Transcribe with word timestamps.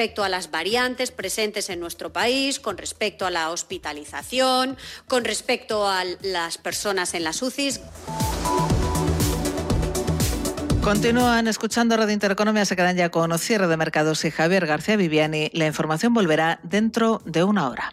respecto 0.00 0.24
a 0.24 0.30
las 0.30 0.50
variantes 0.50 1.10
presentes 1.10 1.68
en 1.68 1.78
nuestro 1.78 2.10
país, 2.10 2.58
con 2.58 2.78
respecto 2.78 3.26
a 3.26 3.30
la 3.30 3.50
hospitalización, 3.50 4.78
con 5.06 5.26
respecto 5.26 5.86
a 5.86 6.04
las 6.22 6.56
personas 6.56 7.12
en 7.12 7.22
las 7.22 7.42
UCIs. 7.42 7.82
Continúan 10.82 11.48
escuchando 11.48 11.98
Radio 11.98 12.14
Intereconomía, 12.14 12.64
se 12.64 12.76
quedan 12.76 12.96
ya 12.96 13.10
con 13.10 13.38
cierre 13.38 13.66
de 13.66 13.76
mercados 13.76 14.24
y 14.24 14.30
Javier 14.30 14.64
García 14.64 14.96
Viviani. 14.96 15.50
La 15.52 15.66
información 15.66 16.14
volverá 16.14 16.60
dentro 16.62 17.20
de 17.26 17.44
una 17.44 17.68
hora. 17.68 17.92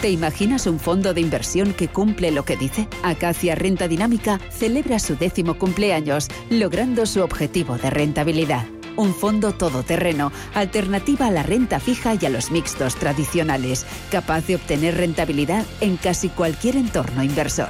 ¿Te 0.00 0.10
imaginas 0.10 0.66
un 0.66 0.80
fondo 0.80 1.12
de 1.12 1.20
inversión 1.20 1.74
que 1.74 1.88
cumple 1.88 2.30
lo 2.30 2.46
que 2.46 2.56
dice? 2.56 2.88
Acacia 3.02 3.54
Renta 3.54 3.86
Dinámica 3.86 4.40
celebra 4.50 4.98
su 4.98 5.14
décimo 5.14 5.58
cumpleaños, 5.58 6.28
logrando 6.48 7.04
su 7.04 7.20
objetivo 7.20 7.76
de 7.76 7.90
rentabilidad. 7.90 8.64
Un 8.96 9.14
fondo 9.14 9.52
todoterreno, 9.52 10.32
alternativa 10.54 11.26
a 11.26 11.30
la 11.30 11.42
renta 11.42 11.80
fija 11.80 12.14
y 12.18 12.24
a 12.24 12.30
los 12.30 12.50
mixtos 12.50 12.96
tradicionales, 12.96 13.84
capaz 14.10 14.46
de 14.46 14.54
obtener 14.54 14.96
rentabilidad 14.96 15.66
en 15.82 15.98
casi 15.98 16.30
cualquier 16.30 16.76
entorno 16.76 17.22
inversor. 17.22 17.68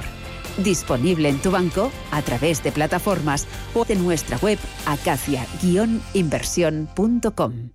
Disponible 0.57 1.27
en 1.27 1.39
tu 1.39 1.51
banco, 1.51 1.91
a 2.11 2.21
través 2.21 2.63
de 2.63 2.71
plataformas 2.71 3.45
o 3.73 3.83
de 3.83 3.97
nuestra 3.97 4.37
web 4.37 4.57
acacia-inversión.com. 4.85 7.71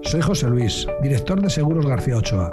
Soy 0.00 0.22
José 0.22 0.48
Luis, 0.48 0.86
director 1.02 1.42
de 1.42 1.50
Seguros 1.50 1.84
García 1.84 2.16
Ochoa 2.16 2.52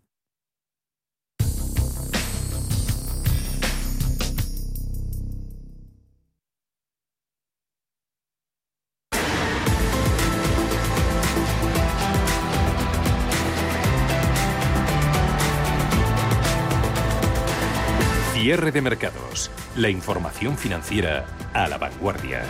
Cierre 18.41 18.71
de 18.71 18.81
mercados. 18.81 19.51
La 19.75 19.89
información 19.89 20.57
financiera 20.57 21.27
a 21.53 21.67
la 21.67 21.77
vanguardia. 21.77 22.41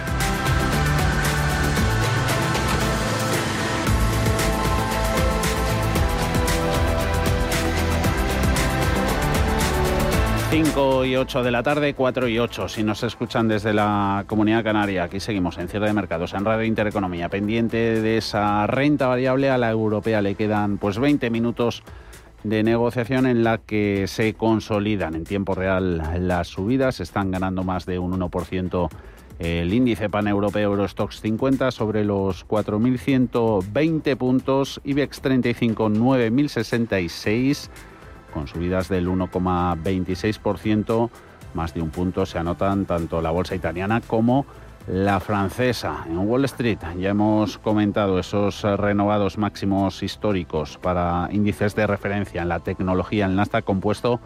Cinco 10.50 11.04
y 11.04 11.18
ocho 11.18 11.44
de 11.44 11.52
la 11.52 11.62
tarde, 11.62 11.94
4 11.94 12.30
y 12.30 12.40
8. 12.40 12.70
Si 12.70 12.84
nos 12.84 13.04
escuchan 13.04 13.50
desde 13.50 13.74
la 13.74 14.24
Comunidad 14.28 14.64
Canaria, 14.64 15.04
aquí 15.04 15.20
seguimos 15.20 15.58
en 15.58 15.68
cierre 15.68 15.88
de 15.88 15.94
mercados, 15.94 16.34
en 16.34 16.46
Radio 16.46 16.64
Intereconomía, 16.64 17.28
pendiente 17.28 18.00
de 18.00 18.18
esa 18.18 18.66
renta 18.66 19.08
variable 19.08 19.50
a 19.50 19.58
la 19.58 19.70
europea. 19.70 20.22
Le 20.22 20.36
quedan 20.36 20.78
pues 20.78 21.00
20 21.00 21.30
minutos 21.30 21.84
de 22.44 22.64
negociación 22.64 23.26
en 23.26 23.44
la 23.44 23.60
que 23.60 24.06
se 24.08 24.34
consolidan 24.34 25.16
en 25.16 25.24
tiempo 25.24 25.56
real 25.56 26.28
las 26.28 26.48
subidas. 26.48 27.00
Están 27.00 27.32
ganando 27.32 27.64
más 27.64 27.86
de 27.86 28.00
un 28.00 28.20
1% 28.20 28.90
el 29.40 29.74
índice 29.74 30.10
paneuropeo 30.10 30.70
Eurostox 30.70 31.22
50 31.22 31.72
sobre 31.72 32.06
los 32.06 32.48
4.120 32.48 34.16
puntos, 34.16 34.82
IBEX 34.84 35.22
35 35.22 35.90
9.066 35.90 37.70
con 38.32 38.48
subidas 38.48 38.88
del 38.88 39.08
1,26%, 39.08 41.10
más 41.54 41.74
de 41.74 41.82
un 41.82 41.90
punto 41.90 42.26
se 42.26 42.38
anotan 42.38 42.86
tanto 42.86 43.22
la 43.22 43.32
bolsa 43.32 43.56
italiana 43.56 44.02
como 44.02 44.46
la 44.88 45.20
francesa. 45.20 46.06
En 46.08 46.18
Wall 46.18 46.46
Street 46.46 46.80
ya 46.98 47.10
hemos 47.10 47.58
comentado 47.58 48.20
esos 48.20 48.62
renovados 48.64 49.38
máximos 49.38 50.02
históricos 50.04 50.78
para 50.78 51.28
índices 51.32 51.76
de 51.76 51.88
referencia 51.88 52.42
en 52.42 52.50
la 52.50 52.60
tecnología. 52.60 53.26
El 53.26 53.36
Nasdaq 53.36 53.64
compuesto 53.64 54.20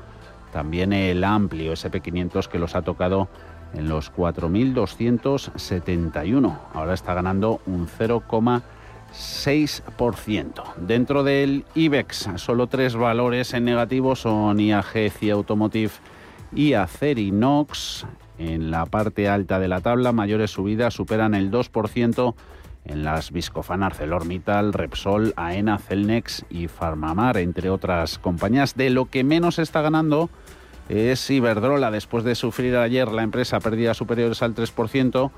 también 0.51 0.91
el 0.93 1.23
amplio 1.23 1.73
SP500 1.73 2.47
que 2.47 2.57
los 2.59 2.75
ha 2.75 2.81
tocado 2.81 3.29
en 3.73 3.87
los 3.89 4.13
4.271. 4.13 6.57
Ahora 6.73 6.93
está 6.93 7.13
ganando 7.13 7.59
un 7.65 7.87
0,6%. 7.87 10.75
Dentro 10.77 11.23
del 11.23 11.65
IBEX, 11.75 12.29
solo 12.37 12.67
tres 12.67 12.95
valores 12.95 13.53
en 13.53 13.65
negativo 13.65 14.15
son 14.15 14.61
IAG, 14.61 15.11
CIA 15.11 15.33
Automotive 15.33 15.91
y 16.53 16.71
Acerinox. 16.73 18.05
En 18.37 18.71
la 18.71 18.85
parte 18.85 19.29
alta 19.29 19.59
de 19.59 19.67
la 19.67 19.81
tabla, 19.81 20.11
mayores 20.11 20.51
subidas 20.51 20.93
superan 20.93 21.35
el 21.35 21.51
2% 21.51 22.35
en 22.85 23.03
las 23.03 23.31
Viscofan 23.31 23.83
ArcelorMittal, 23.83 24.73
Repsol, 24.73 25.33
AENA, 25.35 25.77
Celnex 25.79 26.45
y 26.49 26.67
Farmamar, 26.67 27.37
entre 27.37 27.69
otras 27.69 28.19
compañías. 28.19 28.75
De 28.75 28.89
lo 28.89 29.05
que 29.05 29.23
menos 29.23 29.57
está 29.59 29.81
ganando 29.81 30.29
es 30.89 31.29
Iberdrola. 31.29 31.91
Después 31.91 32.23
de 32.23 32.35
sufrir 32.35 32.75
ayer 32.77 33.11
la 33.11 33.23
empresa 33.23 33.59
pérdidas 33.59 33.97
superiores 33.97 34.43
al 34.43 34.53
3%, 34.53 35.31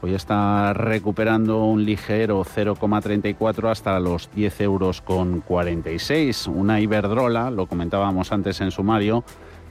hoy 0.00 0.14
está 0.14 0.72
recuperando 0.72 1.64
un 1.64 1.84
ligero 1.84 2.42
0,34 2.42 3.70
hasta 3.70 4.00
los 4.00 4.30
10 4.34 4.60
euros 4.62 5.02
con 5.02 5.40
46. 5.40 6.46
Una 6.46 6.80
Iberdrola, 6.80 7.50
lo 7.50 7.66
comentábamos 7.66 8.32
antes 8.32 8.60
en 8.62 8.70
sumario, 8.70 9.24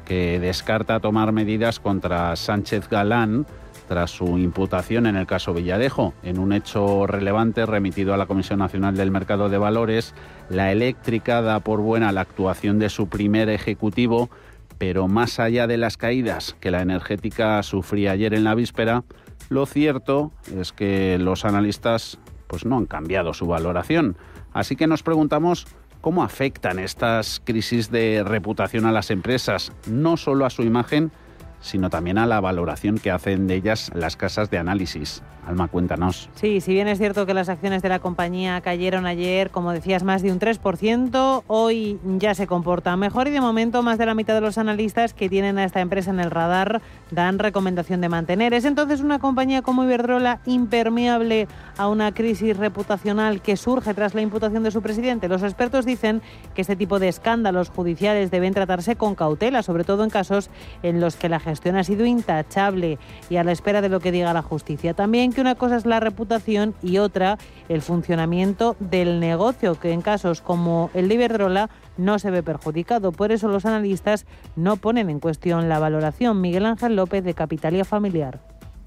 que 0.05 0.39
descarta 0.39 0.99
tomar 0.99 1.31
medidas 1.31 1.79
contra 1.79 2.35
Sánchez 2.35 2.89
Galán 2.89 3.45
tras 3.87 4.11
su 4.11 4.37
imputación 4.37 5.05
en 5.05 5.15
el 5.15 5.27
caso 5.27 5.53
Villarejo. 5.53 6.13
En 6.23 6.39
un 6.39 6.53
hecho 6.53 7.05
relevante 7.07 7.65
remitido 7.65 8.13
a 8.13 8.17
la 8.17 8.25
Comisión 8.25 8.59
Nacional 8.59 8.95
del 8.95 9.11
Mercado 9.11 9.49
de 9.49 9.57
Valores, 9.57 10.13
la 10.49 10.71
eléctrica 10.71 11.41
da 11.41 11.59
por 11.59 11.81
buena 11.81 12.11
la 12.11 12.21
actuación 12.21 12.79
de 12.79 12.89
su 12.89 13.07
primer 13.07 13.49
ejecutivo, 13.49 14.29
pero 14.77 15.07
más 15.07 15.39
allá 15.39 15.67
de 15.67 15.77
las 15.77 15.97
caídas 15.97 16.55
que 16.59 16.71
la 16.71 16.81
energética 16.81 17.61
sufría 17.63 18.11
ayer 18.11 18.33
en 18.33 18.43
la 18.43 18.55
víspera, 18.55 19.03
lo 19.49 19.65
cierto 19.65 20.31
es 20.57 20.71
que 20.71 21.17
los 21.19 21.45
analistas 21.45 22.17
pues 22.47 22.65
no 22.65 22.77
han 22.77 22.85
cambiado 22.85 23.33
su 23.33 23.47
valoración. 23.47 24.15
Así 24.53 24.75
que 24.75 24.87
nos 24.87 25.03
preguntamos 25.03 25.67
cómo 26.03 26.21
afectan 26.21 26.79
estas 26.79 27.41
crisis 27.45 27.89
de 27.89 28.25
reputación 28.25 28.85
a 28.85 28.91
las 28.91 29.09
empresas, 29.09 29.71
no 29.87 30.17
solo 30.17 30.45
a 30.45 30.49
su 30.49 30.63
imagen, 30.63 31.13
sino 31.63 31.89
también 31.89 32.19
a 32.19 32.27
la 32.27 32.41
valoración 32.41 32.99
que 32.99 33.09
hacen 33.09 33.47
de 33.47 33.55
ellas 33.55 33.89
las 33.95 34.15
casas 34.15 34.51
de 34.51 34.59
análisis. 34.59 35.23
Alma, 35.45 35.67
cuéntanos. 35.67 36.29
Sí, 36.35 36.61
si 36.61 36.71
bien 36.71 36.87
es 36.87 36.99
cierto 36.99 37.25
que 37.25 37.33
las 37.33 37.49
acciones 37.49 37.81
de 37.81 37.89
la 37.89 37.99
compañía 37.99 38.61
cayeron 38.61 39.05
ayer, 39.05 39.49
como 39.49 39.73
decías, 39.73 40.01
más 40.03 40.21
de 40.21 40.31
un 40.31 40.39
3%, 40.39 41.43
hoy 41.47 41.99
ya 42.17 42.33
se 42.33 42.47
comporta 42.47 42.95
mejor 42.95 43.27
y 43.27 43.31
de 43.31 43.41
momento 43.41 43.83
más 43.83 43.97
de 43.97 44.05
la 44.05 44.15
mitad 44.15 44.35
de 44.35 44.41
los 44.41 44.57
analistas 44.57 45.13
que 45.13 45.27
tienen 45.27 45.57
a 45.57 45.65
esta 45.65 45.81
empresa 45.81 46.11
en 46.11 46.21
el 46.21 46.31
radar 46.31 46.81
dan 47.11 47.39
recomendación 47.39 47.99
de 47.99 48.07
mantener. 48.07 48.53
Es 48.53 48.63
entonces 48.63 49.01
una 49.01 49.19
compañía 49.19 49.61
como 49.61 49.83
Iberdrola 49.83 50.39
impermeable 50.45 51.49
a 51.77 51.89
una 51.89 52.13
crisis 52.13 52.55
reputacional 52.55 53.41
que 53.41 53.57
surge 53.57 53.93
tras 53.93 54.15
la 54.15 54.21
imputación 54.21 54.63
de 54.63 54.71
su 54.71 54.81
presidente. 54.81 55.27
Los 55.27 55.43
expertos 55.43 55.85
dicen 55.85 56.21
que 56.55 56.61
este 56.61 56.77
tipo 56.77 56.99
de 56.99 57.09
escándalos 57.09 57.69
judiciales 57.69 58.31
deben 58.31 58.53
tratarse 58.53 58.95
con 58.95 59.13
cautela, 59.13 59.61
sobre 59.61 59.83
todo 59.83 60.05
en 60.05 60.09
casos 60.09 60.49
en 60.83 61.01
los 61.01 61.17
que 61.17 61.27
la 61.27 61.41
gestión 61.41 61.52
ha 61.75 61.83
sido 61.83 62.05
intachable 62.05 62.99
y 63.29 63.37
a 63.37 63.43
la 63.43 63.51
espera 63.51 63.81
de 63.81 63.89
lo 63.89 63.99
que 63.99 64.11
diga 64.11 64.33
la 64.33 64.41
justicia. 64.41 64.93
También 64.93 65.33
que 65.33 65.41
una 65.41 65.55
cosa 65.55 65.77
es 65.77 65.85
la 65.85 65.99
reputación 65.99 66.73
y 66.81 66.97
otra 66.97 67.37
el 67.69 67.81
funcionamiento 67.81 68.75
del 68.79 69.19
negocio, 69.19 69.79
que 69.79 69.91
en 69.91 70.01
casos 70.01 70.41
como 70.41 70.89
el 70.93 71.07
de 71.07 71.15
Iberdrola 71.15 71.69
no 71.97 72.19
se 72.19 72.31
ve 72.31 72.43
perjudicado. 72.43 73.11
Por 73.11 73.31
eso 73.31 73.47
los 73.47 73.65
analistas 73.65 74.25
no 74.55 74.77
ponen 74.77 75.09
en 75.09 75.19
cuestión 75.19 75.69
la 75.69 75.79
valoración. 75.79 76.41
Miguel 76.41 76.65
Ángel 76.65 76.95
López 76.95 77.23
de 77.23 77.33
Capitalía 77.33 77.85
Familiar. 77.85 78.39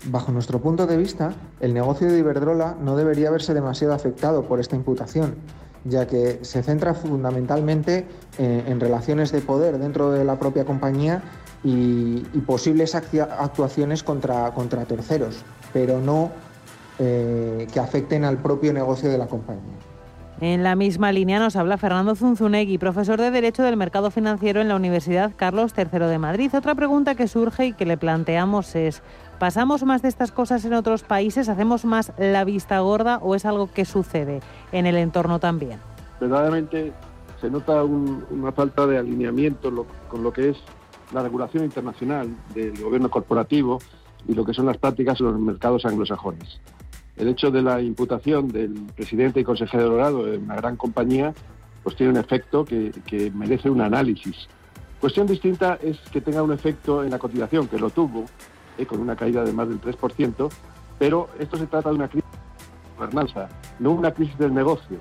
Bajo 0.05 0.31
nuestro 0.31 0.61
punto 0.61 0.87
de 0.87 0.97
vista, 0.97 1.33
el 1.61 1.75
negocio 1.75 2.11
de 2.11 2.19
Iberdrola 2.19 2.77
no 2.81 2.97
debería 2.97 3.31
verse 3.31 3.55
demasiado 3.55 3.95
afectado 3.95 4.43
por 4.45 4.61
esta 4.61 4.77
imputación, 4.77 5.35
ya 5.85 6.07
que 6.07 6.41
se 6.43 6.63
centra 6.63 6.95
fundamentalmente 6.95 8.07
en, 8.39 8.79
relaciones 8.79 9.33
de 9.33 9.41
poder 9.41 9.79
dentro 9.79 10.11
de 10.11 10.25
la 10.25 10.39
propia 10.39 10.65
compañía 10.65 11.23
y, 11.65 12.19
posibles 12.47 12.95
actuaciones 12.95 14.03
contra, 14.03 14.53
contra 14.53 14.85
terceros 14.85 15.45
pero 15.77 16.01
no 16.01 16.31
eh, 16.99 17.67
que 17.71 17.81
afecten 17.81 18.25
al 18.25 18.39
propio 18.39 18.73
negocio 18.73 19.11
de 19.11 19.19
la 19.19 19.27
compañía. 19.27 19.75
En 20.41 20.63
la 20.63 20.75
misma 20.75 21.13
línea 21.13 21.39
nos 21.39 21.55
habla 21.55 21.77
Fernando 21.77 22.15
Zunzunegui, 22.15 22.79
profesor 22.79 23.21
de 23.21 23.31
Derecho 23.31 23.63
del 23.63 23.77
Mercado 23.77 24.11
Financiero 24.11 24.63
en 24.63 24.69
la 24.69 24.77
Universidad 24.77 25.33
Carlos 25.37 25.75
III 25.77 26.07
de 26.07 26.19
Madrid. 26.19 26.51
Otra 26.55 26.75
pregunta 26.75 27.15
que 27.15 27.29
surge 27.29 27.67
y 27.67 27.73
que 27.75 27.85
le 27.85 27.99
planteamos 27.99 28.75
es, 28.75 29.03
¿pasamos 29.39 29.85
más 29.85 30.01
de 30.01 30.09
estas 30.09 30.33
cosas 30.33 30.65
en 30.65 30.73
otros 30.73 31.03
países? 31.03 31.51
¿Hacemos 31.51 31.85
más 31.85 32.13
la 32.17 32.45
vista 32.45 32.79
gorda 32.81 33.19
o 33.19 33.35
es 33.35 33.45
algo 33.45 33.71
que 33.71 33.85
sucede 33.85 34.41
en 34.73 34.87
el 34.87 34.97
entorno 34.97 35.41
también? 35.41 35.79
Verdaderamente 36.21 36.95
se 37.39 37.51
nota 37.51 37.85
una 37.85 38.53
falta 38.53 38.87
de 38.87 38.97
alineamiento 38.97 39.87
con 40.09 40.23
lo 40.23 40.33
que 40.33 40.51
es 40.51 40.57
la 41.13 41.23
regulación 41.23 41.65
internacional 41.65 42.29
del 42.55 42.81
gobierno 42.83 43.11
corporativo 43.11 43.79
y 44.29 44.35
lo 44.35 44.45
que 44.45 44.55
son 44.55 44.67
las 44.67 44.79
prácticas 44.79 45.21
en 45.21 45.27
los 45.27 45.39
mercados 45.39 45.85
anglosajones. 45.85 46.61
El 47.17 47.29
hecho 47.29 47.51
de 47.51 47.63
la 47.63 47.81
imputación 47.81 48.49
del 48.49 48.75
presidente 48.95 49.41
y 49.41 49.45
consejero 49.45 49.89
dorado 49.91 50.25
de 50.25 50.39
una 50.39 50.57
gran 50.57 50.77
compañía 50.77 51.33
pues 51.83 51.95
tiene 51.95 52.13
un 52.13 52.19
efecto 52.19 52.65
que, 52.65 52.93
merece 53.33 53.71
un 53.71 53.81
análisis. 53.81 54.49
Cuestión 55.01 55.27
distinta 55.27 55.79
es 55.81 55.99
que 56.11 56.21
tenga 56.21 56.43
un 56.43 56.53
efecto 56.53 57.05
en 57.05 57.11
la 57.11 57.19
cotización, 57.19 57.69
que 57.69 57.79
lo 57.79 57.91
tuvo, 57.91 58.25
eh, 58.77 58.85
con 58.87 58.99
una 58.99 59.15
caída 59.15 59.45
de 59.45 59.53
más 59.53 59.69
del 59.69 59.81
3%, 59.81 60.51
pero 60.99 61.29
esto 61.39 61.57
se 61.57 61.69
trata 61.69 61.91
de 61.91 61.95
una 61.95 62.09
crisis 62.09 62.29
de 62.29 62.99
gobernanza, 62.99 63.49
no 63.79 63.93
una 63.93 64.11
crisis 64.11 64.37
del 64.37 64.53
negocio. 64.53 64.99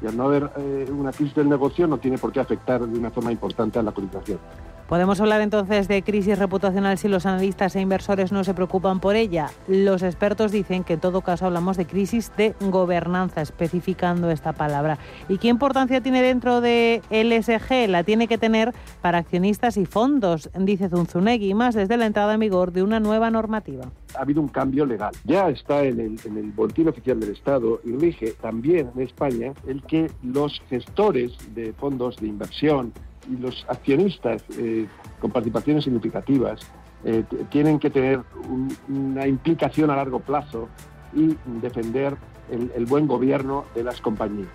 Y 0.00 0.06
al 0.06 0.16
no 0.16 0.26
haber 0.26 0.48
eh, 0.58 0.88
una 0.96 1.10
crisis 1.10 1.34
del 1.34 1.48
negocio 1.48 1.88
no 1.88 1.98
tiene 1.98 2.18
por 2.18 2.30
qué 2.30 2.38
afectar 2.38 2.86
de 2.86 2.98
una 2.98 3.10
forma 3.10 3.32
importante 3.32 3.80
a 3.80 3.82
la 3.82 3.90
cotización. 3.90 4.38
Podemos 4.88 5.20
hablar 5.20 5.40
entonces 5.40 5.88
de 5.88 6.02
crisis 6.02 6.38
reputacional 6.38 6.98
si 6.98 7.08
los 7.08 7.26
analistas 7.26 7.74
e 7.76 7.80
inversores 7.80 8.32
no 8.32 8.44
se 8.44 8.54
preocupan 8.54 9.00
por 9.00 9.16
ella. 9.16 9.50
Los 9.66 10.02
expertos 10.02 10.52
dicen 10.52 10.84
que 10.84 10.94
en 10.94 11.00
todo 11.00 11.22
caso 11.22 11.46
hablamos 11.46 11.76
de 11.76 11.86
crisis 11.86 12.32
de 12.36 12.54
gobernanza, 12.60 13.40
especificando 13.40 14.30
esta 14.30 14.52
palabra. 14.52 14.98
¿Y 15.28 15.38
qué 15.38 15.48
importancia 15.48 16.00
tiene 16.00 16.22
dentro 16.22 16.60
de 16.60 17.02
LSG? 17.10 17.88
La 17.88 18.04
tiene 18.04 18.28
que 18.28 18.38
tener 18.38 18.72
para 19.00 19.18
accionistas 19.18 19.76
y 19.76 19.86
fondos, 19.86 20.50
dice 20.58 20.88
Zunzunegui, 20.88 21.54
más 21.54 21.74
desde 21.74 21.96
la 21.96 22.06
entrada 22.06 22.34
en 22.34 22.40
vigor 22.40 22.72
de 22.72 22.82
una 22.82 23.00
nueva 23.00 23.30
normativa. 23.30 23.84
Ha 24.14 24.22
habido 24.22 24.42
un 24.42 24.48
cambio 24.48 24.84
legal. 24.84 25.12
Ya 25.24 25.48
está 25.48 25.82
en 25.84 26.00
el, 26.00 26.20
en 26.24 26.36
el 26.36 26.52
boletín 26.52 26.88
oficial 26.88 27.18
del 27.18 27.30
Estado 27.30 27.80
y 27.84 27.92
rige 27.92 28.32
también 28.40 28.90
en 28.94 29.02
España 29.02 29.54
el 29.66 29.82
que 29.82 30.10
los 30.22 30.60
gestores 30.68 31.32
de 31.54 31.72
fondos 31.72 32.16
de 32.16 32.28
inversión, 32.28 32.92
y 33.30 33.36
los 33.36 33.64
accionistas 33.68 34.44
eh, 34.58 34.86
con 35.20 35.30
participaciones 35.30 35.84
significativas 35.84 36.60
eh, 37.04 37.24
tienen 37.50 37.78
que 37.78 37.90
tener 37.90 38.22
una 38.88 39.26
implicación 39.26 39.90
a 39.90 39.96
largo 39.96 40.20
plazo 40.20 40.68
y 41.14 41.36
defender 41.60 42.16
el, 42.50 42.86
buen 42.86 43.06
gobierno 43.06 43.64
de 43.74 43.84
las 43.84 44.00
compañías. 44.00 44.52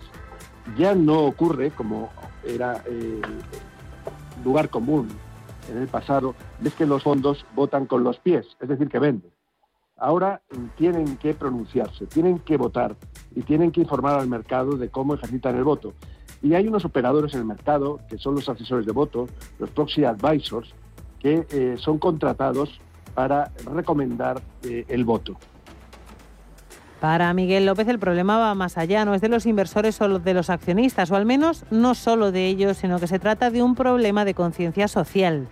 Ya 0.77 0.95
no 0.95 1.25
ocurre 1.25 1.71
como 1.71 2.09
era 2.45 2.83
eh, 2.85 3.21
lugar 4.43 4.69
común 4.69 5.07
en 5.69 5.77
el 5.77 5.87
pasado, 5.87 6.35
es 6.63 6.73
que 6.75 6.85
los 6.85 7.03
fondos 7.03 7.45
votan 7.55 7.85
con 7.85 8.03
los 8.03 8.19
pies, 8.19 8.45
es 8.61 8.69
decir, 8.69 8.87
que 8.87 8.99
venden. 8.99 9.31
Ahora 9.97 10.41
tienen 10.77 11.17
que 11.17 11.33
pronunciarse, 11.33 12.05
tienen 12.05 12.39
que 12.39 12.55
votar 12.55 12.95
y 13.35 13.41
tienen 13.41 13.71
que 13.71 13.81
informar 13.81 14.19
al 14.19 14.27
mercado 14.27 14.77
de 14.77 14.89
cómo 14.89 15.15
ejercitan 15.15 15.57
el 15.57 15.63
voto. 15.63 15.93
Y 16.41 16.53
hay 16.53 16.67
unos 16.67 16.85
operadores 16.85 17.33
en 17.33 17.41
el 17.41 17.45
mercado, 17.45 17.99
que 18.09 18.17
son 18.17 18.35
los 18.35 18.47
asesores 18.47 18.85
de 18.85 18.91
voto, 18.91 19.27
los 19.59 19.69
proxy 19.71 20.03
advisors, 20.03 20.73
que 21.19 21.47
eh, 21.51 21.75
son 21.77 21.97
contratados 21.97 22.79
para 23.13 23.51
recomendar 23.65 24.41
eh, 24.63 24.85
el 24.87 25.03
voto. 25.03 25.35
Para 26.99 27.31
Miguel 27.33 27.65
López 27.65 27.87
el 27.87 27.99
problema 27.99 28.39
va 28.39 28.55
más 28.55 28.77
allá, 28.77 29.05
no 29.05 29.13
es 29.13 29.21
de 29.21 29.29
los 29.29 29.45
inversores 29.45 30.01
o 30.01 30.19
de 30.19 30.33
los 30.33 30.49
accionistas, 30.49 31.11
o 31.11 31.15
al 31.15 31.25
menos 31.25 31.63
no 31.69 31.93
solo 31.93 32.31
de 32.31 32.47
ellos, 32.47 32.77
sino 32.77 32.99
que 32.99 33.07
se 33.07 33.19
trata 33.19 33.51
de 33.51 33.61
un 33.61 33.75
problema 33.75 34.25
de 34.25 34.33
conciencia 34.33 34.87
social. 34.87 35.47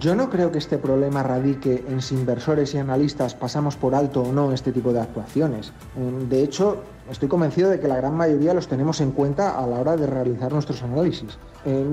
Yo 0.00 0.14
no 0.14 0.30
creo 0.30 0.50
que 0.50 0.58
este 0.58 0.78
problema 0.78 1.22
radique 1.22 1.84
en 1.88 2.00
si 2.00 2.14
inversores 2.14 2.74
y 2.74 2.78
analistas 2.78 3.34
pasamos 3.34 3.76
por 3.76 3.94
alto 3.94 4.22
o 4.22 4.32
no 4.32 4.52
este 4.52 4.72
tipo 4.72 4.92
de 4.92 5.00
actuaciones. 5.00 5.72
De 6.28 6.42
hecho, 6.42 6.82
estoy 7.10 7.28
convencido 7.28 7.70
de 7.70 7.80
que 7.80 7.88
la 7.88 7.96
gran 7.96 8.16
mayoría 8.16 8.54
los 8.54 8.68
tenemos 8.68 9.00
en 9.00 9.12
cuenta 9.12 9.58
a 9.58 9.66
la 9.66 9.78
hora 9.80 9.96
de 9.96 10.06
realizar 10.06 10.52
nuestros 10.52 10.82
análisis. 10.82 11.38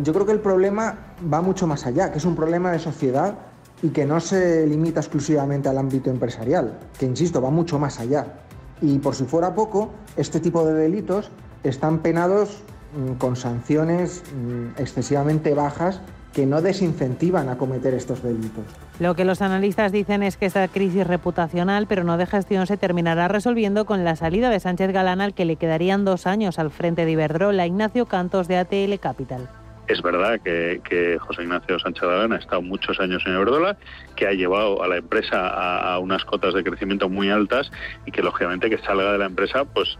Yo 0.03 0.13
creo 0.13 0.25
que 0.25 0.31
el 0.31 0.39
problema 0.39 1.13
va 1.31 1.41
mucho 1.41 1.67
más 1.67 1.85
allá, 1.85 2.11
que 2.11 2.17
es 2.17 2.25
un 2.25 2.35
problema 2.35 2.71
de 2.71 2.79
sociedad 2.79 3.35
y 3.81 3.89
que 3.89 4.05
no 4.05 4.19
se 4.19 4.65
limita 4.67 4.99
exclusivamente 4.99 5.69
al 5.69 5.77
ámbito 5.77 6.09
empresarial, 6.09 6.79
que 6.99 7.05
insisto, 7.05 7.41
va 7.41 7.49
mucho 7.49 7.79
más 7.79 7.99
allá. 7.99 8.39
Y 8.81 8.99
por 8.99 9.15
si 9.15 9.25
fuera 9.25 9.53
poco, 9.53 9.91
este 10.15 10.39
tipo 10.39 10.65
de 10.65 10.73
delitos 10.73 11.31
están 11.63 11.99
penados 11.99 12.63
mm, 12.95 13.13
con 13.13 13.35
sanciones 13.35 14.23
mm, 14.35 14.79
excesivamente 14.81 15.53
bajas 15.53 16.01
que 16.33 16.45
no 16.45 16.61
desincentivan 16.61 17.49
a 17.49 17.57
cometer 17.57 17.93
estos 17.93 18.23
delitos. 18.23 18.63
Lo 18.99 19.15
que 19.15 19.25
los 19.25 19.41
analistas 19.41 19.91
dicen 19.91 20.23
es 20.23 20.37
que 20.37 20.45
esta 20.45 20.67
crisis 20.67 21.05
reputacional, 21.05 21.87
pero 21.87 22.03
no 22.03 22.17
de 22.17 22.25
gestión, 22.25 22.67
se 22.67 22.77
terminará 22.77 23.27
resolviendo 23.27 23.85
con 23.85 24.03
la 24.03 24.15
salida 24.15 24.49
de 24.49 24.59
Sánchez 24.59 24.91
Galán, 24.91 25.21
al 25.21 25.33
que 25.33 25.45
le 25.45 25.55
quedarían 25.55 26.05
dos 26.05 26.27
años 26.27 26.59
al 26.59 26.71
frente 26.71 27.05
de 27.05 27.11
Iberdrola, 27.11 27.65
Ignacio 27.65 28.05
Cantos 28.05 28.47
de 28.47 28.57
ATL 28.57 28.99
Capital. 28.99 29.49
Es 29.87 30.01
verdad 30.01 30.39
que, 30.39 31.17
José 31.19 31.43
Ignacio 31.43 31.77
Sánchez 31.79 32.03
Galán 32.03 32.31
ha 32.31 32.37
estado 32.37 32.61
muchos 32.61 32.99
años 33.01 33.23
en 33.25 33.33
Iberdrola, 33.33 33.75
que 34.15 34.25
ha 34.25 34.31
llevado 34.31 34.81
a 34.83 34.87
la 34.87 34.97
empresa 34.97 35.49
a, 35.49 35.95
a, 35.95 35.99
unas 35.99 36.23
cotas 36.23 36.53
de 36.53 36.63
crecimiento 36.63 37.09
muy 37.09 37.29
altas 37.29 37.71
y 38.05 38.11
que 38.11 38.21
lógicamente 38.21 38.69
que 38.69 38.77
salga 38.77 39.11
de 39.11 39.17
la 39.17 39.25
empresa 39.25 39.65
pues 39.65 39.97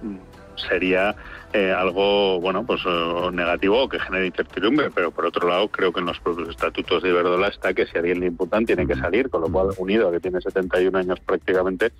sería 0.69 1.15
eh, 1.53 1.71
algo 1.71 2.39
bueno 2.39 2.65
pues 2.65 2.81
negativo 3.33 3.83
o 3.83 3.89
que 3.89 3.99
genere 3.99 4.27
incertidumbre 4.27 4.89
pero 4.91 5.11
por 5.11 5.25
otro 5.25 5.47
lado 5.47 5.67
creo 5.69 5.91
que 5.91 5.99
en 5.99 6.05
los 6.05 6.19
propios 6.19 6.49
estatutos 6.49 7.03
de 7.03 7.09
Iberdrola 7.09 7.47
está 7.47 7.73
que 7.73 7.85
si 7.85 7.97
alguien 7.97 8.19
le 8.19 8.27
imputan 8.27 8.65
tiene 8.65 8.87
que 8.87 8.95
salir 8.95 9.29
con 9.29 9.41
lo 9.41 9.51
cual 9.51 9.69
unido 9.77 10.11
que 10.11 10.19
tiene 10.19 10.41
71 10.41 10.97
años 10.97 11.19
prácticamente 11.19 11.91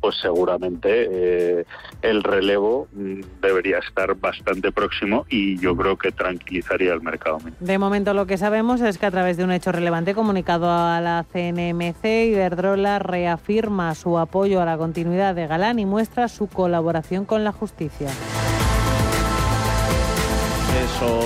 pues 0.00 0.16
seguramente 0.20 1.08
eh, 1.10 1.64
el 2.02 2.22
relevo 2.22 2.88
mm, 2.92 3.20
debería 3.40 3.78
estar 3.78 4.14
bastante 4.14 4.72
próximo 4.72 5.26
y 5.28 5.58
yo 5.58 5.76
creo 5.76 5.96
que 5.96 6.12
tranquilizaría 6.12 6.92
el 6.92 7.02
mercado. 7.02 7.38
De 7.60 7.78
momento 7.78 8.14
lo 8.14 8.26
que 8.26 8.38
sabemos 8.38 8.80
es 8.80 8.98
que 8.98 9.06
a 9.06 9.10
través 9.10 9.36
de 9.36 9.44
un 9.44 9.52
hecho 9.52 9.72
relevante 9.72 10.14
comunicado 10.14 10.70
a 10.70 11.00
la 11.00 11.24
CNMC, 11.32 12.04
Iberdrola 12.04 12.98
reafirma 12.98 13.94
su 13.94 14.18
apoyo 14.18 14.60
a 14.60 14.64
la 14.64 14.76
continuidad 14.76 15.34
de 15.34 15.46
Galán 15.46 15.78
y 15.78 15.86
muestra 15.86 16.28
su 16.28 16.46
colaboración 16.46 17.24
con 17.24 17.44
la 17.44 17.52
justicia. 17.52 18.08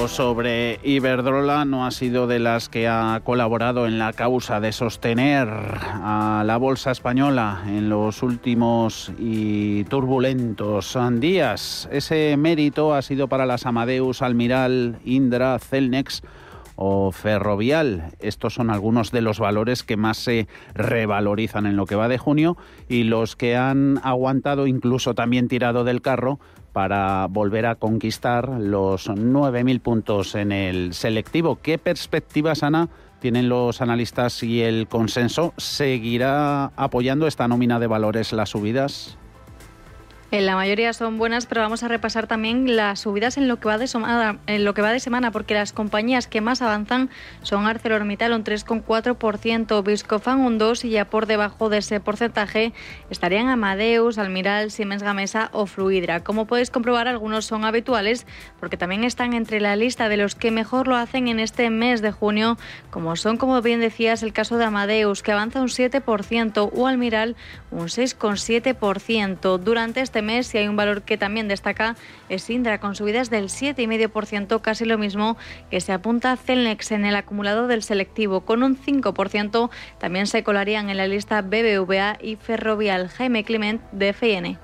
Sobre 0.09 0.78
Iberdrola 0.83 1.64
no 1.64 1.85
ha 1.85 1.90
sido 1.90 2.26
de 2.26 2.38
las 2.38 2.68
que 2.68 2.88
ha 2.88 3.21
colaborado 3.25 3.87
en 3.87 3.99
la 3.99 4.12
causa 4.12 4.61
de 4.61 4.73
sostener 4.73 5.49
a 5.49 6.42
la 6.47 6.56
bolsa 6.56 6.92
española 6.92 7.62
en 7.66 7.88
los 7.88 8.23
últimos 8.23 9.12
y 9.18 9.85
turbulentos 9.85 10.97
días. 11.18 11.88
Ese 11.92 12.37
mérito 12.38 12.95
ha 12.95 13.02
sido 13.02 13.28
para 13.28 13.47
las 13.47 13.66
Amadeus, 13.66 14.23
Almiral, 14.23 14.99
Indra, 15.04 15.59
Celnex 15.59 16.23
o 16.76 17.11
Ferrovial. 17.11 18.12
Estos 18.21 18.54
son 18.54 18.71
algunos 18.71 19.11
de 19.11 19.23
los 19.23 19.38
valores 19.38 19.83
que 19.83 19.97
más 19.97 20.18
se 20.18 20.47
revalorizan 20.75 21.66
en 21.66 21.76
lo 21.76 21.87
que 21.87 21.97
va 21.97 22.09
de 22.09 22.18
junio 22.18 22.56
y 22.88 23.04
los 23.04 23.35
que 23.35 23.56
han 23.56 24.00
aguantado, 24.04 24.66
incluso 24.66 25.14
también 25.14 25.49
tirado 25.49 25.85
del 25.85 26.00
carro, 26.00 26.38
para 26.76 27.26
volver 27.30 27.64
a 27.64 27.76
conquistar 27.76 28.50
los 28.50 29.09
9.000 29.09 29.80
puntos 29.80 30.35
en 30.35 30.52
el 30.52 30.92
selectivo. 30.92 31.59
¿Qué 31.62 31.78
perspectivas, 31.78 32.62
Ana, 32.62 32.90
tienen 33.18 33.49
los 33.49 33.80
analistas 33.80 34.42
y 34.42 34.61
el 34.61 34.87
consenso? 34.87 35.54
¿Seguirá 35.56 36.66
apoyando 36.76 37.28
esta 37.28 37.49
nómina 37.49 37.78
de 37.78 37.87
valores 37.87 38.35
las 38.35 38.50
subidas? 38.50 39.16
En 40.33 40.45
la 40.45 40.56
mayoría 40.56 40.92
son 40.92 41.18
buenas, 41.18 41.47
pero 41.47 41.61
vamos 41.61 41.85
a 41.85 41.88
repasar 41.88 42.26
también 42.26 42.75
las 42.75 42.99
subidas 42.99 43.37
en 43.37 43.47
lo 43.47 43.61
que 43.61 43.68
va 43.68 43.78
de 43.78 43.87
semana, 43.87 44.40
en 44.49 44.64
lo 44.64 44.75
que 44.75 44.83
va 44.83 44.90
de 44.90 44.99
semana 44.99 45.30
porque 45.30 45.54
las 45.54 45.73
compañías 45.73 46.26
que 46.26 46.40
más 46.40 46.62
avanzan 46.62 47.11
son 47.42 47.68
ArcelorMittal 47.68 48.33
un 48.33 48.42
3,4%, 48.42 49.85
Viscofan 49.85 50.40
un 50.40 50.59
2 50.59 50.85
y 50.85 50.90
ya 50.90 51.04
por 51.04 51.26
debajo 51.26 51.68
de 51.68 51.78
ese 51.78 52.00
porcentaje 52.00 52.73
estarían 53.09 53.49
Amadeus, 53.49 54.18
Almiral, 54.18 54.73
Siemens 54.73 55.04
Gamesa 55.04 55.49
o 55.52 55.66
Fluidra. 55.66 56.25
Como 56.25 56.47
podéis 56.47 56.71
comprobar, 56.71 57.06
algunos 57.06 57.45
son 57.45 57.64
habituales 57.64 58.26
porque 58.59 58.76
también 58.76 59.04
están 59.04 59.33
entre 59.33 59.61
la 59.61 59.76
lista 59.76 60.09
de 60.09 60.16
los 60.16 60.35
que 60.35 60.50
mejor 60.50 60.88
lo 60.88 60.97
hacen 60.97 61.28
en 61.28 61.38
este 61.38 61.71
mes 61.71 62.02
de 62.02 62.11
junio, 62.11 62.59
como 62.90 63.14
son, 63.14 63.37
como 63.37 63.62
bien 63.62 63.78
decías, 63.78 64.25
el 64.25 64.33
caso 64.33 64.59
de 64.59 64.64
Amadeus 64.64 65.23
que 65.23 65.30
avanza 65.30 65.61
un 65.61 65.68
7% 65.68 66.71
o 66.75 66.87
Almiral 66.88 67.37
un 67.71 67.87
6,7%. 67.87 69.59
Durante 69.59 70.00
este 70.00 70.15
este 70.16 70.23
mes 70.23 70.54
y 70.54 70.58
hay 70.58 70.66
un 70.66 70.76
valor 70.76 71.02
que 71.02 71.18
también 71.18 71.46
destaca 71.46 71.94
es 72.30 72.49
Indra 72.49 72.80
con 72.80 72.94
subidas 72.94 73.28
del 73.28 73.50
7,5%, 73.50 74.62
casi 74.62 74.87
lo 74.87 74.96
mismo 74.96 75.37
que 75.70 75.82
se 75.82 75.92
apunta 75.92 76.38
Celnex 76.38 76.90
en 76.92 77.04
el 77.04 77.16
acumulado 77.16 77.66
del 77.66 77.82
selectivo 77.82 78.40
con 78.40 78.62
un 78.62 78.78
5%. 78.78 79.68
También 79.99 80.26
se 80.26 80.42
colarían 80.42 80.88
en 80.88 80.96
la 80.96 81.06
lista 81.06 81.42
BBVA 81.42 82.16
y 82.23 82.37
Ferrovial. 82.37 83.08
Jaime 83.11 83.44
Clement 83.44 83.82
de 83.92 84.08
FN. 84.08 84.58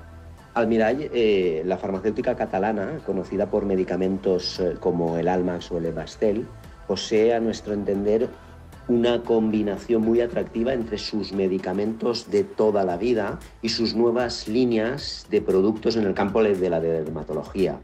Almirall, 0.55 1.11
eh, 1.13 1.61
la 1.67 1.77
farmacéutica 1.77 2.35
catalana, 2.35 2.97
conocida 3.05 3.45
por 3.45 3.65
medicamentos 3.65 4.59
eh, 4.59 4.73
como 4.79 5.19
el 5.19 5.27
Almax 5.27 5.71
o 5.71 5.77
el 5.77 5.85
Ebastel, 5.85 6.47
posee, 6.87 7.35
a 7.35 7.39
nuestro 7.39 7.75
entender, 7.75 8.27
una 8.87 9.23
combinación 9.23 10.01
muy 10.01 10.21
atractiva 10.21 10.73
entre 10.73 10.97
sus 10.97 11.31
medicamentos 11.31 12.29
de 12.29 12.43
toda 12.43 12.83
la 12.83 12.97
vida 12.97 13.39
y 13.61 13.69
sus 13.69 13.95
nuevas 13.95 14.47
líneas 14.47 15.25
de 15.29 15.41
productos 15.41 15.95
en 15.95 16.03
el 16.05 16.13
campo 16.13 16.43
de 16.43 16.69
la 16.69 16.79
dermatología. 16.79 17.79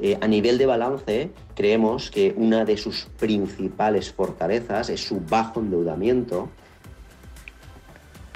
Eh, 0.00 0.18
a 0.20 0.28
nivel 0.28 0.58
de 0.58 0.66
balance, 0.66 1.30
creemos 1.54 2.10
que 2.10 2.34
una 2.36 2.64
de 2.64 2.76
sus 2.76 3.06
principales 3.18 4.12
fortalezas 4.12 4.90
es 4.90 5.00
su 5.00 5.20
bajo 5.20 5.60
endeudamiento 5.60 6.50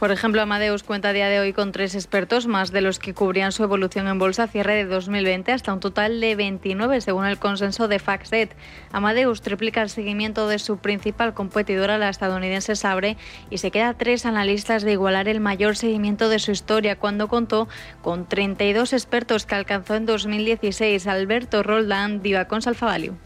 por 0.00 0.12
ejemplo, 0.12 0.40
Amadeus 0.40 0.82
cuenta 0.82 1.10
a 1.10 1.12
día 1.12 1.28
de 1.28 1.40
hoy 1.40 1.52
con 1.52 1.72
tres 1.72 1.94
expertos, 1.94 2.46
más 2.46 2.72
de 2.72 2.80
los 2.80 2.98
que 2.98 3.12
cubrían 3.12 3.52
su 3.52 3.62
evolución 3.64 4.08
en 4.08 4.18
bolsa 4.18 4.44
a 4.44 4.46
cierre 4.46 4.74
de 4.74 4.86
2020, 4.86 5.52
hasta 5.52 5.74
un 5.74 5.80
total 5.80 6.22
de 6.22 6.34
29, 6.36 7.02
según 7.02 7.26
el 7.26 7.38
consenso 7.38 7.86
de 7.86 7.98
FactSet. 7.98 8.56
Amadeus 8.92 9.42
triplica 9.42 9.82
el 9.82 9.90
seguimiento 9.90 10.48
de 10.48 10.58
su 10.58 10.78
principal 10.78 11.34
competidora, 11.34 11.98
la 11.98 12.08
estadounidense 12.08 12.76
Sabre, 12.76 13.18
y 13.50 13.58
se 13.58 13.70
queda 13.70 13.92
tres 13.92 14.24
analistas 14.24 14.84
de 14.84 14.92
igualar 14.92 15.28
el 15.28 15.40
mayor 15.40 15.76
seguimiento 15.76 16.30
de 16.30 16.38
su 16.38 16.50
historia, 16.50 16.96
cuando 16.96 17.28
contó 17.28 17.68
con 18.00 18.26
32 18.26 18.94
expertos 18.94 19.44
que 19.44 19.54
alcanzó 19.54 19.96
en 19.96 20.06
2016. 20.06 21.06
Alberto 21.08 21.62
Roldán, 21.62 22.22
Divacons 22.22 22.66
Alfa 22.66 22.86
Value. 22.86 23.18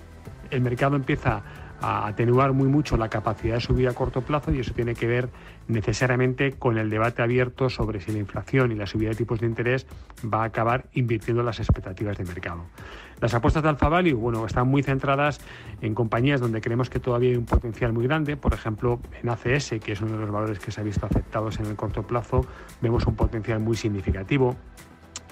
El 0.50 0.60
mercado 0.60 0.96
empieza 0.96 1.44
a 1.84 2.06
atenuar 2.06 2.54
muy 2.54 2.68
mucho 2.68 2.96
la 2.96 3.10
capacidad 3.10 3.56
de 3.56 3.60
subir 3.60 3.88
a 3.88 3.92
corto 3.92 4.22
plazo 4.22 4.50
y 4.50 4.60
eso 4.60 4.72
tiene 4.72 4.94
que 4.94 5.06
ver 5.06 5.28
necesariamente 5.68 6.52
con 6.52 6.78
el 6.78 6.88
debate 6.88 7.20
abierto 7.20 7.68
sobre 7.68 8.00
si 8.00 8.10
la 8.10 8.18
inflación 8.18 8.72
y 8.72 8.74
la 8.74 8.86
subida 8.86 9.10
de 9.10 9.16
tipos 9.16 9.40
de 9.40 9.46
interés 9.46 9.86
va 10.24 10.42
a 10.42 10.44
acabar 10.44 10.86
invirtiendo 10.94 11.42
las 11.42 11.60
expectativas 11.60 12.16
de 12.16 12.24
mercado. 12.24 12.64
Las 13.20 13.34
apuestas 13.34 13.62
de 13.62 13.68
Alfa 13.68 13.90
Value, 13.90 14.16
bueno, 14.16 14.46
están 14.46 14.66
muy 14.66 14.82
centradas 14.82 15.40
en 15.82 15.94
compañías 15.94 16.40
donde 16.40 16.62
creemos 16.62 16.88
que 16.88 17.00
todavía 17.00 17.30
hay 17.30 17.36
un 17.36 17.44
potencial 17.44 17.92
muy 17.92 18.04
grande, 18.04 18.38
por 18.38 18.54
ejemplo, 18.54 18.98
en 19.22 19.28
ACS, 19.28 19.74
que 19.84 19.92
es 19.92 20.00
uno 20.00 20.12
de 20.12 20.20
los 20.20 20.30
valores 20.30 20.58
que 20.58 20.70
se 20.70 20.80
ha 20.80 20.84
visto 20.84 21.04
afectados 21.04 21.60
en 21.60 21.66
el 21.66 21.76
corto 21.76 22.02
plazo, 22.02 22.46
vemos 22.80 23.06
un 23.06 23.14
potencial 23.14 23.60
muy 23.60 23.76
significativo 23.76 24.56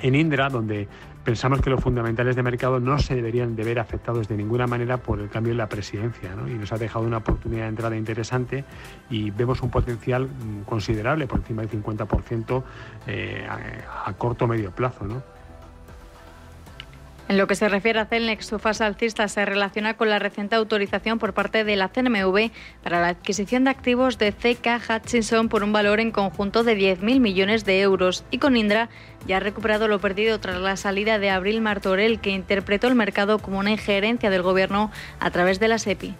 en 0.02 0.14
Indra, 0.14 0.49
donde 0.49 0.88
pensamos 1.25 1.61
que 1.61 1.71
los 1.71 1.80
fundamentales 1.80 2.37
de 2.37 2.42
mercado 2.42 2.80
no 2.80 2.99
se 2.99 3.14
deberían 3.14 3.54
de 3.54 3.64
ver 3.64 3.78
afectados 3.78 4.28
de 4.28 4.37
ninguna 4.37 4.66
manera 4.66 4.97
por 4.97 5.21
el 5.21 5.28
cambio 5.28 5.52
en 5.52 5.59
la 5.59 5.68
presidencia, 5.68 6.30
y 6.47 6.54
nos 6.54 6.73
ha 6.73 6.78
dejado 6.78 7.04
una 7.06 7.18
oportunidad 7.18 7.62
de 7.62 7.68
entrada 7.68 7.97
interesante 7.97 8.64
y 9.09 9.30
vemos 9.30 9.62
un 9.62 9.71
potencial 9.71 10.26
mm, 10.26 10.62
considerable, 10.62 11.26
por 11.26 11.38
encima 11.38 11.62
del 11.62 11.71
50% 11.71 12.62
eh, 13.06 13.47
a, 13.49 14.12
corto 14.14 14.44
o 14.44 14.49
medio 14.49 14.73
plazo. 14.73 15.06
En 17.29 17.38
lo 17.38 17.47
que 17.47 17.55
se 17.55 17.69
refiere 17.69 17.99
a 17.99 18.07
Celnex, 18.07 18.47
su 18.47 18.59
fase 18.59 18.85
alcista 18.85 19.26
se 19.29 19.45
relaciona 19.45 19.95
con 19.95 20.11
la 20.11 20.19
reciente 20.19 20.57
autorización 20.57 21.19
por 21.19 21.33
parte 21.33 21.64
de 21.64 21.76
la 21.76 21.88
CNMV 21.88 22.50
para 22.83 23.00
la 23.00 23.09
adquisición 23.09 23.64
de 23.64 23.71
activos 23.71 24.19
de 24.19 24.33
CK 24.33 24.83
Hutchinson 24.91 25.49
por 25.49 25.62
un 25.62 25.73
valor 25.73 26.00
en 26.00 26.11
conjunto 26.11 26.62
de 26.62 26.76
10.000 26.76 27.21
millones 27.21 27.64
de 27.64 27.81
euros. 27.81 28.25
Y 28.31 28.38
con 28.38 28.57
Indra 28.57 28.91
ya 29.26 29.38
ha 29.38 29.41
recuperado 29.41 29.88
lo 29.88 30.00
perdido 30.00 30.41
tras 30.41 30.61
la 30.61 30.76
salida 30.76 31.19
de 31.19 31.31
Abril 31.31 31.61
Martorell, 31.61 32.21
que 32.21 32.31
interpretó 32.31 32.88
el 32.88 32.97
mercado 32.97 33.38
como 33.38 33.59
una 33.59 33.71
injerencia 33.71 34.29
del 34.29 34.43
Gobierno 34.43 34.91
a 35.21 35.31
través 35.31 35.59
de 35.59 35.69
la 35.69 35.79
SEPI 35.79 36.14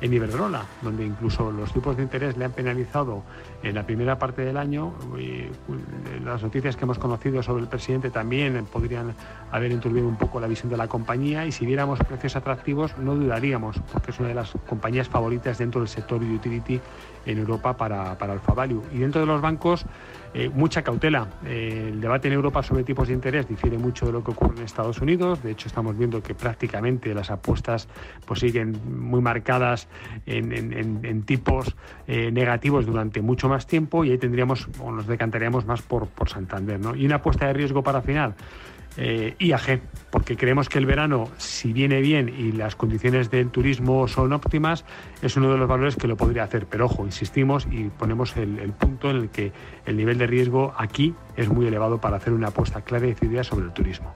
en 0.00 0.12
Iberdrola, 0.12 0.64
donde 0.82 1.04
incluso 1.04 1.50
los 1.50 1.72
tipos 1.72 1.96
de 1.96 2.02
interés 2.02 2.36
le 2.36 2.46
han 2.46 2.52
penalizado 2.52 3.22
en 3.62 3.74
la 3.74 3.84
primera 3.84 4.18
parte 4.18 4.42
del 4.42 4.56
año. 4.56 4.94
Y 5.18 5.48
las 6.24 6.42
noticias 6.42 6.76
que 6.76 6.84
hemos 6.84 6.98
conocido 6.98 7.42
sobre 7.42 7.62
el 7.62 7.68
presidente 7.68 8.10
también 8.10 8.64
podrían 8.66 9.14
haber 9.50 9.72
enturbido 9.72 10.08
un 10.08 10.16
poco 10.16 10.40
la 10.40 10.46
visión 10.46 10.70
de 10.70 10.76
la 10.76 10.88
compañía 10.88 11.46
y 11.46 11.52
si 11.52 11.66
viéramos 11.66 11.98
precios 12.00 12.36
atractivos 12.36 12.96
no 12.98 13.14
dudaríamos, 13.14 13.76
porque 13.92 14.10
es 14.10 14.18
una 14.20 14.28
de 14.28 14.34
las 14.34 14.52
compañías 14.68 15.08
favoritas 15.08 15.58
dentro 15.58 15.80
del 15.80 15.88
sector 15.88 16.22
utility 16.22 16.80
en 17.26 17.38
Europa 17.38 17.76
para, 17.76 18.16
para 18.16 18.32
Alfa 18.32 18.54
Value. 18.54 18.82
Y 18.92 18.98
dentro 18.98 19.20
de 19.20 19.26
los 19.26 19.40
bancos, 19.40 19.84
eh, 20.32 20.48
mucha 20.48 20.82
cautela. 20.82 21.26
Eh, 21.44 21.88
el 21.92 22.00
debate 22.00 22.28
en 22.28 22.34
Europa 22.34 22.62
sobre 22.62 22.84
tipos 22.84 23.08
de 23.08 23.14
interés 23.14 23.48
difiere 23.48 23.78
mucho 23.78 24.06
de 24.06 24.12
lo 24.12 24.22
que 24.22 24.30
ocurre 24.30 24.58
en 24.58 24.64
Estados 24.64 25.00
Unidos. 25.00 25.42
De 25.42 25.50
hecho, 25.50 25.68
estamos 25.68 25.98
viendo 25.98 26.22
que 26.22 26.34
prácticamente 26.34 27.12
las 27.14 27.30
apuestas 27.30 27.88
pues, 28.26 28.40
siguen 28.40 28.78
muy 28.86 29.20
marcadas 29.20 29.88
en, 30.26 31.22
tipos 31.24 31.76
eh, 32.06 32.30
negativos 32.30 32.86
durante 32.86 33.20
mucho 33.22 33.48
más 33.48 33.66
tiempo 33.66 34.04
y 34.04 34.12
ahí 34.12 34.18
tendríamos 34.18 34.68
o 34.80 34.92
nos 34.92 35.06
decantaríamos 35.06 35.66
más 35.66 35.82
por, 35.82 36.06
por 36.06 36.28
Santander. 36.28 36.78
¿no? 36.78 36.94
Y 36.94 37.06
una 37.06 37.16
apuesta 37.16 37.46
de 37.46 37.52
riesgo 37.52 37.82
para 37.82 38.00
final 38.00 38.34
eh, 38.96 39.34
IAG, 39.38 39.80
porque 40.10 40.36
creemos 40.36 40.68
que 40.68 40.78
el 40.78 40.86
verano, 40.86 41.28
si 41.38 41.72
viene 41.72 42.00
bien 42.00 42.28
y 42.28 42.52
las 42.52 42.76
condiciones 42.76 43.30
del 43.30 43.50
turismo 43.50 44.08
son 44.08 44.32
óptimas, 44.32 44.84
es 45.22 45.36
uno 45.36 45.52
de 45.52 45.58
los 45.58 45.68
valores 45.68 45.96
que 45.96 46.08
lo 46.08 46.16
podría 46.16 46.44
hacer. 46.44 46.66
Pero 46.66 46.86
ojo, 46.86 47.04
insistimos 47.04 47.66
y 47.70 47.84
ponemos 47.88 48.36
el, 48.36 48.58
el 48.58 48.72
punto 48.72 49.10
en 49.10 49.16
el 49.16 49.28
que 49.30 49.52
el 49.86 49.96
nivel 49.96 50.18
de 50.18 50.26
riesgo 50.26 50.74
aquí 50.76 51.14
es 51.36 51.48
muy 51.48 51.66
elevado 51.66 52.00
para 52.00 52.16
hacer 52.16 52.32
una 52.32 52.48
apuesta 52.48 52.82
clara 52.82 53.06
y 53.06 53.10
decidida 53.10 53.44
sobre 53.44 53.66
el 53.66 53.72
turismo. 53.72 54.14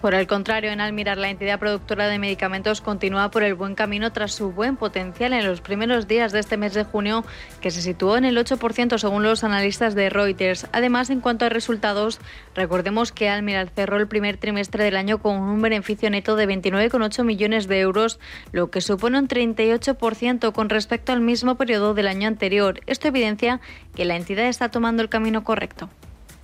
Por 0.00 0.14
el 0.14 0.26
contrario, 0.26 0.70
en 0.70 0.80
Almirar, 0.80 1.18
la 1.18 1.28
entidad 1.28 1.58
productora 1.58 2.08
de 2.08 2.18
medicamentos 2.18 2.80
continúa 2.80 3.30
por 3.30 3.42
el 3.42 3.52
buen 3.52 3.74
camino 3.74 4.12
tras 4.12 4.32
su 4.32 4.50
buen 4.50 4.76
potencial 4.76 5.34
en 5.34 5.46
los 5.46 5.60
primeros 5.60 6.08
días 6.08 6.32
de 6.32 6.40
este 6.40 6.56
mes 6.56 6.72
de 6.72 6.84
junio, 6.84 7.22
que 7.60 7.70
se 7.70 7.82
situó 7.82 8.16
en 8.16 8.24
el 8.24 8.38
8% 8.38 8.96
según 8.96 9.22
los 9.22 9.44
analistas 9.44 9.94
de 9.94 10.08
Reuters. 10.08 10.66
Además, 10.72 11.10
en 11.10 11.20
cuanto 11.20 11.44
a 11.44 11.50
resultados, 11.50 12.18
recordemos 12.54 13.12
que 13.12 13.28
Almiral 13.28 13.70
cerró 13.74 13.98
el 13.98 14.08
primer 14.08 14.38
trimestre 14.38 14.84
del 14.84 14.96
año 14.96 15.18
con 15.18 15.36
un 15.36 15.60
beneficio 15.60 16.08
neto 16.08 16.34
de 16.34 16.48
29,8 16.48 17.22
millones 17.22 17.68
de 17.68 17.80
euros, 17.80 18.18
lo 18.52 18.70
que 18.70 18.80
supone 18.80 19.18
un 19.18 19.28
38% 19.28 20.52
con 20.52 20.70
respecto 20.70 21.12
al 21.12 21.20
mismo 21.20 21.56
periodo 21.56 21.92
del 21.92 22.08
año 22.08 22.26
anterior. 22.26 22.80
Esto 22.86 23.08
evidencia 23.08 23.60
que 23.94 24.06
la 24.06 24.16
entidad 24.16 24.46
está 24.46 24.70
tomando 24.70 25.02
el 25.02 25.10
camino 25.10 25.44
correcto. 25.44 25.90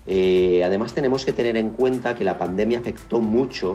Eh, 0.07 0.63
además 0.65 0.95
tenemos 0.95 1.25
que 1.25 1.33
tener 1.33 1.57
en 1.57 1.71
cuenta 1.71 2.15
que 2.15 2.23
la 2.23 2.39
pandemia 2.39 2.79
afectó 2.79 3.21
mucho 3.21 3.75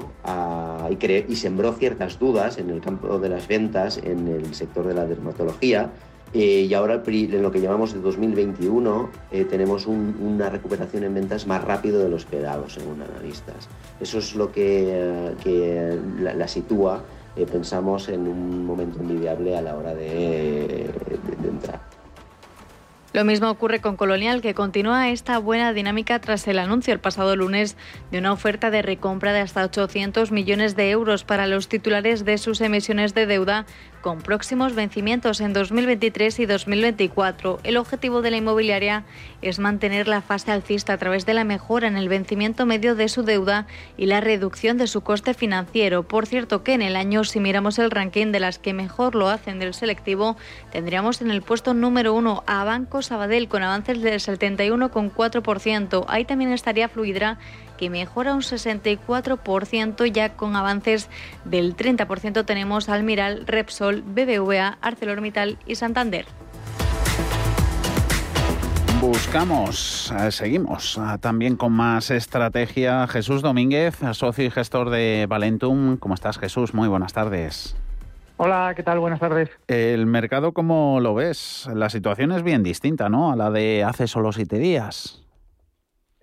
y, 0.89 1.35
sembró 1.35 1.73
ciertas 1.73 2.19
dudas 2.19 2.57
en 2.57 2.69
el 2.69 2.79
campo 2.79 3.19
de 3.19 3.29
las 3.29 3.47
ventas, 3.47 3.97
en 3.97 4.27
el 4.27 4.53
sector 4.53 4.87
de 4.87 4.93
la 4.93 5.05
dermatología. 5.05 5.91
Eh, 6.33 6.65
y 6.69 6.73
ahora 6.73 7.03
en 7.05 7.41
lo 7.41 7.51
que 7.51 7.59
llamamos 7.59 7.93
de 7.93 7.99
2021 7.99 9.09
eh, 9.33 9.43
tenemos 9.43 9.85
una 9.85 10.49
recuperación 10.49 11.03
en 11.03 11.13
ventas 11.13 11.45
más 11.45 11.61
rápido 11.61 12.01
de 12.01 12.07
lo 12.07 12.15
esperado, 12.15 12.69
según 12.69 13.01
analistas. 13.01 13.67
Eso 13.99 14.19
es 14.19 14.33
lo 14.35 14.49
que, 14.49 15.99
la, 16.21 16.47
sitúa, 16.47 17.03
pensamos, 17.51 18.07
en 18.07 18.27
un 18.27 18.65
momento 18.65 18.99
envidiable 19.01 19.57
a 19.57 19.61
la 19.61 19.75
hora 19.75 19.93
de 19.93 20.89
entrar. 21.43 22.00
Lo 23.13 23.25
mismo 23.25 23.49
ocurre 23.49 23.81
con 23.81 23.97
Colonial, 23.97 24.41
que 24.41 24.53
continúa 24.53 25.09
esta 25.09 25.37
buena 25.37 25.73
dinámica 25.73 26.19
tras 26.19 26.47
el 26.47 26.59
anuncio 26.59 26.93
el 26.93 27.01
pasado 27.01 27.35
lunes 27.35 27.75
de 28.09 28.19
una 28.19 28.31
oferta 28.31 28.71
de 28.71 28.81
recompra 28.81 29.33
de 29.33 29.41
hasta 29.41 29.65
800 29.65 30.31
millones 30.31 30.77
de 30.77 30.91
euros 30.91 31.25
para 31.25 31.45
los 31.45 31.67
titulares 31.67 32.23
de 32.23 32.37
sus 32.37 32.61
emisiones 32.61 33.13
de 33.13 33.25
deuda 33.25 33.65
con 34.01 34.21
próximos 34.21 34.75
vencimientos 34.75 35.39
en 35.39 35.53
2023 35.53 36.39
y 36.39 36.45
2024. 36.45 37.59
El 37.63 37.77
objetivo 37.77 38.21
de 38.21 38.31
la 38.31 38.37
inmobiliaria 38.37 39.05
es 39.41 39.59
mantener 39.59 40.07
la 40.07 40.21
fase 40.21 40.51
alcista 40.51 40.93
a 40.93 40.97
través 40.97 41.25
de 41.25 41.33
la 41.33 41.43
mejora 41.43 41.87
en 41.87 41.97
el 41.97 42.09
vencimiento 42.09 42.65
medio 42.65 42.95
de 42.95 43.07
su 43.07 43.23
deuda 43.23 43.67
y 43.97 44.07
la 44.07 44.19
reducción 44.19 44.77
de 44.77 44.87
su 44.87 45.01
coste 45.01 45.33
financiero. 45.33 46.03
Por 46.03 46.25
cierto 46.25 46.63
que 46.63 46.73
en 46.73 46.81
el 46.81 46.95
año, 46.95 47.23
si 47.23 47.39
miramos 47.39 47.79
el 47.79 47.91
ranking 47.91 48.31
de 48.31 48.39
las 48.39 48.59
que 48.59 48.73
mejor 48.73 49.15
lo 49.15 49.29
hacen 49.29 49.59
del 49.59 49.73
selectivo, 49.73 50.35
tendríamos 50.71 51.21
en 51.21 51.31
el 51.31 51.41
puesto 51.41 51.73
número 51.73 52.13
uno 52.13 52.43
a 52.47 52.63
Banco 52.63 53.01
Sabadell 53.01 53.47
con 53.47 53.63
avances 53.63 54.01
del 54.01 54.19
71,4%. 54.19 56.05
Ahí 56.07 56.25
también 56.25 56.51
estaría 56.51 56.89
Fluidra 56.89 57.37
que 57.81 57.89
mejora 57.89 58.35
un 58.35 58.41
64%, 58.41 60.05
ya 60.05 60.35
con 60.35 60.55
avances 60.55 61.09
del 61.45 61.75
30% 61.75 62.45
tenemos 62.45 62.89
Almiral, 62.89 63.47
Repsol, 63.47 64.03
BBVA, 64.03 64.77
ArcelorMittal 64.81 65.57
y 65.65 65.73
Santander. 65.73 66.27
Buscamos, 68.99 70.13
eh, 70.15 70.31
seguimos 70.31 70.99
eh, 70.99 71.17
también 71.19 71.55
con 71.55 71.73
más 71.73 72.11
estrategia. 72.11 73.07
Jesús 73.07 73.41
Domínguez, 73.41 73.97
socio 74.11 74.45
y 74.45 74.51
gestor 74.51 74.91
de 74.91 75.25
Valentum. 75.27 75.97
¿Cómo 75.97 76.13
estás, 76.13 76.37
Jesús? 76.37 76.75
Muy 76.75 76.87
buenas 76.87 77.13
tardes. 77.13 77.75
Hola, 78.37 78.73
¿qué 78.75 78.83
tal? 78.83 78.99
Buenas 78.99 79.19
tardes. 79.19 79.49
El 79.67 80.05
mercado, 80.05 80.51
¿cómo 80.51 80.99
lo 80.99 81.15
ves? 81.15 81.67
La 81.73 81.89
situación 81.89 82.31
es 82.31 82.43
bien 82.43 82.61
distinta, 82.61 83.09
¿no? 83.09 83.31
A 83.31 83.35
la 83.35 83.49
de 83.49 83.83
hace 83.83 84.05
solo 84.05 84.31
siete 84.31 84.59
días. 84.59 85.23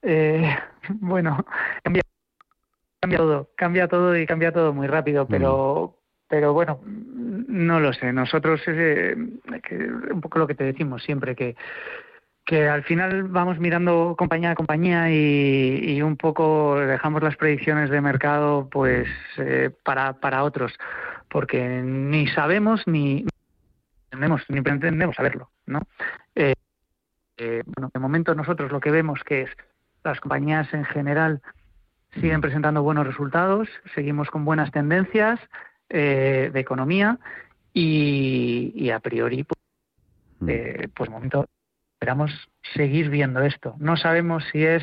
Eh, 0.03 0.55
bueno, 1.00 1.45
cambia, 1.83 2.02
todo, 3.16 3.50
cambia 3.57 3.88
todo 3.88 4.16
y 4.16 4.26
cambia 4.26 4.52
todo 4.52 4.73
muy 4.73 4.87
rápido, 4.87 5.26
pero, 5.26 5.97
pero 6.28 6.52
bueno, 6.52 6.80
no 6.85 7.80
lo 7.80 7.92
sé. 7.92 8.12
Nosotros 8.12 8.61
es 8.66 9.16
un 9.16 10.21
poco 10.21 10.38
lo 10.38 10.47
que 10.47 10.54
te 10.54 10.64
decimos 10.64 11.02
siempre, 11.02 11.35
que 11.35 11.57
que 12.49 12.66
al 12.66 12.83
final 12.83 13.25
vamos 13.25 13.59
mirando 13.59 14.14
compañía 14.16 14.52
a 14.52 14.54
compañía 14.54 15.11
y, 15.11 16.00
un 16.00 16.16
poco 16.16 16.80
dejamos 16.80 17.23
las 17.23 17.37
predicciones 17.37 17.90
de 17.90 18.00
mercado 18.00 18.71
pues 18.71 19.07
eh, 19.37 19.68
para, 19.85 20.14
para 20.14 20.42
otros, 20.42 20.73
porque 21.28 21.62
ni 21.68 22.26
sabemos 22.28 22.87
ni 22.87 23.26
ni 24.49 24.62
pretendemos 24.62 25.14
saberlo, 25.14 25.50
¿no? 25.66 25.80
Eh, 26.35 26.54
eh, 27.37 27.62
bueno, 27.66 27.90
de 27.92 28.00
momento 28.00 28.35
nosotros 28.35 28.73
lo 28.73 28.80
que 28.80 28.90
vemos 28.90 29.23
que 29.25 29.42
es 29.42 29.50
las 30.05 30.21
compañías 30.21 30.73
en 30.73 30.85
general 30.85 31.40
siguen 32.14 32.40
presentando 32.40 32.83
buenos 32.83 33.07
resultados, 33.07 33.69
seguimos 33.95 34.31
con 34.31 34.45
buenas 34.45 34.71
tendencias 34.71 35.38
eh, 35.88 36.50
de 36.52 36.61
economía 36.61 37.19
y, 37.73 38.90
a 38.90 38.99
priori, 39.00 39.45
pues, 39.45 39.61
eh, 40.49 40.88
pues, 40.95 41.09
de 41.09 41.14
momento 41.14 41.47
esperamos 41.95 42.49
seguir 42.75 43.11
viendo 43.11 43.40
esto. 43.40 43.75
No 43.78 43.97
sabemos 43.97 44.45
si 44.52 44.64
es 44.64 44.83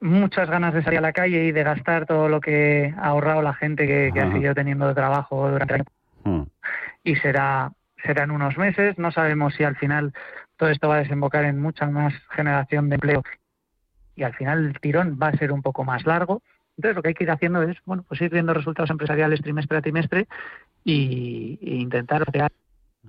muchas 0.00 0.50
ganas 0.50 0.74
de 0.74 0.82
salir 0.82 0.98
a 0.98 1.02
la 1.02 1.12
calle 1.12 1.44
y 1.44 1.52
de 1.52 1.62
gastar 1.62 2.06
todo 2.06 2.28
lo 2.28 2.40
que 2.40 2.92
ha 2.96 3.08
ahorrado 3.08 3.42
la 3.42 3.54
gente 3.54 3.86
que, 3.86 4.12
ha 4.20 4.32
seguido 4.32 4.54
teniendo 4.54 4.92
trabajo 4.94 5.48
durante 5.50 5.74
el 5.74 5.80
año. 5.80 5.90
Mm. 6.24 6.42
Y 7.04 7.16
será, 7.16 7.72
será 8.04 8.24
en 8.24 8.32
unos 8.32 8.56
meses. 8.58 8.98
No 8.98 9.12
sabemos 9.12 9.54
si 9.54 9.64
al 9.64 9.76
final 9.76 10.12
todo 10.56 10.70
esto 10.70 10.88
va 10.88 10.96
a 10.96 11.02
desembocar 11.02 11.44
en 11.44 11.60
mucha 11.60 11.86
más 11.86 12.14
generación 12.30 12.88
de 12.88 12.96
empleo 12.96 13.22
y 14.16 14.22
al 14.22 14.34
final 14.34 14.66
el 14.66 14.80
tirón 14.80 15.18
va 15.20 15.28
a 15.28 15.36
ser 15.36 15.52
un 15.52 15.62
poco 15.62 15.84
más 15.84 16.06
largo. 16.06 16.42
Entonces 16.76 16.96
lo 16.96 17.02
que 17.02 17.08
hay 17.08 17.14
que 17.14 17.24
ir 17.24 17.30
haciendo 17.30 17.62
es, 17.62 17.76
bueno, 17.84 18.04
pues 18.08 18.20
ir 18.20 18.30
viendo 18.30 18.54
resultados 18.54 18.90
empresariales 18.90 19.42
trimestre 19.42 19.78
a 19.78 19.82
trimestre 19.82 20.28
y, 20.84 21.58
intentar 21.60 22.24
crear 22.24 22.50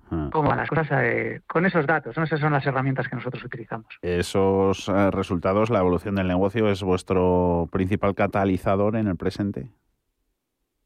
van 0.09 0.57
las 0.57 0.69
cosas 0.69 0.87
eh, 0.91 1.41
con 1.47 1.65
esos 1.65 1.85
datos. 1.85 2.17
Esas 2.17 2.39
son 2.39 2.53
las 2.53 2.65
herramientas 2.65 3.07
que 3.07 3.15
nosotros 3.15 3.43
utilizamos. 3.43 3.87
Esos 4.01 4.89
eh, 4.89 5.11
resultados, 5.11 5.69
la 5.69 5.79
evolución 5.79 6.15
del 6.15 6.27
negocio 6.27 6.69
es 6.69 6.81
vuestro 6.83 7.69
principal 7.71 8.15
catalizador 8.15 8.95
en 8.95 9.07
el 9.07 9.15
presente. 9.15 9.69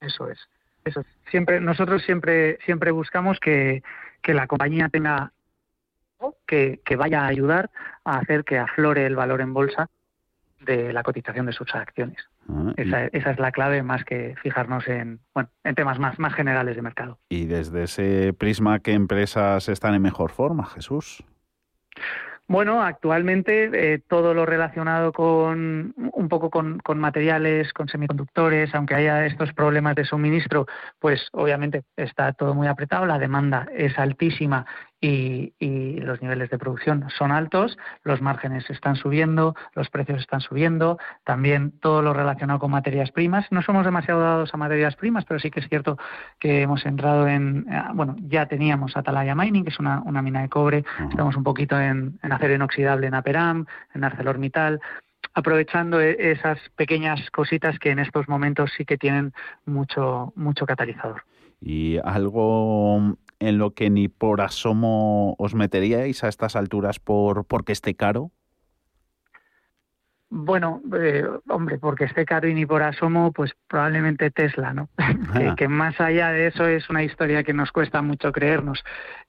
Eso 0.01 0.29
es. 0.29 0.39
Eso 0.85 1.03
Siempre, 1.31 1.59
nosotros 1.59 2.03
siempre, 2.03 2.59
siempre 2.65 2.91
buscamos 2.91 3.39
que, 3.39 3.83
que 4.21 4.33
la 4.33 4.47
compañía 4.47 4.89
tenga 4.89 5.33
que, 6.45 6.81
que 6.85 6.95
vaya 6.95 7.23
a 7.23 7.27
ayudar 7.27 7.69
a 8.03 8.19
hacer 8.19 8.43
que 8.43 8.57
aflore 8.57 9.05
el 9.05 9.15
valor 9.15 9.41
en 9.41 9.53
bolsa 9.53 9.89
de 10.59 10.93
la 10.93 11.03
cotización 11.03 11.45
de 11.45 11.53
sus 11.53 11.73
acciones. 11.75 12.17
Ah, 12.49 12.73
esa, 12.77 13.05
es 13.05 13.39
la 13.39 13.51
clave 13.51 13.83
más 13.83 14.03
que 14.03 14.35
fijarnos 14.41 14.87
en, 14.87 15.19
bueno, 15.33 15.49
en 15.63 15.75
temas 15.75 15.99
más, 15.99 16.17
más 16.19 16.33
generales 16.33 16.75
de 16.75 16.81
mercado. 16.81 17.19
Y 17.29 17.45
desde 17.45 17.83
ese 17.83 18.33
prisma, 18.33 18.79
¿qué 18.79 18.93
empresas 18.93 19.69
están 19.69 19.93
en 19.93 20.01
mejor 20.01 20.31
forma, 20.31 20.65
Jesús? 20.65 21.23
Bueno, 22.49 22.81
actualmente 22.81 23.69
eh, 23.73 23.99
todo 23.99 24.33
lo 24.33 24.45
relacionado 24.45 25.11
con 25.11 25.93
un 25.97 26.29
poco 26.29 26.49
con, 26.49 26.79
con, 26.79 26.97
materiales, 26.97 27.73
con 27.73 27.89
semiconductores, 27.89 28.73
aunque 28.73 28.95
haya 28.95 29.25
estos 29.25 29.51
problemas 29.51 29.95
de 29.95 30.05
suministro, 30.05 30.65
pues 30.99 31.27
obviamente 31.33 31.83
está 31.97 32.31
todo 32.31 32.53
muy 32.53 32.67
apretado, 32.67 33.05
la 33.05 33.19
demanda 33.19 33.67
es 33.75 33.99
altísima 33.99 34.65
y, 34.99 35.53
los 36.01 36.21
niveles 36.21 36.49
de 36.49 36.57
producción 36.57 37.05
son 37.17 37.31
altos, 37.31 37.77
los 38.03 38.21
márgenes 38.21 38.69
están 38.69 38.95
subiendo, 38.95 39.55
los 39.75 39.89
precios 39.89 40.21
están 40.21 40.39
subiendo, 40.39 40.97
también 41.25 41.71
todo 41.79 42.01
lo 42.01 42.13
relacionado 42.13 42.59
con 42.59 42.71
materias 42.71 43.11
primas. 43.11 43.45
No 43.51 43.61
somos 43.61 43.83
demasiado 43.83 44.21
dados 44.21 44.53
a 44.53 44.57
materias 44.57 44.95
primas, 44.95 45.25
pero 45.25 45.39
sí 45.39 45.51
que 45.51 45.59
es 45.59 45.67
cierto 45.67 45.97
que 46.39 46.61
hemos 46.61 46.85
entrado 46.85 47.27
en, 47.27 47.65
eh, 47.69 47.83
bueno, 47.93 48.15
ya 48.21 48.45
teníamos 48.45 48.95
Atalaya 48.95 49.35
Mining, 49.35 49.63
que 49.63 49.69
es 49.69 49.79
una, 49.79 50.01
mina 50.21 50.41
de 50.41 50.49
cobre, 50.49 50.85
estamos 51.09 51.35
un 51.35 51.43
poquito 51.43 51.79
en, 51.79 52.19
en 52.23 52.31
acero 52.31 52.55
inoxidable 52.55 53.07
en 53.07 53.13
Aperam, 53.13 53.65
en 53.93 54.03
ArcelorMittal, 54.03 54.79
aprovechando 55.33 56.01
e, 56.01 56.31
esas 56.31 56.57
pequeñas 56.75 57.29
cositas 57.31 57.77
que 57.79 57.91
en 57.91 57.99
estos 57.99 58.27
momentos 58.27 58.71
sí 58.75 58.85
que 58.85 58.97
tienen 58.97 59.33
mucho, 59.65 60.33
mucho 60.35 60.65
catalizador. 60.65 61.23
Y 61.61 61.97
algo 62.03 63.17
en 63.39 63.57
lo 63.57 63.71
que 63.71 63.89
ni 63.89 64.07
por 64.07 64.41
asomo 64.41 65.35
os 65.37 65.53
meteríais 65.53 66.23
a 66.23 66.27
estas 66.27 66.55
alturas 66.55 66.99
por 66.99 67.45
porque 67.45 67.71
esté 67.71 67.95
caro? 67.95 68.31
Bueno, 70.29 70.81
eh, 70.93 71.25
hombre, 71.47 71.77
porque 71.77 72.03
esté 72.03 72.25
caro 72.25 72.49
y 72.49 72.53
ni 72.53 72.65
por 72.65 72.83
asomo, 72.83 73.31
pues 73.31 73.55
probablemente 73.67 74.29
Tesla, 74.29 74.73
¿no? 74.73 74.89
que, 75.57 75.67
más 75.69 75.99
allá 76.01 76.31
de 76.31 76.47
eso 76.47 76.67
es 76.67 76.89
una 76.89 77.03
historia 77.03 77.43
que 77.43 77.53
nos 77.53 77.71
cuesta 77.71 78.01
mucho 78.01 78.33
creernos. 78.33 78.83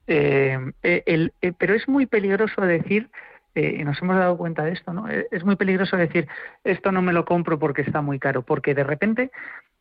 Eh, 0.08 0.58
eh, 0.82 1.30
pero 1.56 1.74
es 1.74 1.86
muy 1.86 2.06
peligroso 2.06 2.62
decir, 2.62 3.10
y 3.54 3.84
nos 3.84 4.00
hemos 4.02 4.16
dado 4.16 4.36
cuenta 4.36 4.64
de 4.64 4.72
esto, 4.72 4.92
¿no? 4.92 5.08
Es 5.08 5.44
muy 5.44 5.56
peligroso 5.56 5.96
decir, 5.96 6.28
esto 6.64 6.92
no 6.92 7.02
me 7.02 7.12
lo 7.12 7.24
compro 7.24 7.58
porque 7.58 7.82
está 7.82 8.02
muy 8.02 8.18
caro, 8.18 8.42
porque 8.42 8.74
de 8.74 8.84
repente 8.84 9.30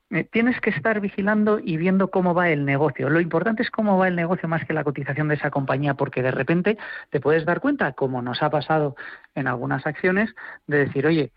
eh, 0.09 0.23
tienes 0.23 0.59
que 0.61 0.69
estar 0.69 1.01
vigilando 1.01 1.59
y 1.59 1.75
viendo 1.77 2.09
cómo 2.09 2.33
va 2.33 2.49
el 2.49 2.63
negocio. 2.65 3.09
Lo 3.09 3.19
importante 3.19 3.61
es 3.63 3.69
cómo 3.69 3.97
va 3.97 4.07
el 4.07 4.15
negocio 4.15 4.47
más 4.47 4.65
que 4.65 4.73
la 4.73 4.83
cotización 4.83 5.27
de 5.27 5.35
esa 5.35 5.51
compañía, 5.51 5.95
porque 5.95 6.21
de 6.21 6.31
repente 6.31 6.77
te 7.09 7.19
puedes 7.19 7.45
dar 7.45 7.59
cuenta, 7.59 7.91
como 7.91 8.21
nos 8.21 8.41
ha 8.41 8.49
pasado 8.49 8.95
en 9.35 9.47
algunas 9.47 9.85
acciones, 9.85 10.33
de 10.65 10.85
decir, 10.85 11.05
oye, 11.05 11.31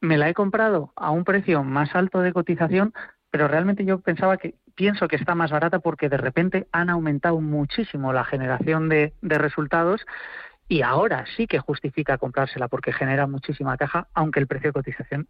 me 0.00 0.16
la 0.16 0.28
he 0.28 0.34
comprado 0.34 0.92
a 0.96 1.10
un 1.10 1.24
precio 1.24 1.62
más 1.64 1.94
alto 1.94 2.20
de 2.20 2.32
cotización, 2.32 2.94
pero 3.30 3.48
realmente 3.48 3.84
yo 3.84 4.00
pensaba 4.00 4.38
que 4.38 4.54
pienso 4.74 5.08
que 5.08 5.16
está 5.16 5.34
más 5.34 5.50
barata 5.50 5.80
porque 5.80 6.08
de 6.08 6.16
repente 6.16 6.66
han 6.72 6.88
aumentado 6.88 7.40
muchísimo 7.40 8.12
la 8.12 8.24
generación 8.24 8.88
de, 8.88 9.12
de 9.20 9.38
resultados 9.38 10.06
y 10.68 10.82
ahora 10.82 11.24
sí 11.36 11.46
que 11.46 11.58
justifica 11.58 12.18
comprársela 12.18 12.68
porque 12.68 12.92
genera 12.92 13.26
muchísima 13.26 13.76
caja, 13.76 14.08
aunque 14.14 14.40
el 14.40 14.46
precio 14.46 14.70
de 14.70 14.72
cotización 14.72 15.28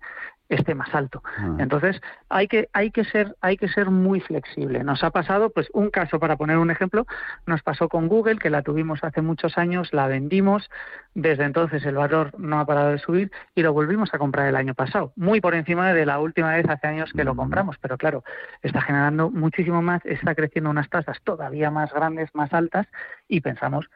esté 0.49 0.75
más 0.75 0.95
alto. 0.95 1.23
Ah. 1.39 1.57
Entonces 1.59 2.01
hay 2.29 2.47
que 2.47 2.69
hay 2.73 2.91
que 2.91 3.05
ser 3.05 3.35
hay 3.41 3.57
que 3.57 3.69
ser 3.69 3.91
muy 3.91 4.21
flexible. 4.21 4.85
Nos 4.85 5.03
ha 5.03 5.11
pasado, 5.11 5.51
pues 5.51 5.69
un 5.73 5.91
caso 5.91 6.21
para 6.21 6.37
poner 6.37 6.59
un 6.59 6.71
ejemplo, 6.71 7.07
nos 7.47 7.63
pasó 7.63 7.89
con 7.89 8.09
Google 8.09 8.39
que 8.39 8.51
la 8.51 8.63
tuvimos 8.63 9.03
hace 9.03 9.23
muchos 9.23 9.59
años, 9.59 9.93
la 9.93 10.07
vendimos, 10.07 10.71
desde 11.15 11.45
entonces 11.45 11.85
el 11.85 11.97
valor 11.97 12.39
no 12.39 12.61
ha 12.61 12.67
parado 12.67 12.91
de 12.91 12.99
subir 12.99 13.31
y 13.55 13.63
lo 13.63 13.73
volvimos 13.73 14.13
a 14.15 14.19
comprar 14.19 14.49
el 14.49 14.57
año 14.57 14.75
pasado, 14.75 15.13
muy 15.17 15.41
por 15.41 15.55
encima 15.55 15.93
de 15.93 16.07
la 16.07 16.19
última 16.19 16.55
vez 16.55 16.69
hace 16.69 16.87
años 16.87 17.13
que 17.13 17.25
lo 17.25 17.35
compramos, 17.35 17.77
pero 17.81 17.99
claro 17.99 18.23
está 18.63 18.81
generando 18.83 19.31
muchísimo 19.31 19.83
más, 19.83 20.05
está 20.05 20.35
creciendo 20.35 20.71
unas 20.71 20.89
tasas 20.89 21.21
todavía 21.23 21.71
más 21.71 21.93
grandes, 21.93 22.31
más 22.35 22.53
altas 22.53 22.87
y 23.29 23.41
pensamos 23.41 23.89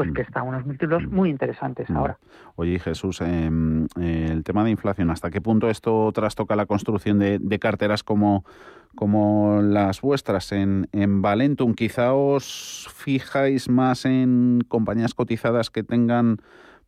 pues 0.00 0.14
que 0.14 0.22
está 0.22 0.40
a 0.40 0.42
unos 0.44 0.64
múltiplos 0.64 1.06
muy 1.08 1.28
interesantes 1.28 1.90
ahora. 1.90 2.18
Oye, 2.56 2.78
Jesús, 2.78 3.20
em, 3.20 3.84
eh, 4.00 4.28
el 4.30 4.44
tema 4.44 4.64
de 4.64 4.70
inflación, 4.70 5.10
¿hasta 5.10 5.30
qué 5.30 5.42
punto 5.42 5.68
esto 5.68 6.10
trastoca 6.14 6.56
la 6.56 6.64
construcción 6.64 7.18
de, 7.18 7.38
de 7.38 7.58
carteras 7.58 8.02
como, 8.02 8.46
como 8.94 9.60
las 9.62 10.00
vuestras 10.00 10.52
en, 10.52 10.88
en 10.92 11.20
Valentum? 11.20 11.74
Quizá 11.74 12.14
os 12.14 12.88
fijáis 12.94 13.68
más 13.68 14.06
en 14.06 14.60
compañías 14.68 15.12
cotizadas 15.12 15.68
que 15.68 15.82
tengan 15.82 16.38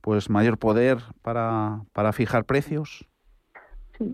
pues 0.00 0.30
mayor 0.30 0.56
poder 0.56 0.96
para, 1.20 1.82
para 1.92 2.14
fijar 2.14 2.46
precios. 2.46 3.06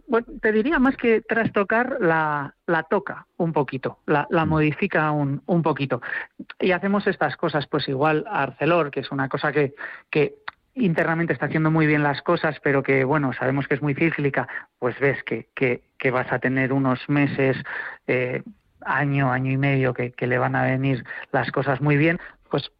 Bueno, 0.07 0.27
te 0.40 0.53
diría 0.53 0.79
más 0.79 0.96
que 0.96 1.20
trastocar 1.20 1.96
la, 2.01 2.55
la 2.66 2.83
toca 2.85 3.27
un 3.37 3.53
poquito, 3.53 3.98
la, 4.07 4.27
la 4.31 4.44
modifica 4.44 5.11
un, 5.11 5.42
un 5.46 5.62
poquito. 5.62 6.03
Y 6.61 6.72
hacemos 6.72 7.07
estas 7.07 7.37
cosas, 7.37 7.66
pues 7.66 7.88
igual 7.88 8.24
Arcelor, 8.29 8.90
que 8.90 9.01
es 9.01 9.11
una 9.11 9.29
cosa 9.29 9.53
que, 9.53 9.74
que 10.11 10.37
internamente 10.74 11.33
está 11.33 11.46
haciendo 11.46 11.70
muy 11.70 11.87
bien 11.87 12.03
las 12.03 12.22
cosas, 12.22 12.59
pero 12.62 12.83
que, 12.83 13.05
bueno, 13.05 13.33
sabemos 13.33 13.66
que 13.66 13.74
es 13.74 13.83
muy 13.83 13.94
cíclica, 13.94 14.48
pues 14.79 14.98
ves 15.01 15.22
que, 15.24 15.48
que, 15.55 15.83
que 15.98 16.11
vas 16.11 16.31
a 16.33 16.38
tener 16.38 16.72
unos 16.72 17.09
meses, 17.09 17.57
eh, 18.07 18.42
año, 18.83 19.33
año 19.33 19.51
y 19.51 19.57
medio, 19.57 19.94
que, 19.94 20.12
que 20.12 20.27
le 20.27 20.38
van 20.38 20.55
a 20.57 20.62
venir 20.62 21.05
las 21.33 21.51
cosas 21.51 21.81
muy 21.81 21.96
bien, 21.96 22.18
pues, 22.51 22.70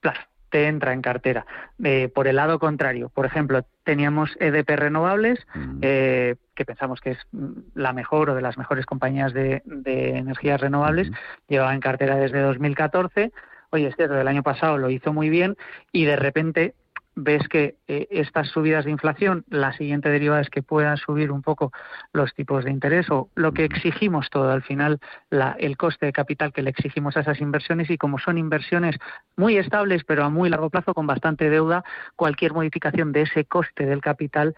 claro, 0.00 0.20
te 0.50 0.66
entra 0.66 0.92
en 0.92 1.02
cartera. 1.02 1.46
Eh, 1.82 2.08
por 2.14 2.28
el 2.28 2.36
lado 2.36 2.58
contrario, 2.58 3.10
por 3.10 3.26
ejemplo, 3.26 3.64
teníamos 3.84 4.36
EDP 4.40 4.70
Renovables, 4.70 5.46
eh, 5.82 6.36
que 6.54 6.64
pensamos 6.64 7.00
que 7.00 7.10
es 7.10 7.18
mm, 7.32 7.52
la 7.74 7.92
mejor 7.92 8.30
o 8.30 8.34
de 8.34 8.42
las 8.42 8.58
mejores 8.58 8.86
compañías 8.86 9.32
de, 9.32 9.62
de 9.64 10.16
energías 10.18 10.60
renovables, 10.60 11.10
llevaba 11.48 11.74
en 11.74 11.80
cartera 11.80 12.16
desde 12.16 12.40
2014. 12.40 13.32
Oye, 13.70 13.88
es 13.88 13.96
cierto, 13.96 14.18
el 14.18 14.28
año 14.28 14.42
pasado 14.42 14.78
lo 14.78 14.90
hizo 14.90 15.12
muy 15.12 15.28
bien 15.28 15.56
y 15.92 16.04
de 16.04 16.16
repente 16.16 16.74
ves 17.20 17.48
que 17.48 17.76
eh, 17.88 18.06
estas 18.10 18.48
subidas 18.48 18.84
de 18.84 18.92
inflación, 18.92 19.44
la 19.48 19.72
siguiente 19.72 20.08
derivada 20.08 20.40
es 20.40 20.50
que 20.50 20.62
puedan 20.62 20.96
subir 20.96 21.32
un 21.32 21.42
poco 21.42 21.72
los 22.12 22.32
tipos 22.34 22.64
de 22.64 22.70
interés 22.70 23.10
o 23.10 23.28
lo 23.34 23.52
que 23.52 23.64
exigimos 23.64 24.30
todo. 24.30 24.50
Al 24.50 24.62
final, 24.62 25.00
la, 25.30 25.56
el 25.58 25.76
coste 25.76 26.06
de 26.06 26.12
capital 26.12 26.52
que 26.52 26.62
le 26.62 26.70
exigimos 26.70 27.16
a 27.16 27.20
esas 27.20 27.40
inversiones 27.40 27.90
y 27.90 27.98
como 27.98 28.18
son 28.18 28.38
inversiones 28.38 28.96
muy 29.36 29.56
estables 29.56 30.04
pero 30.04 30.24
a 30.24 30.30
muy 30.30 30.48
largo 30.48 30.70
plazo 30.70 30.94
con 30.94 31.06
bastante 31.06 31.50
deuda, 31.50 31.84
cualquier 32.14 32.52
modificación 32.52 33.12
de 33.12 33.22
ese 33.22 33.44
coste 33.44 33.86
del 33.86 34.00
capital 34.00 34.54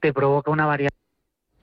te 0.00 0.12
provoca 0.12 0.50
una 0.50 0.66
variación 0.66 0.98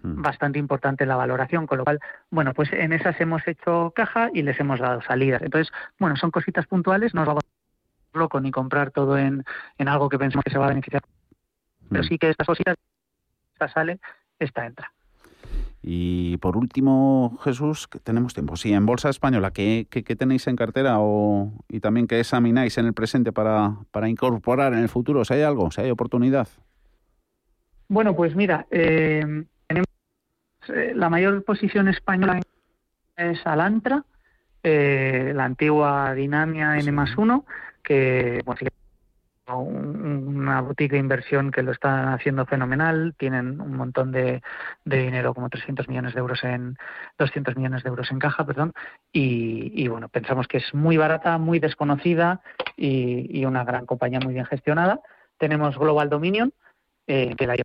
bastante 0.01 0.59
importante 0.59 1.03
en 1.03 1.09
la 1.09 1.15
valoración, 1.17 1.67
con 1.67 1.79
lo 1.79 1.83
cual, 1.83 1.99
bueno, 2.29 2.53
pues 2.53 2.71
en 2.71 2.93
esas 2.93 3.19
hemos 3.19 3.45
hecho 3.47 3.91
caja 3.95 4.29
y 4.33 4.43
les 4.43 4.57
hemos 4.59 4.79
dado 4.79 5.01
salidas. 5.01 5.41
Entonces, 5.41 5.73
bueno, 5.99 6.15
son 6.15 6.31
cositas 6.31 6.65
puntuales, 6.67 7.13
no 7.13 7.21
os 7.21 7.27
vamos 7.27 7.43
loco 8.13 8.39
ni 8.39 8.51
comprar 8.51 8.91
todo 8.91 9.17
en, 9.17 9.43
en 9.77 9.87
algo 9.87 10.09
que 10.09 10.17
pensamos 10.17 10.43
que 10.43 10.51
se 10.51 10.57
va 10.57 10.65
a 10.65 10.69
beneficiar. 10.69 11.01
Pero 11.89 12.03
sí 12.03 12.17
que 12.17 12.29
estas 12.29 12.47
cositas, 12.47 12.75
esta 13.53 13.69
sale, 13.69 13.99
esta 14.39 14.65
entra. 14.65 14.91
Y 15.81 16.37
por 16.37 16.57
último, 16.57 17.37
Jesús, 17.43 17.87
que 17.87 17.99
tenemos 17.99 18.33
tiempo. 18.33 18.57
Sí, 18.57 18.73
en 18.73 18.85
Bolsa 18.85 19.09
Española, 19.09 19.51
¿qué, 19.51 19.87
qué, 19.89 20.03
qué 20.03 20.15
tenéis 20.15 20.47
en 20.47 20.55
cartera 20.55 20.95
o, 20.99 21.53
y 21.69 21.79
también 21.79 22.07
qué 22.07 22.19
examináis 22.19 22.77
en 22.77 22.87
el 22.87 22.93
presente 22.93 23.31
para, 23.31 23.75
para 23.91 24.09
incorporar 24.09 24.73
en 24.73 24.79
el 24.79 24.89
futuro? 24.89 25.23
Si 25.23 25.35
hay 25.35 25.43
algo, 25.43 25.71
si 25.71 25.81
hay 25.81 25.91
oportunidad. 25.91 26.49
Bueno, 27.87 28.15
pues 28.15 28.35
mira, 28.35 28.67
eh, 28.69 29.45
tenemos 29.65 29.87
eh, 30.67 30.91
la 30.93 31.09
mayor 31.09 31.43
posición 31.45 31.87
española 31.87 32.41
es 33.15 33.45
Alantra, 33.45 34.03
eh, 34.63 35.31
la 35.33 35.45
antigua 35.45 36.13
Dinamia 36.13 36.77
N 36.77 36.91
más 36.91 37.17
1, 37.17 37.45
que 37.87 38.41
bueno, 38.45 38.59
una 39.47 40.59
boutique 40.59 40.91
de 40.91 40.97
inversión 40.97 41.51
que 41.51 41.63
lo 41.63 41.71
están 41.71 42.09
haciendo 42.09 42.45
fenomenal, 42.45 43.15
tienen 43.17 43.61
un 43.61 43.77
montón 43.77 44.11
de, 44.11 44.41
dinero, 44.83 45.33
como 45.33 45.49
300 45.49 45.87
millones 45.87 46.13
de 46.13 46.19
euros 46.19 46.43
en 46.43 46.77
200 47.17 47.55
millones 47.55 47.83
de 47.83 47.89
euros 47.89 48.11
en 48.11 48.19
caja, 48.19 48.45
perdón, 48.45 48.73
y, 49.13 49.87
bueno, 49.87 50.09
pensamos 50.09 50.49
que 50.49 50.57
es 50.57 50.73
muy 50.73 50.97
barata, 50.97 51.37
muy 51.37 51.59
desconocida 51.59 52.41
y, 52.75 53.45
una 53.45 53.63
gran 53.63 53.85
compañía 53.85 54.19
muy 54.21 54.33
bien 54.33 54.45
gestionada. 54.45 54.99
Tenemos 55.37 55.77
Global 55.77 56.09
Dominion, 56.09 56.51
eh, 57.07 57.33
que 57.37 57.47
la 57.47 57.55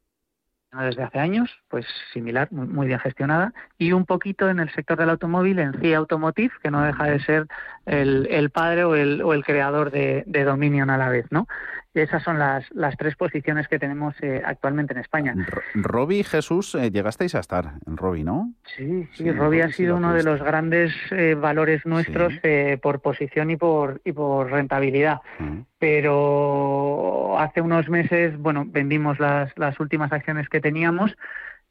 desde 0.80 1.02
hace 1.02 1.18
años, 1.18 1.50
pues 1.68 1.86
similar, 2.12 2.50
muy, 2.50 2.86
bien 2.86 2.98
gestionada, 2.98 3.52
y 3.76 3.92
un 3.92 4.06
poquito 4.06 4.48
en 4.48 4.58
el 4.58 4.70
sector 4.72 4.98
del 4.98 5.10
automóvil, 5.10 5.58
en 5.58 5.78
CIA 5.80 5.98
Automotive, 5.98 6.52
que 6.62 6.70
no 6.70 6.82
deja 6.82 7.04
de 7.04 7.20
ser 7.20 7.46
el, 7.84 8.26
el 8.30 8.50
padre 8.50 8.84
o 8.84 8.94
el, 8.94 9.20
o 9.22 9.34
el 9.34 9.44
creador 9.44 9.90
de, 9.90 10.24
de, 10.26 10.44
Dominion 10.44 10.88
a 10.88 10.96
la 10.96 11.10
vez, 11.10 11.26
¿no? 11.30 11.46
Esas 11.94 12.22
son 12.22 12.38
las, 12.38 12.64
las 12.72 12.96
tres 12.96 13.16
posiciones 13.16 13.68
que 13.68 13.78
tenemos 13.78 14.14
eh, 14.22 14.40
actualmente 14.44 14.94
en 14.94 15.00
España. 15.00 15.34
Robi 15.74 16.24
Jesús, 16.24 16.74
eh, 16.74 16.90
llegasteis 16.90 17.34
a 17.34 17.40
estar 17.40 17.74
en 17.86 17.98
Robi, 17.98 18.24
¿no? 18.24 18.54
Sí, 18.64 19.06
sí, 19.12 19.24
sí 19.24 19.30
Robi 19.30 19.60
ha 19.60 19.68
sido 19.68 19.96
uno 19.96 20.14
de 20.14 20.22
los 20.22 20.42
grandes 20.42 20.94
eh, 21.10 21.34
valores 21.34 21.84
nuestros 21.84 22.32
sí. 22.42 22.76
por 22.80 23.00
posición 23.00 23.50
y 23.50 23.56
por, 23.56 24.00
y 24.04 24.12
por 24.12 24.50
rentabilidad. 24.50 25.20
Uh 25.38 25.42
-huh. 25.42 25.64
Pero 25.78 27.38
hace 27.38 27.60
unos 27.60 27.90
meses, 27.90 28.38
bueno, 28.38 28.64
vendimos 28.66 29.20
las, 29.20 29.52
las 29.58 29.78
últimas 29.78 30.12
acciones 30.12 30.48
que 30.48 30.60
teníamos. 30.60 31.14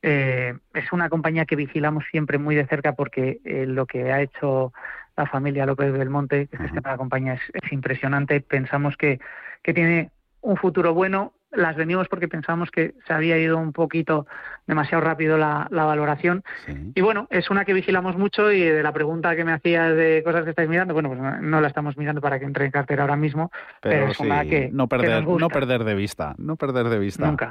Es 0.04 0.92
una 0.92 1.10
compañía 1.10 1.46
que 1.46 1.56
vigilamos 1.56 2.04
siempre 2.10 2.40
muy 2.40 2.56
de 2.56 2.66
cerca 2.66 2.94
porque 2.94 3.40
lo 3.68 3.86
que 3.86 4.12
ha 4.12 4.22
hecho 4.22 4.74
la 5.18 5.26
familia 5.26 5.66
López 5.66 5.92
Belmonte, 5.92 6.48
que 6.48 6.64
es 6.64 6.72
la 6.74 6.98
compañía, 6.98 7.34
es, 7.34 7.42
es, 7.54 7.72
impresionante. 7.72 8.42
Pensamos 8.42 8.98
que, 8.98 9.20
que 9.62 9.74
tiene 9.74 10.12
un 10.42 10.58
futuro 10.58 10.94
bueno. 10.94 11.34
Las 11.52 11.76
vendimos 11.76 12.08
porque 12.08 12.30
pensamos 12.30 12.72
que 12.72 12.94
se 13.06 13.14
había 13.14 13.38
ido 13.38 13.58
un 13.58 13.74
poquito 13.74 14.26
demasiado 14.68 15.04
rápido 15.04 15.38
la, 15.38 15.68
la 15.70 15.84
valoración. 15.84 16.44
Sí. 16.66 16.94
Y 16.96 17.02
bueno, 17.02 17.28
es 17.30 17.50
una 17.50 17.66
que 17.66 17.74
vigilamos 17.74 18.18
mucho 18.18 18.54
y 18.54 18.62
de 18.62 18.82
la 18.82 18.94
pregunta 18.94 19.36
que 19.36 19.44
me 19.44 19.52
hacías 19.52 19.94
de 19.94 20.22
cosas 20.24 20.46
que 20.46 20.52
estáis 20.52 20.70
mirando, 20.70 20.94
bueno, 20.94 21.10
pues 21.10 21.20
no, 21.20 21.42
no 21.42 21.60
la 21.60 21.68
estamos 21.68 21.98
mirando 21.98 22.22
para 22.22 22.40
que 22.40 22.46
entre 22.46 22.64
en 22.64 22.72
cartera 22.72 23.02
ahora 23.02 23.18
mismo, 23.18 23.52
pero, 23.82 23.96
pero 23.96 24.12
es 24.12 24.18
sí, 24.18 24.24
una 24.24 24.46
que 24.46 24.70
no 24.72 24.88
perder, 24.88 25.26
que 25.26 25.32
no 25.32 25.50
perder 25.50 25.84
de 25.84 25.94
vista, 25.94 26.36
no 26.38 26.56
perder 26.56 26.88
de 26.88 27.00
vista. 27.00 27.28
Nunca. 27.28 27.50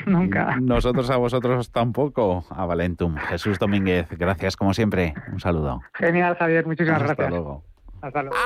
Nunca. 0.06 0.56
Nosotros 0.60 1.10
a 1.10 1.16
vosotros 1.16 1.70
tampoco, 1.70 2.44
a 2.50 2.66
Valentum. 2.66 3.16
Jesús 3.16 3.58
Domínguez, 3.58 4.08
gracias 4.10 4.56
como 4.56 4.74
siempre. 4.74 5.14
Un 5.32 5.40
saludo. 5.40 5.80
Genial, 5.94 6.36
Javier. 6.36 6.66
Muchísimas 6.66 7.02
Hasta 7.02 7.14
gracias. 7.14 7.30
Luego. 7.30 7.64
Hasta 8.02 8.22
luego. 8.22 8.36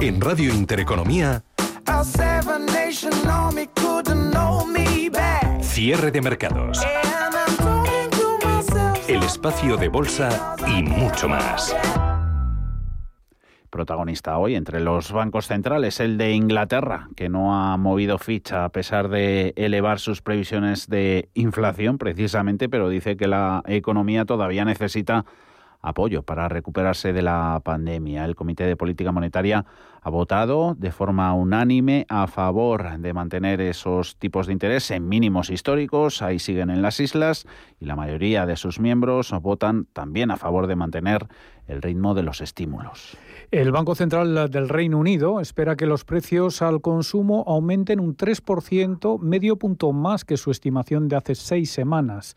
En 0.00 0.20
Radio 0.20 0.54
Intereconomía. 0.54 1.42
Cierre 5.60 6.10
de 6.10 6.20
mercados. 6.20 6.86
El 9.08 9.22
espacio 9.22 9.76
de 9.76 9.88
bolsa 9.88 10.56
y 10.66 10.82
mucho 10.82 11.28
más 11.28 11.74
protagonista 13.70 14.36
hoy 14.38 14.56
entre 14.56 14.80
los 14.80 15.12
bancos 15.12 15.46
centrales, 15.46 16.00
el 16.00 16.18
de 16.18 16.32
Inglaterra, 16.32 17.08
que 17.16 17.28
no 17.28 17.54
ha 17.54 17.76
movido 17.76 18.18
ficha 18.18 18.64
a 18.64 18.68
pesar 18.68 19.08
de 19.08 19.54
elevar 19.56 19.98
sus 20.00 20.20
previsiones 20.20 20.88
de 20.88 21.28
inflación 21.34 21.96
precisamente, 21.96 22.68
pero 22.68 22.88
dice 22.88 23.16
que 23.16 23.28
la 23.28 23.62
economía 23.66 24.24
todavía 24.24 24.64
necesita 24.64 25.24
apoyo 25.80 26.22
para 26.22 26.48
recuperarse 26.48 27.12
de 27.12 27.22
la 27.22 27.60
pandemia. 27.64 28.24
El 28.24 28.36
Comité 28.36 28.64
de 28.64 28.76
Política 28.76 29.12
Monetaria 29.12 29.64
ha 30.02 30.10
votado 30.10 30.74
de 30.78 30.92
forma 30.92 31.32
unánime 31.34 32.06
a 32.08 32.26
favor 32.26 32.98
de 32.98 33.12
mantener 33.12 33.60
esos 33.60 34.16
tipos 34.16 34.46
de 34.46 34.52
interés 34.52 34.90
en 34.90 35.08
mínimos 35.08 35.50
históricos, 35.50 36.22
ahí 36.22 36.38
siguen 36.38 36.70
en 36.70 36.82
las 36.82 37.00
islas, 37.00 37.46
y 37.78 37.86
la 37.86 37.96
mayoría 37.96 38.46
de 38.46 38.56
sus 38.56 38.80
miembros 38.80 39.32
votan 39.42 39.86
también 39.92 40.30
a 40.30 40.36
favor 40.36 40.66
de 40.66 40.76
mantener 40.76 41.26
el 41.66 41.82
ritmo 41.82 42.14
de 42.14 42.22
los 42.22 42.40
estímulos. 42.40 43.16
El 43.50 43.72
Banco 43.72 43.94
Central 43.94 44.50
del 44.50 44.68
Reino 44.68 44.98
Unido 44.98 45.40
espera 45.40 45.76
que 45.76 45.86
los 45.86 46.04
precios 46.04 46.62
al 46.62 46.80
consumo 46.80 47.44
aumenten 47.46 48.00
un 48.00 48.16
3%, 48.16 49.20
medio 49.20 49.56
punto 49.56 49.92
más 49.92 50.24
que 50.24 50.36
su 50.36 50.50
estimación 50.50 51.08
de 51.08 51.16
hace 51.16 51.34
seis 51.34 51.70
semanas. 51.70 52.36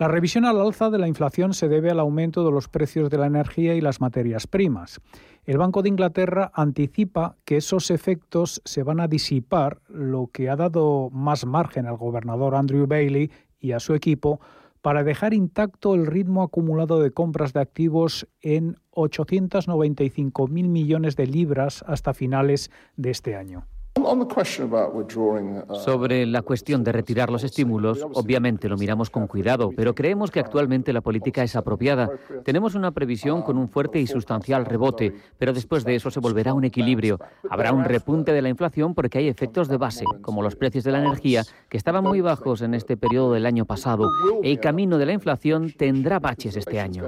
La 0.00 0.08
revisión 0.08 0.46
al 0.46 0.58
alza 0.58 0.88
de 0.88 0.96
la 0.96 1.08
inflación 1.08 1.52
se 1.52 1.68
debe 1.68 1.90
al 1.90 2.00
aumento 2.00 2.42
de 2.42 2.50
los 2.50 2.68
precios 2.68 3.10
de 3.10 3.18
la 3.18 3.26
energía 3.26 3.74
y 3.74 3.82
las 3.82 4.00
materias 4.00 4.46
primas. 4.46 4.98
El 5.44 5.58
Banco 5.58 5.82
de 5.82 5.90
Inglaterra 5.90 6.50
anticipa 6.54 7.36
que 7.44 7.58
esos 7.58 7.90
efectos 7.90 8.62
se 8.64 8.82
van 8.82 8.98
a 9.00 9.08
disipar, 9.08 9.82
lo 9.88 10.30
que 10.32 10.48
ha 10.48 10.56
dado 10.56 11.10
más 11.12 11.44
margen 11.44 11.84
al 11.84 11.98
gobernador 11.98 12.54
Andrew 12.54 12.86
Bailey 12.86 13.30
y 13.58 13.72
a 13.72 13.78
su 13.78 13.92
equipo 13.92 14.40
para 14.80 15.04
dejar 15.04 15.34
intacto 15.34 15.94
el 15.94 16.06
ritmo 16.06 16.42
acumulado 16.44 17.02
de 17.02 17.10
compras 17.10 17.52
de 17.52 17.60
activos 17.60 18.26
en 18.40 18.76
895.000 18.92 20.48
millones 20.48 21.14
de 21.14 21.26
libras 21.26 21.84
hasta 21.86 22.14
finales 22.14 22.70
de 22.96 23.10
este 23.10 23.36
año. 23.36 23.66
Uh, 23.96 25.74
Sobre 25.74 26.24
la 26.24 26.42
cuestión 26.42 26.84
de 26.84 26.92
retirar 26.92 27.28
los 27.28 27.42
estímulos, 27.42 28.06
obviamente 28.14 28.68
lo 28.68 28.76
miramos 28.76 29.10
con 29.10 29.26
cuidado, 29.26 29.72
pero 29.76 29.94
creemos 29.94 30.30
que 30.30 30.38
actualmente 30.38 30.92
la 30.92 31.00
política 31.00 31.42
es 31.42 31.56
apropiada. 31.56 32.08
Tenemos 32.44 32.74
una 32.74 32.92
previsión 32.92 33.42
con 33.42 33.58
un 33.58 33.68
fuerte 33.68 34.00
y 34.00 34.06
sustancial 34.06 34.64
rebote, 34.64 35.12
pero 35.38 35.52
después 35.52 35.84
de 35.84 35.96
eso 35.96 36.10
se 36.10 36.20
volverá 36.20 36.54
un 36.54 36.64
equilibrio. 36.64 37.18
Habrá 37.50 37.72
un 37.72 37.84
repunte 37.84 38.32
de 38.32 38.42
la 38.42 38.48
inflación 38.48 38.94
porque 38.94 39.18
hay 39.18 39.28
efectos 39.28 39.68
de 39.68 39.76
base, 39.76 40.04
como 40.22 40.42
los 40.42 40.54
precios 40.54 40.84
de 40.84 40.92
la 40.92 41.00
energía, 41.00 41.42
que 41.68 41.76
estaban 41.76 42.04
muy 42.04 42.20
bajos 42.20 42.62
en 42.62 42.74
este 42.74 42.96
periodo 42.96 43.32
del 43.32 43.44
año 43.44 43.64
pasado. 43.64 44.08
El 44.42 44.60
camino 44.60 44.98
de 44.98 45.06
la 45.06 45.12
inflación 45.12 45.72
tendrá 45.76 46.20
baches 46.20 46.56
este 46.56 46.80
año. 46.80 47.04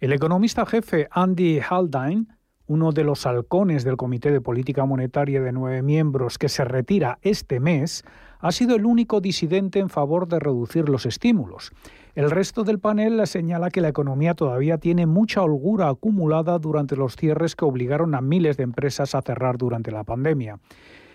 El 0.00 0.14
economista 0.14 0.64
jefe 0.64 1.08
Andy 1.10 1.60
Haldane, 1.60 2.24
uno 2.66 2.90
de 2.90 3.04
los 3.04 3.26
halcones 3.26 3.84
del 3.84 3.98
Comité 3.98 4.30
de 4.30 4.40
Política 4.40 4.86
Monetaria 4.86 5.42
de 5.42 5.52
nueve 5.52 5.82
miembros 5.82 6.38
que 6.38 6.48
se 6.48 6.64
retira 6.64 7.18
este 7.20 7.60
mes, 7.60 8.02
ha 8.38 8.50
sido 8.50 8.76
el 8.76 8.86
único 8.86 9.20
disidente 9.20 9.78
en 9.78 9.90
favor 9.90 10.26
de 10.26 10.38
reducir 10.38 10.88
los 10.88 11.04
estímulos. 11.04 11.72
El 12.14 12.30
resto 12.30 12.64
del 12.64 12.78
panel 12.78 13.26
señala 13.26 13.68
que 13.68 13.82
la 13.82 13.88
economía 13.88 14.32
todavía 14.32 14.78
tiene 14.78 15.04
mucha 15.04 15.42
holgura 15.42 15.90
acumulada 15.90 16.58
durante 16.58 16.96
los 16.96 17.14
cierres 17.16 17.54
que 17.54 17.66
obligaron 17.66 18.14
a 18.14 18.22
miles 18.22 18.56
de 18.56 18.62
empresas 18.62 19.14
a 19.14 19.20
cerrar 19.20 19.58
durante 19.58 19.90
la 19.90 20.04
pandemia. 20.04 20.60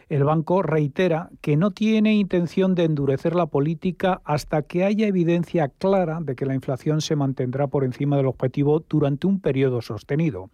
El 0.07 0.23
banco 0.23 0.61
reitera 0.61 1.29
que 1.41 1.57
no 1.57 1.71
tiene 1.71 2.15
intención 2.15 2.75
de 2.75 2.83
endurecer 2.83 3.35
la 3.35 3.47
política 3.47 4.21
hasta 4.23 4.61
que 4.61 4.83
haya 4.83 5.07
evidencia 5.07 5.69
clara 5.69 6.19
de 6.21 6.35
que 6.35 6.45
la 6.45 6.53
inflación 6.53 7.01
se 7.01 7.15
mantendrá 7.15 7.67
por 7.67 7.83
encima 7.83 8.15
del 8.15 8.27
objetivo 8.27 8.83
durante 8.87 9.25
un 9.25 9.39
periodo 9.39 9.81
sostenido. 9.81 10.51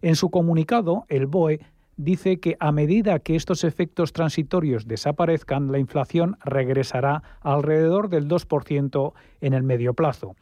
En 0.00 0.16
su 0.16 0.30
comunicado, 0.30 1.04
el 1.08 1.26
BOE 1.26 1.60
dice 1.96 2.40
que 2.40 2.56
a 2.60 2.72
medida 2.72 3.18
que 3.18 3.36
estos 3.36 3.62
efectos 3.62 4.14
transitorios 4.14 4.88
desaparezcan, 4.88 5.70
la 5.70 5.78
inflación 5.78 6.38
regresará 6.42 7.22
alrededor 7.42 8.08
del 8.08 8.26
2% 8.26 9.12
en 9.42 9.52
el 9.52 9.62
medio 9.62 9.92
plazo. 9.92 10.34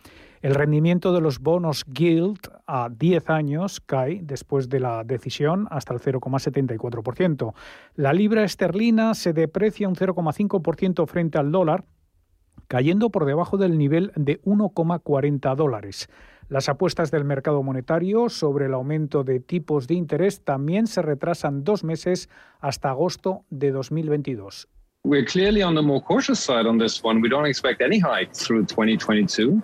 El 0.43 0.57
rendimiento 0.57 1.13
de 1.13 1.21
los 1.21 1.39
bonos 1.39 1.85
Gilt 1.95 2.49
a 2.67 2.89
10 2.91 3.31
años 3.31 3.81
cae 3.81 4.19
después 4.25 4.69
de 4.69 4.81
la 4.81 5.05
decisión 5.05 5.69
hasta 5.71 5.95
el 5.95 6.01
0,74%. 6.01 7.55
La 7.95 8.13
libra 8.13 8.43
esterlina 8.43 9.15
se 9.15 9.33
deprecia 9.33 9.87
un 9.87 9.95
0,5% 9.95 11.07
frente 11.07 11.39
al 11.39 11.53
dólar, 11.53 11.85
cayendo 12.67 13.11
por 13.11 13.25
debajo 13.25 13.57
del 13.57 13.79
nivel 13.79 14.11
de 14.17 14.43
1,40 14.43 15.55
dólares. 15.55 16.09
Las 16.49 16.69
apuestas 16.69 17.13
del 17.13 17.25
mercado 17.25 17.63
monetario 17.63 18.29
sobre 18.29 18.67
el 18.67 18.75
aumento 18.75 19.23
de 19.23 19.39
tipos 19.39 19.87
de 19.87 19.95
interés 19.95 20.43
también 20.43 20.89
se 20.89 21.03
retrasan 21.03 21.63
dos 21.63 21.85
meses 21.85 22.29
hasta 22.59 22.91
agosto 22.91 23.45
de 23.51 23.71
2022. 23.71 24.69
We're 25.05 25.25
clearly 25.25 25.63
on 25.63 25.75
the 25.75 25.83
more 25.83 26.01
cautious 26.01 26.39
side 26.39 26.65
on 26.65 26.79
this 26.79 27.03
one. 27.03 27.21
We 27.21 27.29
don't 27.29 27.45
expect 27.45 27.83
any 27.83 27.99
hike 27.99 28.33
through 28.33 28.67
2022. 28.67 29.61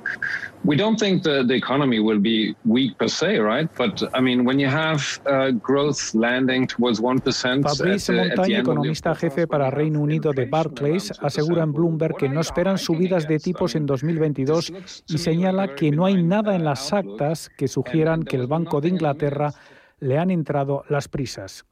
We 0.65 0.75
don't 0.75 0.99
think 0.99 1.23
the, 1.23 1.45
the 1.47 1.55
economy 1.55 2.01
will 2.01 2.19
be 2.19 2.57
weak 2.65 2.99
per 2.99 3.07
se, 3.07 3.39
right? 3.39 3.69
But 3.77 4.03
I 4.15 4.21
mean, 4.21 4.45
when 4.45 4.59
you 4.59 4.67
have 4.67 5.21
uh, 5.27 5.53
growth 5.53 6.13
landing 6.13 6.67
towards 6.67 7.01
1%. 7.01 7.63
Fabrice 7.63 8.11
Montaña, 8.11 8.59
economista 8.59 9.15
jefe 9.15 9.47
para 9.47 9.71
Reino 9.71 10.01
Unido 10.01 10.33
de 10.33 10.47
Barclays, 10.47 11.13
asegura 11.23 11.63
en 11.63 11.73
Bloomberg 11.73 12.17
que 12.17 12.29
no 12.29 12.41
esperan 12.41 12.77
subidas 12.77 13.29
de 13.29 13.39
tipos 13.39 13.77
en 13.77 13.87
2022 13.87 14.73
y 15.07 15.19
señala 15.19 15.77
que 15.77 15.93
no 15.93 16.05
hay 16.05 16.21
nada 16.21 16.57
en 16.57 16.65
las 16.65 16.93
actas 16.93 17.49
que 17.57 17.69
sugieran 17.69 18.25
que 18.25 18.35
el 18.35 18.49
Banco 18.49 18.81
de 18.81 18.89
Inglaterra 18.89 19.53
le 20.01 20.19
han 20.19 20.33
entrado 20.33 20.83
las 20.89 21.07
prisas. 21.07 21.65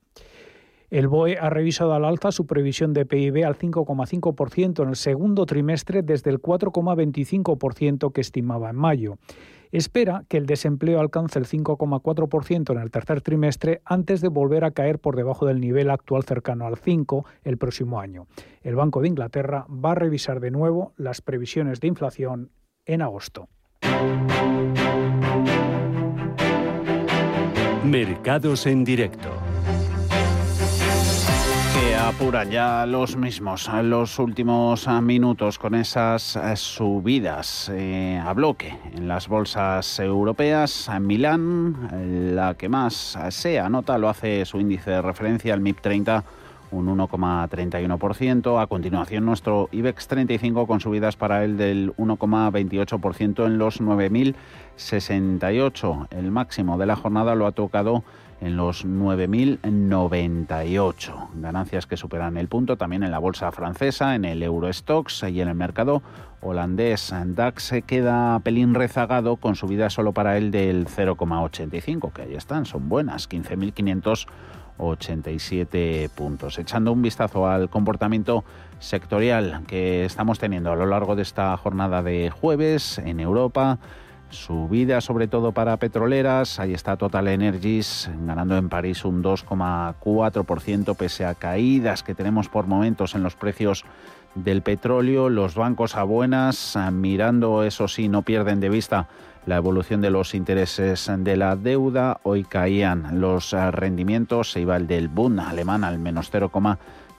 El 0.91 1.09
BOE 1.09 1.37
ha 1.39 1.51
revisado 1.51 1.95
al 1.95 2.05
alza 2.05 2.31
su 2.31 2.47
previsión 2.47 2.93
de 2.93 3.07
PIB 3.07 3.45
al 3.45 3.59
5,5% 3.59 4.83
en 4.83 4.89
el 4.89 4.97
segundo 4.97 5.45
trimestre 5.45 6.03
desde 6.03 6.31
el 6.31 6.41
4,25% 6.41 8.13
que 8.13 8.21
estimaba 8.21 8.71
en 8.71 8.77
mayo. 8.77 9.19
Espera 9.73 10.25
que 10.29 10.37
el 10.37 10.47
desempleo 10.47 11.01
alcance 11.01 11.39
el 11.39 11.47
5,4% 11.47 12.73
en 12.73 12.79
el 12.79 12.91
tercer 12.91 13.21
trimestre 13.21 13.83
antes 13.85 14.21
de 14.21 14.29
volver 14.29 14.65
a 14.65 14.71
caer 14.71 15.01
por 15.01 15.17
debajo 15.17 15.45
del 15.45 15.61
nivel 15.61 15.91
actual 15.91 16.23
cercano 16.23 16.67
al 16.67 16.77
5 16.77 17.27
el 17.43 17.59
próximo 17.59 18.01
año. 18.01 18.29
El 18.63 18.77
Banco 18.77 19.03
de 19.03 19.09
Inglaterra 19.09 19.67
va 19.69 19.93
a 19.93 19.97
revisar 19.97 20.39
de 20.39 20.53
nuevo 20.53 20.93
las 20.97 21.21
previsiones 21.21 21.81
de 21.81 21.89
inflación 21.89 22.51
en 22.85 23.03
agosto. 23.03 23.49
Mercados 27.85 28.67
en 28.67 28.85
directo 28.85 29.36
apuran 32.07 32.51
ya 32.51 32.87
los 32.87 33.17
mismos 33.17 33.69
los 33.83 34.19
últimos 34.19 34.89
minutos 35.03 35.59
con 35.59 35.75
esas 35.75 36.37
eh, 36.37 36.57
subidas 36.57 37.71
eh, 37.75 38.23
a 38.25 38.33
bloque 38.33 38.75
en 38.95 39.09
las 39.09 39.29
bolsas 39.29 39.99
europeas. 39.99 40.89
En 40.89 41.07
Milán, 41.07 42.35
la 42.35 42.55
que 42.55 42.69
más 42.69 43.19
se 43.31 43.59
anota 43.59 43.99
lo 43.99 44.09
hace 44.09 44.45
su 44.45 44.61
índice 44.61 44.93
de 44.93 45.03
referencia, 45.03 45.53
el 45.53 45.61
MIP 45.61 45.81
30 45.81 46.25
un 46.71 46.87
1,31%. 46.97 48.61
A 48.61 48.67
continuación, 48.67 49.25
nuestro 49.25 49.69
IBEX 49.73 50.09
35 50.09 50.67
con 50.67 50.81
subidas 50.81 51.17
para 51.17 51.45
él 51.45 51.57
del 51.57 51.95
1,28% 51.97 53.47
en 53.47 53.57
los 53.59 53.81
9.068. 53.81 56.09
El 56.11 56.31
máximo 56.31 56.77
de 56.79 56.87
la 56.87 56.95
jornada 56.97 57.35
lo 57.35 57.47
ha 57.47 57.53
tocado 57.53 58.05
en 58.41 58.57
los 58.57 58.87
9.098. 58.87 61.29
Ganancias 61.35 61.87
que 61.87 61.97
superan 61.97 62.37
el 62.37 62.47
punto 62.49 62.77
también 62.77 63.03
en 63.03 63.11
la 63.11 63.19
bolsa 63.19 63.51
francesa, 63.53 64.15
en 64.15 64.25
el 64.25 64.43
Eurostox 64.43 65.25
y 65.25 65.41
en 65.41 65.49
el 65.49 65.55
mercado 65.55 66.03
holandés. 66.41 67.13
DAX 67.27 67.63
se 67.63 67.83
queda 67.83 68.41
pelín 68.41 68.75
rezagado 68.75 69.37
con 69.37 69.55
subida 69.57 69.91
solo 69.91 70.13
para 70.13 70.37
él 70.37 70.51
del 70.51 70.87
0,85, 70.87 72.13
que 72.13 72.23
ahí 72.23 72.35
están, 72.35 72.67
son 72.67 72.89
buenas, 72.89 73.29
15.587 73.29 76.09
puntos. 76.11 76.59
Echando 76.59 76.91
un 76.93 77.03
vistazo 77.03 77.49
al 77.49 77.71
comportamiento 77.71 78.45
sectorial 78.79 79.63
que 79.67 80.05
estamos 80.05 80.39
teniendo 80.39 80.71
a 80.71 80.77
lo 80.77 80.85
largo 80.87 81.17
de 81.17 81.23
esta 81.23 81.57
jornada 81.57 82.03
de 82.03 82.31
jueves 82.31 82.99
en 82.99 83.19
Europa, 83.21 83.79
Subida 84.29 85.01
sobre 85.01 85.29
todo 85.29 85.53
para 85.53 85.77
petroleras, 85.77 86.59
ahí 86.59 86.75
está 86.75 86.97
Total 86.97 87.29
Energies 87.29 88.11
ganando 88.27 88.57
en 88.57 88.69
París 88.69 89.05
un 89.05 89.23
2,4% 89.23 90.97
pese 90.97 91.25
a 91.25 91.35
caídas 91.35 92.03
que 92.03 92.15
tenemos 92.15 92.49
por 92.49 92.67
momentos 92.67 93.15
en 93.15 93.23
los 93.23 93.37
precios 93.37 93.85
del 94.35 94.63
petróleo. 94.63 95.29
Los 95.31 95.55
bancos 95.55 95.97
a 95.97 96.03
buenas, 96.03 96.77
mirando 96.93 97.63
eso 97.63 97.89
sí, 97.89 98.09
no 98.09 98.23
pierden 98.23 98.61
de 98.61 98.69
vista 98.69 99.09
la 99.47 99.57
evolución 99.57 100.01
de 100.01 100.11
los 100.11 100.35
intereses 100.35 101.11
de 101.17 101.37
la 101.37 101.55
deuda. 101.55 102.19
Hoy 102.25 102.43
caían 102.43 103.21
los 103.21 103.53
rendimientos, 103.53 104.51
se 104.51 104.61
iba 104.61 104.77
el 104.77 104.89
del 104.89 105.09
Bund 105.09 105.39
alemán 105.39 105.85
al 105.85 105.99
menos 105.99 106.31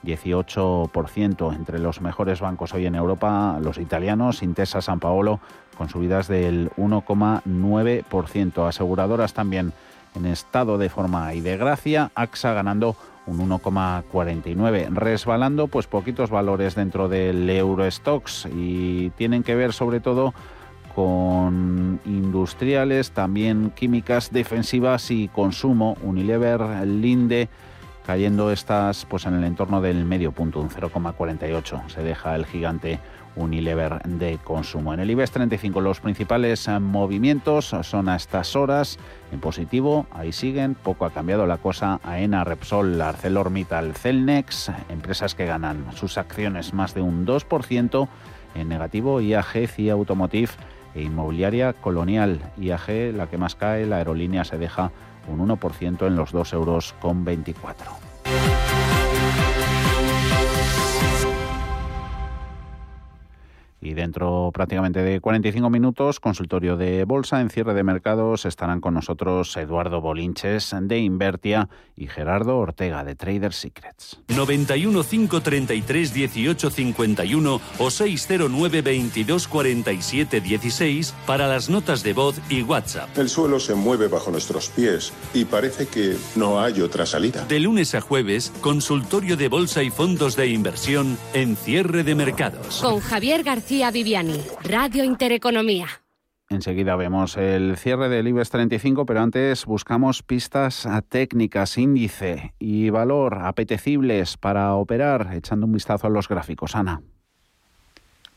0,18%. 0.04 1.54
Entre 1.54 1.78
los 1.78 2.00
mejores 2.00 2.40
bancos 2.40 2.74
hoy 2.74 2.86
en 2.86 2.94
Europa, 2.94 3.58
los 3.62 3.78
italianos, 3.78 4.42
Intesa 4.42 4.80
San 4.80 5.00
Paolo 5.00 5.40
con 5.76 5.88
subidas 5.88 6.28
del 6.28 6.70
1,9%. 6.72 8.68
Aseguradoras 8.68 9.32
también 9.32 9.72
en 10.14 10.26
estado 10.26 10.78
de 10.78 10.88
forma 10.88 11.34
y 11.34 11.40
de 11.40 11.56
gracia, 11.56 12.10
AXA 12.14 12.52
ganando 12.52 12.96
un 13.26 13.38
1,49. 13.48 14.88
Resbalando 14.94 15.68
pues 15.68 15.86
poquitos 15.86 16.30
valores 16.30 16.74
dentro 16.74 17.08
del 17.08 17.48
Eurostox 17.48 18.48
y 18.54 19.10
tienen 19.10 19.42
que 19.42 19.54
ver 19.54 19.72
sobre 19.72 20.00
todo 20.00 20.34
con 20.94 22.00
industriales, 22.06 23.12
también 23.12 23.70
químicas 23.70 24.32
defensivas 24.32 25.12
y 25.12 25.28
consumo. 25.28 25.96
Unilever, 26.02 26.60
Linde, 26.86 27.48
cayendo 28.08 28.50
estas 28.50 29.04
pues 29.04 29.26
en 29.26 29.34
el 29.34 29.44
entorno 29.44 29.82
del 29.82 30.06
medio 30.06 30.32
punto, 30.32 30.60
un 30.60 30.70
0,48. 30.70 31.90
Se 31.90 32.02
deja 32.02 32.34
el 32.36 32.46
gigante 32.46 33.00
Unilever 33.36 34.00
de 34.02 34.38
consumo. 34.42 34.94
En 34.94 35.00
el 35.00 35.10
IBEX 35.10 35.32
35 35.32 35.82
los 35.82 36.00
principales 36.00 36.68
eh, 36.68 36.78
movimientos 36.78 37.76
son 37.82 38.08
a 38.08 38.16
estas 38.16 38.56
horas 38.56 38.98
en 39.30 39.40
positivo, 39.40 40.06
ahí 40.10 40.32
siguen, 40.32 40.74
poco 40.74 41.04
ha 41.04 41.10
cambiado 41.10 41.46
la 41.46 41.58
cosa, 41.58 42.00
AENA, 42.02 42.44
Repsol, 42.44 42.98
ArcelorMittal, 42.98 43.92
Celnex, 43.92 44.72
empresas 44.88 45.34
que 45.34 45.44
ganan 45.44 45.84
sus 45.94 46.16
acciones 46.16 46.72
más 46.72 46.94
de 46.94 47.02
un 47.02 47.26
2%, 47.26 48.08
en 48.54 48.68
negativo 48.70 49.20
IAG, 49.20 49.68
CIA 49.68 49.92
Automotive 49.92 50.52
e 50.94 51.02
Inmobiliaria 51.02 51.74
Colonial. 51.74 52.40
IAG, 52.56 53.12
la 53.14 53.26
que 53.26 53.36
más 53.36 53.54
cae, 53.54 53.84
la 53.84 53.96
aerolínea 53.96 54.44
se 54.44 54.56
deja 54.56 54.92
un 55.28 55.46
1% 55.48 56.06
en 56.06 56.16
los 56.16 56.32
2 56.32 56.52
euros 56.52 56.94
Y 63.80 63.94
dentro 63.94 64.50
prácticamente 64.52 65.02
de 65.02 65.20
45 65.20 65.70
minutos, 65.70 66.18
consultorio 66.20 66.76
de 66.76 67.04
bolsa 67.04 67.40
en 67.40 67.48
cierre 67.48 67.74
de 67.74 67.84
mercados, 67.84 68.44
estarán 68.44 68.80
con 68.80 68.94
nosotros 68.94 69.56
Eduardo 69.56 70.00
Bolinches 70.00 70.74
de 70.80 70.98
Invertia 70.98 71.68
y 71.96 72.08
Gerardo 72.08 72.58
Ortega 72.58 73.04
de 73.04 73.14
Trader 73.14 73.52
Secrets. 73.52 74.20
91 74.28 75.02
533 75.04 76.12
18 76.12 76.70
51 76.70 77.60
o 77.78 77.90
609 77.90 78.82
22 78.82 79.48
47 79.48 80.40
16 80.40 81.14
para 81.26 81.46
las 81.46 81.70
notas 81.70 82.02
de 82.02 82.12
voz 82.12 82.40
y 82.48 82.62
WhatsApp. 82.62 83.16
El 83.16 83.28
suelo 83.28 83.60
se 83.60 83.74
mueve 83.74 84.08
bajo 84.08 84.30
nuestros 84.30 84.70
pies 84.70 85.12
y 85.34 85.44
parece 85.44 85.86
que 85.86 86.16
no 86.34 86.60
hay 86.60 86.80
otra 86.80 87.06
salida. 87.06 87.44
De 87.44 87.60
lunes 87.60 87.94
a 87.94 88.00
jueves, 88.00 88.52
consultorio 88.60 89.36
de 89.36 89.48
bolsa 89.48 89.82
y 89.82 89.90
fondos 89.90 90.34
de 90.34 90.48
inversión 90.48 91.16
en 91.32 91.56
cierre 91.56 92.02
de 92.02 92.14
mercados. 92.14 92.80
Con 92.82 93.00
Javier 93.00 93.42
García 93.44 93.68
Viviani, 93.78 94.42
Radio 94.64 95.04
Intereconomía. 95.04 95.86
Enseguida 96.50 96.96
vemos 96.96 97.36
el 97.36 97.76
cierre 97.76 98.08
del 98.08 98.26
IBEX 98.26 98.50
35, 98.50 99.06
pero 99.06 99.20
antes 99.20 99.66
buscamos 99.66 100.24
pistas 100.24 100.88
técnicas, 101.08 101.78
índice 101.78 102.54
y 102.58 102.90
valor 102.90 103.38
apetecibles 103.42 104.36
para 104.36 104.74
operar, 104.74 105.30
echando 105.32 105.66
un 105.66 105.72
vistazo 105.72 106.08
a 106.08 106.10
los 106.10 106.28
gráficos. 106.28 106.74
Ana. 106.74 107.02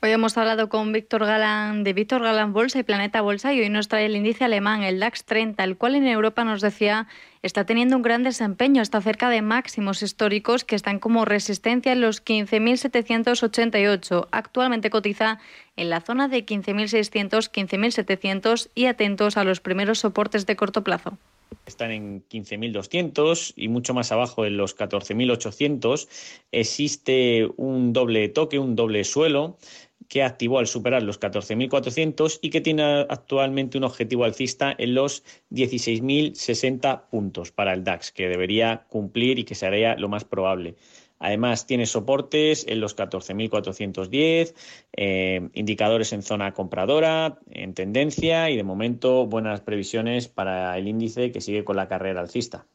Hoy 0.03 0.11
hemos 0.11 0.37
hablado 0.37 0.69
con 0.69 0.91
Víctor 0.91 1.25
Galán 1.25 1.83
de 1.83 1.93
Víctor 1.93 2.21
Galán 2.21 2.53
Bolsa 2.53 2.79
y 2.79 2.83
Planeta 2.83 3.21
Bolsa 3.21 3.51
y 3.53 3.61
hoy 3.61 3.69
nos 3.69 3.87
trae 3.87 4.05
el 4.05 4.15
índice 4.15 4.45
alemán, 4.45 4.83
el 4.83 4.99
DAX 4.99 5.25
30, 5.25 5.63
el 5.63 5.77
cual 5.77 5.95
en 5.95 6.07
Europa 6.07 6.43
nos 6.43 6.61
decía 6.61 7.07
está 7.41 7.65
teniendo 7.65 7.95
un 7.95 8.01
gran 8.01 8.23
desempeño, 8.23 8.81
está 8.81 9.01
cerca 9.01 9.29
de 9.29 9.41
máximos 9.41 10.03
históricos 10.03 10.63
que 10.63 10.75
están 10.75 10.99
como 10.99 11.25
resistencia 11.25 11.91
en 11.91 12.01
los 12.01 12.23
15.788. 12.23 14.27
Actualmente 14.31 14.89
cotiza 14.89 15.39
en 15.75 15.89
la 15.89 16.01
zona 16.01 16.27
de 16.27 16.45
15.600, 16.45 17.51
15.700 17.51 18.69
y 18.75 18.85
atentos 18.85 19.37
a 19.37 19.43
los 19.43 19.59
primeros 19.59 19.99
soportes 19.99 20.45
de 20.45 20.55
corto 20.55 20.83
plazo 20.83 21.17
están 21.65 21.91
en 21.91 22.23
15.200 22.29 23.53
y 23.55 23.67
mucho 23.67 23.93
más 23.93 24.11
abajo 24.11 24.45
en 24.45 24.57
los 24.57 24.77
14.800. 24.77 26.07
Existe 26.51 27.47
un 27.57 27.93
doble 27.93 28.29
toque, 28.29 28.59
un 28.59 28.75
doble 28.75 29.03
suelo 29.03 29.57
que 30.07 30.23
activó 30.23 30.59
al 30.59 30.67
superar 30.67 31.03
los 31.03 31.19
14.400 31.19 32.39
y 32.41 32.49
que 32.49 32.61
tiene 32.61 32.83
actualmente 33.09 33.77
un 33.77 33.83
objetivo 33.83 34.23
alcista 34.23 34.73
en 34.77 34.95
los 34.95 35.23
16.060 35.51 37.09
puntos 37.09 37.51
para 37.51 37.73
el 37.73 37.83
DAX, 37.83 38.11
que 38.11 38.27
debería 38.27 38.85
cumplir 38.89 39.39
y 39.39 39.43
que 39.43 39.55
sería 39.55 39.95
lo 39.95 40.09
más 40.09 40.23
probable. 40.23 40.75
Además, 41.19 41.67
tiene 41.67 41.85
soportes 41.85 42.65
en 42.67 42.79
los 42.81 42.97
14.410, 42.97 44.55
eh, 44.97 45.49
indicadores 45.53 46.13
en 46.13 46.23
zona 46.23 46.51
compradora, 46.53 47.37
en 47.51 47.75
tendencia 47.75 48.49
y 48.49 48.57
de 48.57 48.63
momento 48.63 49.27
buenas 49.27 49.61
previsiones 49.61 50.27
para 50.27 50.75
el 50.79 50.87
índice 50.87 51.31
que 51.31 51.39
sigue 51.39 51.63
con 51.63 51.75
la 51.75 51.87
carrera 51.87 52.21
alcista. 52.21 52.65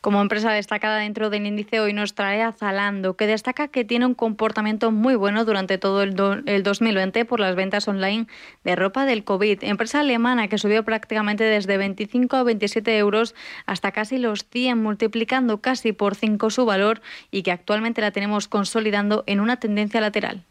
Como 0.00 0.20
empresa 0.20 0.52
destacada 0.52 0.98
dentro 0.98 1.30
del 1.30 1.46
índice, 1.46 1.80
hoy 1.80 1.92
nos 1.92 2.14
trae 2.14 2.42
a 2.42 2.52
Zalando, 2.52 3.16
que 3.16 3.26
destaca 3.26 3.68
que 3.68 3.84
tiene 3.84 4.06
un 4.06 4.14
comportamiento 4.14 4.92
muy 4.92 5.16
bueno 5.16 5.44
durante 5.44 5.78
todo 5.78 6.02
el, 6.02 6.14
2020 6.14 7.24
por 7.24 7.40
las 7.40 7.56
ventas 7.56 7.88
online 7.88 8.26
de 8.62 8.76
ropa 8.76 9.04
del 9.04 9.24
COVID. 9.24 9.64
Empresa 9.64 10.00
alemana 10.00 10.48
que 10.48 10.58
subió 10.58 10.84
prácticamente 10.84 11.44
desde 11.44 11.76
25 11.76 12.36
a 12.36 12.42
27 12.44 12.96
euros 12.98 13.34
hasta 13.66 13.90
casi 13.90 14.18
los 14.18 14.44
100, 14.44 14.80
multiplicando 14.80 15.60
casi 15.60 15.92
por 15.92 16.14
5 16.14 16.50
su 16.50 16.64
valor 16.64 17.00
y 17.30 17.42
que 17.42 17.50
actualmente 17.50 18.00
la 18.00 18.12
tenemos 18.12 18.46
consolidando 18.46 19.24
en 19.26 19.40
una 19.40 19.56
tendencia 19.56 20.00
lateral 20.00 20.44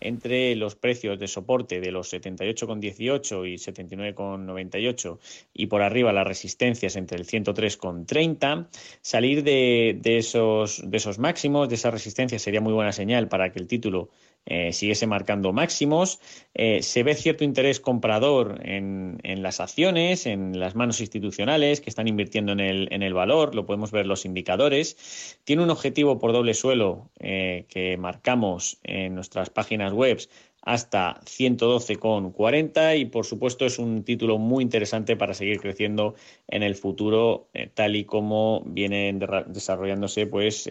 entre 0.00 0.54
los 0.56 0.76
precios 0.76 1.18
de 1.18 1.28
soporte 1.28 1.80
de 1.80 1.90
los 1.90 2.12
78,18 2.12 3.48
y 3.48 3.54
79,98 3.54 5.18
y 5.52 5.66
por 5.66 5.82
arriba 5.82 6.12
las 6.12 6.26
resistencias 6.26 6.96
entre 6.96 7.18
el 7.18 7.26
103,30, 7.26 8.68
salir 9.00 9.42
de, 9.42 9.98
de, 10.00 10.18
esos, 10.18 10.82
de 10.88 10.96
esos 10.96 11.18
máximos, 11.18 11.68
de 11.68 11.74
esa 11.74 11.90
resistencia 11.90 12.38
sería 12.38 12.60
muy 12.60 12.72
buena 12.72 12.92
señal 12.92 13.28
para 13.28 13.52
que 13.52 13.58
el 13.58 13.66
título 13.66 14.10
eh, 14.50 14.72
siguiese 14.72 15.06
marcando 15.06 15.52
máximos. 15.52 16.20
Eh, 16.54 16.82
se 16.82 17.02
ve 17.02 17.14
cierto 17.14 17.44
interés 17.44 17.80
comprador 17.80 18.60
en, 18.62 19.18
las 19.42 19.60
acciones, 19.60 20.24
en 20.24 20.58
las 20.58 20.74
manos 20.74 21.00
institucionales 21.00 21.82
que 21.82 21.90
están 21.90 22.08
invirtiendo 22.08 22.52
en 22.52 22.60
el, 22.60 22.88
en 22.90 23.02
el 23.02 23.12
valor, 23.12 23.54
lo 23.54 23.66
podemos 23.66 23.90
ver 23.92 24.06
los 24.06 24.24
indicadores. 24.24 25.38
Tiene 25.44 25.62
un 25.62 25.70
objetivo 25.70 26.18
por 26.18 26.32
doble 26.32 26.54
suelo 26.54 27.10
eh, 27.20 27.66
que 27.68 27.98
marcamos 27.98 28.78
en 28.84 29.14
nuestras 29.14 29.50
páginas 29.50 29.92
web 29.92 30.18
hasta 30.62 31.20
112,40 31.24 32.98
y 32.98 33.04
por 33.04 33.26
supuesto 33.26 33.66
es 33.66 33.78
un 33.78 34.02
título 34.02 34.38
muy 34.38 34.62
interesante 34.64 35.16
para 35.16 35.34
seguir 35.34 35.60
creciendo 35.60 36.14
en 36.48 36.62
el 36.62 36.74
futuro 36.74 37.48
tal 37.74 37.96
y 37.96 38.04
como 38.04 38.62
vienen 38.66 39.20
desarrollándose 39.46 40.26
pues 40.26 40.68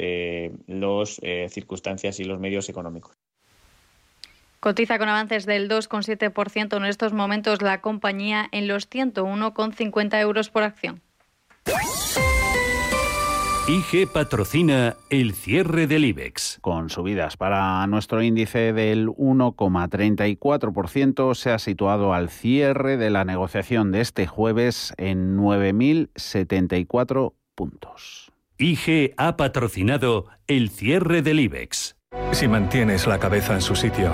las 0.67 1.21
circunstancias 1.49 2.19
y 2.19 2.25
los 2.25 2.39
medios 2.39 2.69
económicos. 2.69 3.26
Cotiza 4.59 4.97
con 4.97 5.09
avances 5.09 5.45
del 5.45 5.69
2,7% 5.69 6.77
en 6.77 6.85
estos 6.85 7.13
momentos 7.13 7.61
la 7.61 7.81
compañía 7.81 8.47
en 8.51 8.67
los 8.67 8.89
101,50 8.89 10.19
euros 10.19 10.49
por 10.49 10.63
acción. 10.63 11.01
IG 13.67 14.07
patrocina 14.07 14.95
el 15.09 15.33
cierre 15.33 15.87
del 15.87 16.05
IBEX. 16.05 16.59
Con 16.61 16.89
subidas 16.89 17.35
para 17.35 17.85
nuestro 17.87 18.23
índice 18.23 18.71
del 18.71 19.09
1,34%, 19.09 21.35
se 21.35 21.51
ha 21.51 21.59
situado 21.59 22.13
al 22.13 22.29
cierre 22.29 22.95
de 22.95 23.09
la 23.09 23.25
negociación 23.25 23.91
de 23.91 23.99
este 23.99 24.25
jueves 24.25 24.93
en 24.95 25.37
9.074 25.37 27.33
puntos. 27.55 28.31
IG 28.57 29.13
ha 29.17 29.35
patrocinado 29.35 30.27
el 30.47 30.69
cierre 30.69 31.21
del 31.21 31.41
IBEX. 31.41 31.97
Si 32.31 32.47
mantienes 32.47 33.05
la 33.05 33.19
cabeza 33.19 33.53
en 33.53 33.61
su 33.61 33.75
sitio, 33.75 34.13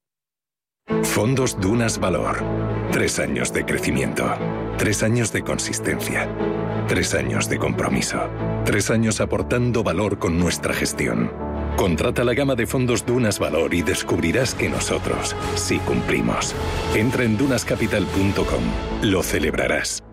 Fondos 1.03 1.59
Dunas 1.59 1.99
Valor. 1.99 2.43
Tres 2.91 3.19
años 3.19 3.51
de 3.53 3.65
crecimiento. 3.65 4.25
Tres 4.77 5.03
años 5.03 5.31
de 5.31 5.41
consistencia. 5.41 6.29
Tres 6.87 7.13
años 7.13 7.49
de 7.49 7.57
compromiso. 7.57 8.19
Tres 8.65 8.89
años 8.89 9.21
aportando 9.21 9.83
valor 9.83 10.19
con 10.19 10.37
nuestra 10.37 10.73
gestión. 10.73 11.31
Contrata 11.77 12.23
la 12.23 12.33
gama 12.33 12.55
de 12.55 12.67
fondos 12.67 13.05
Dunas 13.05 13.39
Valor 13.39 13.73
y 13.73 13.81
descubrirás 13.81 14.53
que 14.53 14.69
nosotros 14.69 15.35
sí 15.55 15.79
cumplimos. 15.79 16.53
Entra 16.95 17.23
en 17.23 17.37
dunascapital.com. 17.37 18.63
Lo 19.03 19.23
celebrarás. 19.23 20.03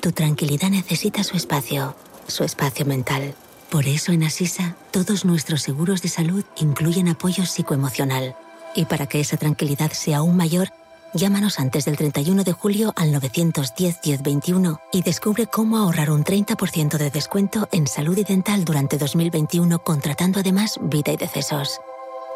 Tu 0.00 0.12
tranquilidad 0.12 0.70
necesita 0.70 1.22
su 1.22 1.36
espacio, 1.36 1.94
su 2.26 2.42
espacio 2.44 2.86
mental. 2.86 3.34
Por 3.70 3.86
eso 3.86 4.12
en 4.12 4.24
Asisa, 4.24 4.76
todos 4.90 5.24
nuestros 5.24 5.62
seguros 5.62 6.02
de 6.02 6.08
salud 6.08 6.44
incluyen 6.56 7.08
apoyo 7.08 7.44
psicoemocional. 7.44 8.34
Y 8.74 8.84
para 8.84 9.06
que 9.06 9.20
esa 9.20 9.36
tranquilidad 9.36 9.92
sea 9.92 10.18
aún 10.18 10.36
mayor, 10.36 10.68
llámanos 11.14 11.58
antes 11.58 11.84
del 11.84 11.96
31 11.96 12.44
de 12.44 12.52
julio 12.52 12.92
al 12.96 13.12
910-1021 13.14 14.78
y 14.92 15.02
descubre 15.02 15.46
cómo 15.46 15.78
ahorrar 15.78 16.10
un 16.10 16.24
30% 16.24 16.96
de 16.96 17.10
descuento 17.10 17.68
en 17.72 17.86
salud 17.86 18.16
y 18.16 18.24
dental 18.24 18.64
durante 18.64 18.98
2021 18.98 19.80
contratando 19.80 20.40
además 20.40 20.78
vida 20.82 21.12
y 21.12 21.16
decesos. 21.16 21.80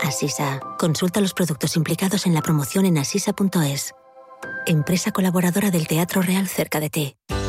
Asisa. 0.00 0.60
Consulta 0.78 1.20
los 1.20 1.34
productos 1.34 1.76
implicados 1.76 2.26
en 2.26 2.34
la 2.34 2.42
promoción 2.42 2.84
en 2.84 2.98
asisa.es. 2.98 3.94
Empresa 4.66 5.12
colaboradora 5.12 5.70
del 5.70 5.86
Teatro 5.86 6.22
Real 6.22 6.48
cerca 6.48 6.80
de 6.80 6.90
ti. 6.90 7.16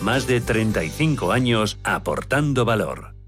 más 0.00 0.26
de 0.26 0.40
35 0.40 1.32
años 1.32 1.78
aportando 1.84 2.64
valor. 2.64 3.20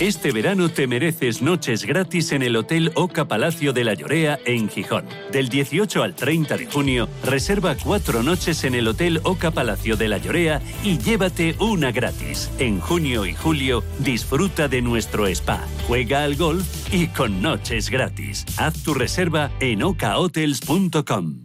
Este 0.00 0.32
verano 0.32 0.70
te 0.70 0.88
mereces 0.88 1.40
noches 1.40 1.84
gratis 1.86 2.32
en 2.32 2.42
el 2.42 2.56
Hotel 2.56 2.90
Oca 2.96 3.28
Palacio 3.28 3.72
de 3.72 3.84
la 3.84 3.94
Llorea 3.94 4.40
en 4.44 4.68
Gijón. 4.68 5.04
Del 5.30 5.48
18 5.48 6.02
al 6.02 6.16
30 6.16 6.56
de 6.56 6.66
junio, 6.66 7.08
reserva 7.24 7.76
cuatro 7.76 8.24
noches 8.24 8.64
en 8.64 8.74
el 8.74 8.88
Hotel 8.88 9.20
Oca 9.22 9.52
Palacio 9.52 9.96
de 9.96 10.08
la 10.08 10.18
Llorea 10.18 10.60
y 10.82 10.98
llévate 10.98 11.54
una 11.60 11.92
gratis. 11.92 12.50
En 12.58 12.80
junio 12.80 13.24
y 13.24 13.34
julio, 13.34 13.84
disfruta 14.00 14.66
de 14.66 14.82
nuestro 14.82 15.28
spa, 15.28 15.64
juega 15.86 16.24
al 16.24 16.34
golf 16.34 16.66
y 16.92 17.06
con 17.06 17.40
noches 17.40 17.88
gratis. 17.88 18.44
Haz 18.56 18.82
tu 18.82 18.94
reserva 18.94 19.52
en 19.60 19.84
okahotels.com. 19.84 21.43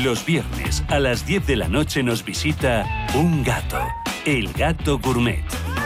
Los 0.00 0.24
viernes 0.24 0.82
a 0.88 0.98
las 0.98 1.26
10 1.26 1.46
de 1.46 1.56
la 1.56 1.68
noche 1.68 2.02
nos 2.02 2.24
visita 2.24 2.86
un 3.14 3.44
gato, 3.44 3.78
el 4.24 4.50
gato 4.54 4.98
gourmet. 4.98 5.44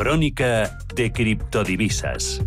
Crónica 0.00 0.78
de 0.94 1.12
criptodivisas. 1.12 2.40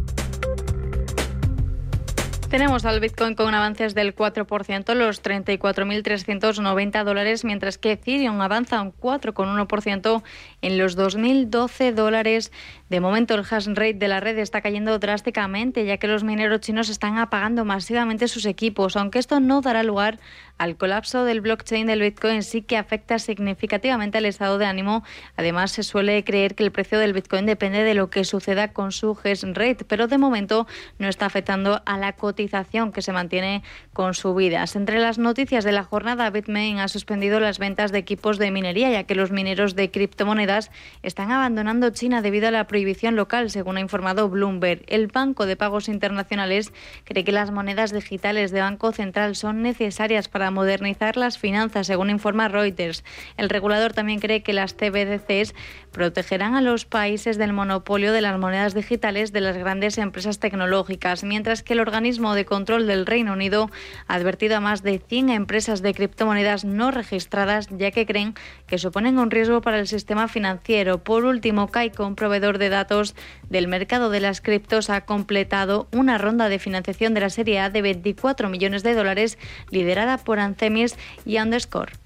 Tenemos 2.49 2.83
al 2.83 2.99
Bitcoin 2.99 3.35
con 3.35 3.53
avances 3.53 3.93
del 3.93 4.15
4%, 4.15 4.95
los 4.95 5.21
34.390 5.21 7.03
dólares, 7.03 7.45
mientras 7.45 7.77
que 7.77 7.91
Ethereum 7.91 8.41
avanza 8.41 8.81
un 8.81 8.91
4,1% 8.91 10.23
en 10.63 10.79
los 10.79 10.97
2.012 10.97 11.93
dólares. 11.93 12.51
De 12.89 12.99
momento, 12.99 13.35
el 13.35 13.41
hash 13.41 13.67
rate 13.67 13.93
de 13.93 14.07
la 14.07 14.19
red 14.19 14.37
está 14.39 14.61
cayendo 14.61 14.97
drásticamente, 14.97 15.85
ya 15.85 15.97
que 15.97 16.07
los 16.07 16.23
mineros 16.23 16.61
chinos 16.61 16.89
están 16.89 17.17
apagando 17.17 17.65
masivamente 17.65 18.27
sus 18.27 18.45
equipos, 18.45 18.95
aunque 18.95 19.19
esto 19.19 19.39
no 19.39 19.61
dará 19.61 19.83
lugar 19.83 20.19
al 20.57 20.77
colapso 20.77 21.25
del 21.25 21.41
blockchain 21.41 21.87
del 21.87 22.01
Bitcoin, 22.01 22.43
sí 22.43 22.61
que 22.61 22.77
afecta 22.77 23.19
significativamente 23.19 24.19
al 24.19 24.25
estado 24.25 24.57
de 24.57 24.65
ánimo. 24.65 25.03
Además, 25.35 25.71
se 25.71 25.83
suele 25.83 26.23
creer 26.23 26.55
que 26.55 26.63
el 26.63 26.71
precio 26.71 26.99
del 26.99 27.13
Bitcoin 27.13 27.45
depende 27.45 27.83
de 27.83 27.95
lo 27.95 28.09
que 28.09 28.23
suceda 28.23 28.71
con 28.71 28.91
su 28.91 29.17
hash 29.23 29.43
rate, 29.53 29.83
pero 29.85 30.07
de 30.07 30.17
momento 30.17 30.67
no 30.99 31.09
está 31.09 31.25
afectando 31.25 31.81
a 31.85 31.97
la 31.97 32.13
cotización 32.13 32.91
que 32.91 33.01
se 33.01 33.11
mantiene 33.11 33.63
con 33.91 34.13
subidas. 34.13 34.75
Entre 34.75 34.99
las 34.99 35.17
noticias 35.17 35.63
de 35.65 35.71
la 35.71 35.83
jornada, 35.83 36.29
Bitmain 36.29 36.79
ha 36.79 36.87
suspendido 36.87 37.39
las 37.39 37.59
ventas 37.59 37.91
de 37.91 37.97
equipos 37.97 38.37
de 38.37 38.51
minería, 38.51 38.91
ya 38.91 39.03
que 39.03 39.15
los 39.15 39.31
mineros 39.31 39.75
de 39.75 39.91
criptomonedas 39.91 40.52
están 41.01 41.31
abandonando 41.31 41.89
China 41.89 42.21
debido 42.21 42.47
a 42.47 42.51
la 42.51 42.67
prohibición 42.67 43.15
local, 43.15 43.49
según 43.49 43.77
ha 43.77 43.81
informado 43.81 44.29
Bloomberg. 44.29 44.83
El 44.87 45.07
Banco 45.07 45.45
de 45.45 45.55
Pagos 45.55 45.87
Internacionales 45.87 46.71
cree 47.03 47.23
que 47.23 47.31
las 47.31 47.51
monedas 47.51 47.91
digitales 47.91 48.51
de 48.51 48.61
Banco 48.61 48.91
Central 48.91 49.35
son 49.35 49.61
necesarias 49.61 50.27
para 50.27 50.51
modernizar 50.51 51.17
las 51.17 51.37
finanzas, 51.37 51.87
según 51.87 52.09
informa 52.09 52.47
Reuters. 52.47 53.03
El 53.37 53.49
regulador 53.49 53.93
también 53.93 54.19
cree 54.19 54.43
que 54.43 54.53
las 54.53 54.75
CBDCs 54.75 55.53
protegerán 55.93 56.55
a 56.55 56.61
los 56.61 56.83
países 56.83 57.37
del 57.37 57.53
monopolio 57.53 58.11
de 58.11 58.19
las 58.19 58.37
monedas 58.37 58.73
digitales 58.73 59.31
de 59.31 59.39
las 59.39 59.55
grandes 59.55 59.97
empresas 59.97 60.39
tecnológicas, 60.39 61.23
mientras 61.23 61.63
que 61.63 61.73
el 61.73 61.79
organismo 61.79 62.35
de 62.35 62.43
control 62.43 62.87
del 62.87 63.05
Reino 63.05 63.31
Unido 63.31 63.69
ha 64.07 64.15
advertido 64.15 64.57
a 64.57 64.59
más 64.59 64.83
de 64.83 64.99
100 64.99 65.29
empresas 65.29 65.81
de 65.81 65.93
criptomonedas 65.93 66.65
no 66.65 66.91
registradas, 66.91 67.69
ya 67.69 67.91
que 67.91 68.05
creen 68.05 68.33
que 68.67 68.77
suponen 68.77 69.19
un 69.19 69.31
riesgo 69.31 69.61
para 69.61 69.79
el 69.79 69.87
sistema 69.87 70.27
financiero. 70.27 71.03
Por 71.03 71.23
último, 71.23 71.69
Kaiko, 71.69 72.05
un 72.05 72.15
proveedor 72.15 72.57
de 72.57 72.69
datos 72.69 73.15
del 73.49 73.67
mercado 73.67 74.09
de 74.09 74.19
las 74.19 74.41
criptos, 74.41 74.89
ha 74.89 75.05
completado 75.05 75.87
una 75.93 76.17
ronda 76.17 76.49
de 76.49 76.59
financiación 76.59 77.13
de 77.13 77.21
la 77.21 77.29
Serie 77.29 77.59
A 77.59 77.69
de 77.69 77.81
24 77.81 78.49
millones 78.49 78.83
de 78.83 78.95
dólares, 78.95 79.37
liderada 79.69 80.17
por 80.17 80.39
Ancemis 80.39 80.97
y 81.25 81.37
Underscore. 81.37 82.02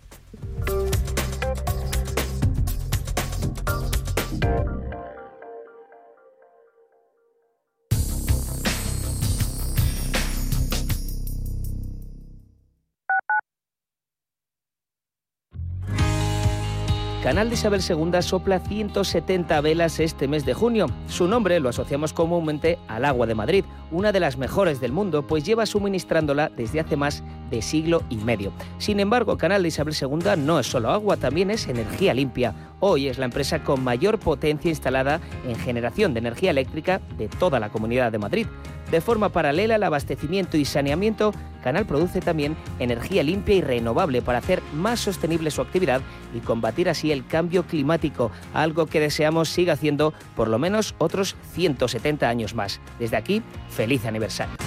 Canal 17.28 17.50
de 17.50 17.56
Isabel 17.56 17.82
II 17.82 18.22
sopla 18.22 18.62
170 18.62 19.60
velas 19.60 20.00
este 20.00 20.30
mes 20.30 20.46
de 20.46 20.54
junio. 20.54 20.86
Su 21.10 21.28
nombre 21.28 21.60
lo 21.60 21.68
asociamos 21.68 22.14
comúnmente 22.14 22.80
al 22.88 23.04
agua 23.04 23.28
de 23.28 23.36
Madrid, 23.36 23.66
una 23.92 24.14
de 24.14 24.22
las 24.22 24.38
mejores 24.38 24.80
del 24.80 24.94
mundo, 24.94 25.28
pues 25.28 25.44
lleva 25.44 25.66
suministrándola 25.66 26.50
desde 26.56 26.80
hace 26.80 26.96
más 26.96 27.26
de 27.52 27.62
siglo 27.62 28.02
y 28.10 28.16
medio. 28.16 28.54
Sin 28.78 29.02
embargo, 29.02 29.38
Canal 29.38 29.62
de 29.62 29.68
Isabel 29.68 29.94
II 29.94 30.38
no 30.38 30.58
es 30.58 30.68
solo 30.68 30.90
agua, 30.90 31.18
también 31.18 31.52
es 31.52 31.68
energía 31.68 32.14
limpia. 32.14 32.56
Hoy 32.80 33.10
es 33.10 33.18
la 33.18 33.26
empresa 33.26 33.62
con 33.62 33.84
mayor 33.84 34.20
potencia 34.20 34.70
instalada 34.70 35.20
en 35.46 35.58
generación 35.58 36.14
de 36.14 36.20
energía 36.20 36.52
eléctrica 36.52 37.02
de 37.18 37.28
toda 37.28 37.60
la 37.60 37.68
Comunidad 37.68 38.10
de 38.10 38.20
Madrid. 38.20 38.48
De 38.92 39.02
forma 39.02 39.30
paralela 39.30 39.76
al 39.76 39.84
abastecimiento 39.84 40.58
y 40.58 40.66
saneamiento, 40.66 41.34
Canal 41.64 41.86
produce 41.86 42.22
también 42.22 42.56
energía 42.80 43.24
limpia 43.24 43.56
y 43.56 43.62
renovable 43.62 44.22
para 44.22 44.38
hacer 44.38 44.62
más 44.74 45.00
sostenible 45.02 45.52
su 45.52 45.62
actividad 45.62 46.02
y 46.34 46.40
combatir 46.40 46.88
así 46.88 47.12
el 47.12 47.26
cambio 47.26 47.64
climático, 47.64 48.32
algo 48.54 48.86
que 48.86 49.00
deseamos 49.00 49.50
siga 49.50 49.74
haciendo 49.74 50.14
por 50.36 50.48
lo 50.48 50.60
menos 50.60 50.96
otros 50.98 51.36
170 51.54 52.30
años 52.30 52.56
más. 52.56 52.80
Desde 53.00 53.18
aquí, 53.18 53.42
feliz 53.70 54.06
aniversario. 54.06 54.67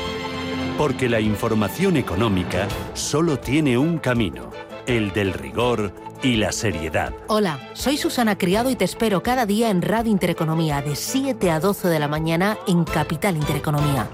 Porque 0.77 1.09
la 1.09 1.19
información 1.19 1.97
económica 1.97 2.67
solo 2.93 3.39
tiene 3.39 3.77
un 3.77 3.97
camino, 3.97 4.49
el 4.85 5.11
del 5.13 5.33
rigor 5.33 5.93
y 6.23 6.35
la 6.35 6.51
seriedad. 6.51 7.13
Hola, 7.27 7.59
soy 7.73 7.97
Susana 7.97 8.37
Criado 8.37 8.69
y 8.69 8.75
te 8.75 8.85
espero 8.85 9.23
cada 9.23 9.45
día 9.45 9.69
en 9.69 9.81
Radio 9.81 10.11
Intereconomía 10.11 10.81
de 10.81 10.95
7 10.95 11.51
a 11.51 11.59
12 11.59 11.87
de 11.87 11.99
la 11.99 12.07
mañana 12.07 12.57
en 12.67 12.83
Capital 12.83 13.35
Intereconomía. 13.37 14.09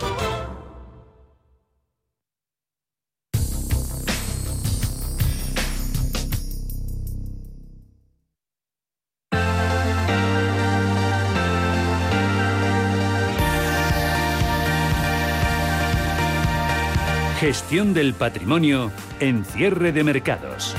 Gestión 17.39 17.93
del 17.93 18.15
patrimonio 18.15 18.91
en 19.19 19.45
cierre 19.45 19.91
de 19.91 20.03
mercados. 20.03 20.75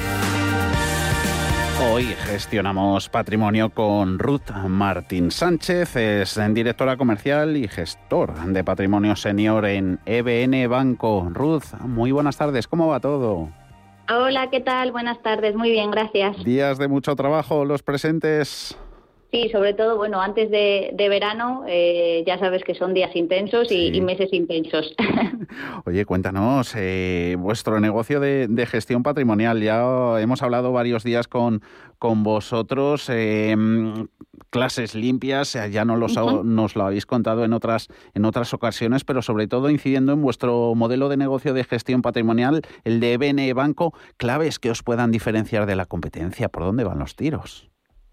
Hoy 1.89 2.07
gestionamos 2.27 3.09
patrimonio 3.09 3.71
con 3.71 4.19
Ruth 4.19 4.51
Martín 4.67 5.31
Sánchez, 5.31 5.95
es 5.95 6.41
directora 6.55 6.97
comercial 6.97 7.57
y 7.57 7.69
gestor 7.69 8.35
de 8.47 8.65
patrimonio 8.65 9.15
senior 9.15 9.67
en 9.67 10.01
EBN 10.05 10.69
Banco. 10.69 11.29
Ruth, 11.33 11.75
muy 11.83 12.11
buenas 12.11 12.37
tardes, 12.37 12.67
¿cómo 12.67 12.89
va 12.89 12.99
todo? 12.99 13.51
Hola, 14.09 14.51
¿qué 14.51 14.59
tal? 14.59 14.91
Buenas 14.91 15.23
tardes, 15.23 15.55
muy 15.55 15.71
bien, 15.71 15.93
gracias. 15.93 16.43
Días 16.43 16.77
de 16.79 16.89
mucho 16.89 17.15
trabajo, 17.15 17.65
los 17.65 17.85
presentes. 17.85 18.77
Sí, 19.31 19.51
sobre 19.51 19.75
todo, 19.75 19.99
bueno, 19.99 20.23
antes 20.23 20.51
de, 20.51 20.95
verano 20.97 21.65
eh, 21.69 22.25
ya 22.27 22.39
sabes 22.39 22.65
que 22.65 22.75
son 22.75 22.95
días 22.95 23.15
intensos 23.15 23.71
y, 23.71 24.01
meses 24.01 24.33
intensos. 24.33 24.95
Oye, 25.85 26.07
cuéntanos, 26.07 26.73
eh, 26.75 27.37
vuestro 27.39 27.79
negocio 27.79 28.21
de, 28.21 28.67
gestión 28.67 29.03
patrimonial, 29.03 29.61
ya 29.61 30.19
hemos 30.19 30.43
hablado 30.43 30.73
varios 30.73 31.05
días 31.05 31.29
con, 31.29 31.61
con 31.99 32.23
vosotros, 32.23 33.11
em, 33.11 34.07
clases 34.49 34.95
limpias, 34.95 35.59
ya 35.71 35.85
no 35.85 35.99
los, 35.99 36.17
nos 36.45 36.75
lo 36.75 36.87
habéis 36.87 37.05
contado 37.05 37.45
en 37.45 37.53
otras, 37.53 37.89
en 38.15 38.25
otras 38.25 38.55
ocasiones, 38.55 39.05
pero 39.05 39.21
sobre 39.21 39.47
todo 39.47 39.69
incidiendo 39.69 40.13
en 40.13 40.23
vuestro 40.23 40.75
modelo 40.75 41.11
de 41.11 41.19
negocio 41.19 41.53
de 41.53 41.65
gestión 41.65 42.01
patrimonial, 42.01 42.63
el 42.85 42.99
de 42.99 43.13
EBN 43.13 43.55
Banco, 43.55 43.93
claves 44.17 44.59
que 44.59 44.71
os 44.71 44.83
puedan 44.83 45.11
diferenciar 45.11 45.67
de 45.67 45.77
la 45.77 45.85
competencia, 45.85 46.49
¿por 46.49 46.65
dónde 46.65 46.85
van 46.85 46.99
los 46.99 47.15
tiros? 47.15 47.69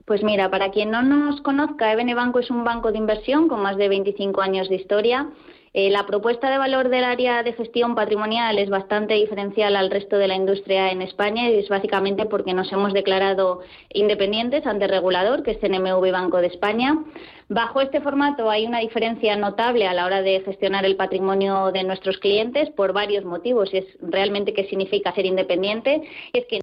Pues 0.05 0.21
mira, 0.21 0.51
para 0.51 0.69
quien 0.69 0.91
no 0.91 1.01
nos 1.01 1.41
conozca, 1.41 1.91
EBN 1.91 2.13
Banco 2.15 2.37
es 2.37 2.51
un 2.51 2.63
banco 2.63 2.91
de 2.91 2.99
inversión 2.99 3.47
con 3.47 3.61
más 3.61 3.75
de 3.75 3.89
25 3.89 4.39
años 4.39 4.69
de 4.69 4.75
historia. 4.75 5.31
Eh, 5.73 5.89
la 5.89 6.05
propuesta 6.05 6.51
de 6.51 6.59
valor 6.59 6.89
del 6.89 7.03
área 7.03 7.41
de 7.41 7.53
gestión 7.53 7.95
patrimonial 7.95 8.59
es 8.59 8.69
bastante 8.69 9.15
diferencial 9.15 9.75
al 9.75 9.89
resto 9.89 10.17
de 10.17 10.27
la 10.27 10.35
industria 10.35 10.91
en 10.91 11.01
España 11.01 11.49
y 11.49 11.55
es 11.55 11.69
básicamente 11.69 12.27
porque 12.27 12.53
nos 12.53 12.71
hemos 12.71 12.93
declarado 12.93 13.61
independientes 13.89 14.67
ante 14.67 14.85
el 14.85 14.91
regulador, 14.91 15.41
que 15.41 15.51
es 15.51 15.59
CNMV 15.59 16.11
Banco 16.11 16.37
de 16.37 16.47
España. 16.47 17.03
Bajo 17.49 17.81
este 17.81 17.99
formato 17.99 18.51
hay 18.51 18.67
una 18.67 18.79
diferencia 18.79 19.35
notable 19.35 19.87
a 19.87 19.95
la 19.95 20.05
hora 20.05 20.21
de 20.21 20.39
gestionar 20.41 20.85
el 20.85 20.97
patrimonio 20.97 21.71
de 21.71 21.83
nuestros 21.83 22.19
clientes 22.19 22.69
por 22.69 22.93
varios 22.93 23.25
motivos 23.25 23.73
y 23.73 23.79
es 23.79 23.85
realmente 24.01 24.53
qué 24.53 24.65
significa 24.69 25.15
ser 25.15 25.25
independiente. 25.25 26.03
Es 26.31 26.45
que 26.45 26.61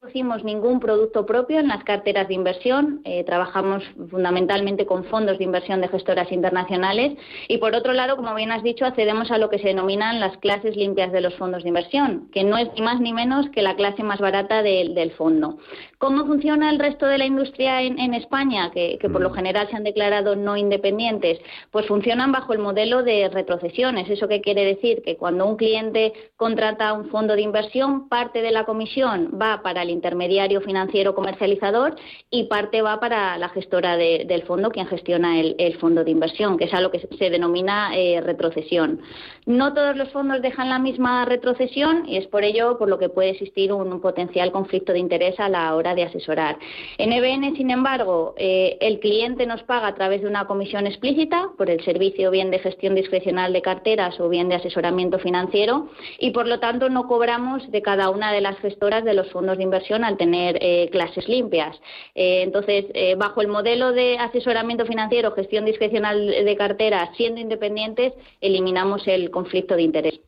producimos 0.00 0.42
ningún 0.44 0.80
producto 0.80 1.26
propio 1.26 1.58
en 1.58 1.68
las 1.68 1.84
carteras 1.84 2.26
de 2.26 2.32
inversión. 2.32 3.02
Eh, 3.04 3.22
trabajamos 3.24 3.84
fundamentalmente 4.10 4.86
con 4.86 5.04
fondos 5.04 5.36
de 5.36 5.44
inversión 5.44 5.82
de 5.82 5.88
gestoras 5.88 6.32
internacionales. 6.32 7.18
Y 7.48 7.58
por 7.58 7.74
otro 7.74 7.92
lado, 7.92 8.16
como 8.16 8.34
bien 8.34 8.50
has 8.50 8.62
dicho, 8.62 8.86
accedemos 8.86 9.30
a 9.30 9.36
lo 9.36 9.50
que 9.50 9.58
se 9.58 9.68
denominan 9.68 10.18
las 10.18 10.38
clases 10.38 10.74
limpias 10.74 11.12
de 11.12 11.20
los 11.20 11.34
fondos 11.34 11.64
de 11.64 11.68
inversión, 11.68 12.30
que 12.32 12.44
no 12.44 12.56
es 12.56 12.72
ni 12.74 12.80
más 12.80 12.98
ni 12.98 13.12
menos 13.12 13.50
que 13.50 13.60
la 13.60 13.76
clase 13.76 14.02
más 14.02 14.20
barata 14.20 14.62
del 14.62 15.12
fondo. 15.18 15.58
¿Cómo 16.00 16.24
funciona 16.24 16.70
el 16.70 16.78
resto 16.78 17.04
de 17.04 17.18
la 17.18 17.26
industria 17.26 17.82
en, 17.82 18.14
España, 18.14 18.70
que, 18.70 18.98
por 19.12 19.20
lo 19.20 19.28
mm. 19.28 19.34
general 19.34 19.68
se 19.68 19.76
han 19.76 19.84
declarado 19.84 20.34
no 20.34 20.56
independientes? 20.56 21.38
Pues 21.70 21.86
funcionan 21.86 22.32
bajo 22.32 22.54
el 22.54 22.58
modelo 22.58 23.02
de 23.02 23.28
retrocesiones. 23.28 24.08
¿Eso 24.08 24.26
qué 24.26 24.40
quiere 24.40 24.64
decir? 24.64 25.02
Que 25.02 25.18
cuando 25.18 25.44
un 25.44 25.56
cliente 25.56 26.14
contrata 26.36 26.94
un 26.94 27.10
fondo 27.10 27.34
de 27.34 27.42
inversión, 27.42 28.08
parte 28.08 28.40
de 28.40 28.50
la 28.50 28.64
comisión 28.64 29.38
va 29.38 29.60
para 29.62 29.82
el 29.82 29.90
intermediario 29.90 30.62
financiero 30.62 31.14
comercializador 31.14 31.96
y 32.30 32.44
parte 32.44 32.80
va 32.80 32.98
para 32.98 33.36
la 33.36 33.50
gestora 33.50 33.98
del 33.98 34.42
fondo, 34.44 34.70
quien 34.70 34.86
gestiona 34.86 35.38
el, 35.38 35.76
fondo 35.80 36.02
de 36.02 36.12
inversión, 36.12 36.56
que 36.56 36.64
es 36.64 36.72
a 36.72 36.80
lo 36.80 36.90
que 36.90 37.06
se 37.18 37.28
denomina 37.28 37.94
eh, 37.94 38.22
retrocesión. 38.22 39.02
No 39.44 39.74
todos 39.74 39.94
los 39.96 40.08
fondos 40.12 40.40
dejan 40.40 40.70
la 40.70 40.78
misma 40.78 41.26
retrocesión 41.26 42.08
y 42.08 42.16
es 42.16 42.26
por 42.26 42.42
ello 42.42 42.78
por 42.78 42.88
lo 42.88 42.98
que 42.98 43.10
puede 43.10 43.30
existir 43.30 43.70
un 43.70 44.00
potencial 44.00 44.50
conflicto 44.50 44.94
de 44.94 44.98
interés 44.98 45.38
a 45.38 45.50
la 45.50 45.74
hora 45.74 45.89
de 45.94 46.04
asesorar. 46.04 46.58
En 46.98 47.12
EBN, 47.12 47.56
sin 47.56 47.70
embargo, 47.70 48.34
eh, 48.36 48.76
el 48.80 49.00
cliente 49.00 49.46
nos 49.46 49.62
paga 49.62 49.88
a 49.88 49.94
través 49.94 50.22
de 50.22 50.28
una 50.28 50.46
comisión 50.46 50.86
explícita 50.86 51.50
por 51.56 51.70
el 51.70 51.82
servicio 51.84 52.30
bien 52.30 52.50
de 52.50 52.58
gestión 52.58 52.94
discrecional 52.94 53.52
de 53.52 53.62
carteras 53.62 54.18
o 54.20 54.28
bien 54.28 54.48
de 54.48 54.56
asesoramiento 54.56 55.18
financiero 55.18 55.88
y, 56.18 56.30
por 56.30 56.46
lo 56.46 56.60
tanto, 56.60 56.88
no 56.88 57.06
cobramos 57.06 57.70
de 57.70 57.82
cada 57.82 58.10
una 58.10 58.32
de 58.32 58.40
las 58.40 58.58
gestoras 58.58 59.04
de 59.04 59.14
los 59.14 59.30
fondos 59.30 59.56
de 59.56 59.64
inversión 59.64 60.04
al 60.04 60.16
tener 60.16 60.58
eh, 60.60 60.88
clases 60.90 61.28
limpias. 61.28 61.80
Eh, 62.14 62.42
entonces, 62.42 62.86
bajo 63.16 63.40
el 63.40 63.48
modelo 63.48 63.92
de 63.92 64.18
asesoramiento 64.18 64.86
financiero, 64.86 65.32
gestión 65.32 65.64
discrecional 65.64 66.26
de 66.26 66.56
carteras, 66.56 67.10
siendo 67.16 67.40
independientes, 67.40 68.12
eliminamos 68.40 69.06
el 69.06 69.30
conflicto 69.30 69.76
de 69.76 69.82
interés. 69.82 70.20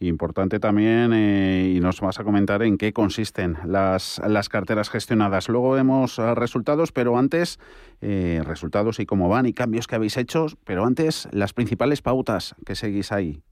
Importante 0.00 0.60
también, 0.60 1.12
eh, 1.12 1.72
y 1.74 1.80
nos 1.80 2.00
vas 2.00 2.20
a 2.20 2.24
comentar 2.24 2.62
en 2.62 2.78
qué 2.78 2.92
consisten 2.92 3.58
las, 3.66 4.20
las 4.24 4.48
carteras 4.48 4.90
gestionadas. 4.90 5.48
Luego 5.48 5.72
vemos 5.72 6.20
eh, 6.20 6.34
resultados, 6.36 6.92
pero 6.92 7.18
antes, 7.18 7.58
eh, 8.00 8.40
resultados 8.44 9.00
y 9.00 9.06
cómo 9.06 9.28
van 9.28 9.46
y 9.46 9.52
cambios 9.52 9.88
que 9.88 9.96
habéis 9.96 10.16
hecho, 10.16 10.46
pero 10.62 10.84
antes, 10.84 11.28
las 11.32 11.52
principales 11.52 12.00
pautas 12.00 12.54
que 12.64 12.76
seguís 12.76 13.10
ahí. 13.10 13.42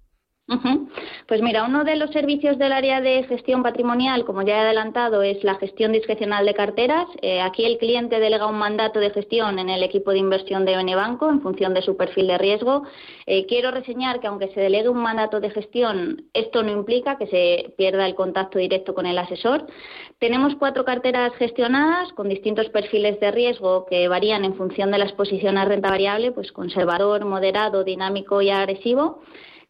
Pues 1.26 1.42
mira, 1.42 1.64
uno 1.64 1.82
de 1.82 1.96
los 1.96 2.12
servicios 2.12 2.56
del 2.56 2.72
área 2.72 3.00
de 3.00 3.24
gestión 3.24 3.64
patrimonial, 3.64 4.24
como 4.24 4.42
ya 4.42 4.58
he 4.58 4.60
adelantado, 4.60 5.22
es 5.22 5.42
la 5.42 5.56
gestión 5.56 5.90
discrecional 5.90 6.46
de 6.46 6.54
carteras. 6.54 7.08
Eh, 7.20 7.40
aquí 7.40 7.64
el 7.64 7.78
cliente 7.78 8.20
delega 8.20 8.46
un 8.46 8.56
mandato 8.56 9.00
de 9.00 9.10
gestión 9.10 9.58
en 9.58 9.68
el 9.70 9.82
equipo 9.82 10.12
de 10.12 10.18
inversión 10.18 10.64
de 10.64 10.76
Benebanco 10.76 11.28
en 11.28 11.42
función 11.42 11.74
de 11.74 11.82
su 11.82 11.96
perfil 11.96 12.28
de 12.28 12.38
riesgo. 12.38 12.84
Eh, 13.26 13.46
quiero 13.46 13.72
reseñar 13.72 14.20
que 14.20 14.28
aunque 14.28 14.46
se 14.54 14.60
delegue 14.60 14.88
un 14.88 15.02
mandato 15.02 15.40
de 15.40 15.50
gestión, 15.50 16.26
esto 16.32 16.62
no 16.62 16.70
implica 16.70 17.18
que 17.18 17.26
se 17.26 17.74
pierda 17.76 18.06
el 18.06 18.14
contacto 18.14 18.60
directo 18.60 18.94
con 18.94 19.06
el 19.06 19.18
asesor. 19.18 19.66
Tenemos 20.20 20.54
cuatro 20.54 20.84
carteras 20.84 21.34
gestionadas 21.38 22.12
con 22.12 22.28
distintos 22.28 22.68
perfiles 22.68 23.18
de 23.18 23.32
riesgo 23.32 23.84
que 23.86 24.06
varían 24.06 24.44
en 24.44 24.54
función 24.54 24.92
de 24.92 24.98
la 24.98 25.06
exposición 25.06 25.58
a 25.58 25.64
renta 25.64 25.90
variable, 25.90 26.30
pues 26.30 26.52
conservador, 26.52 27.24
moderado, 27.24 27.82
dinámico 27.82 28.40
y 28.42 28.50
agresivo. 28.50 29.22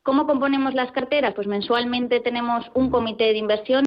¿Cómo 0.07 0.25
componemos 0.25 0.73
las 0.73 0.93
carteras? 0.93 1.35
Pues 1.35 1.49
mensualmente 1.49 2.21
tenemos 2.21 2.65
un 2.75 2.91
comité 2.91 3.25
de 3.25 3.39
inversión. 3.39 3.85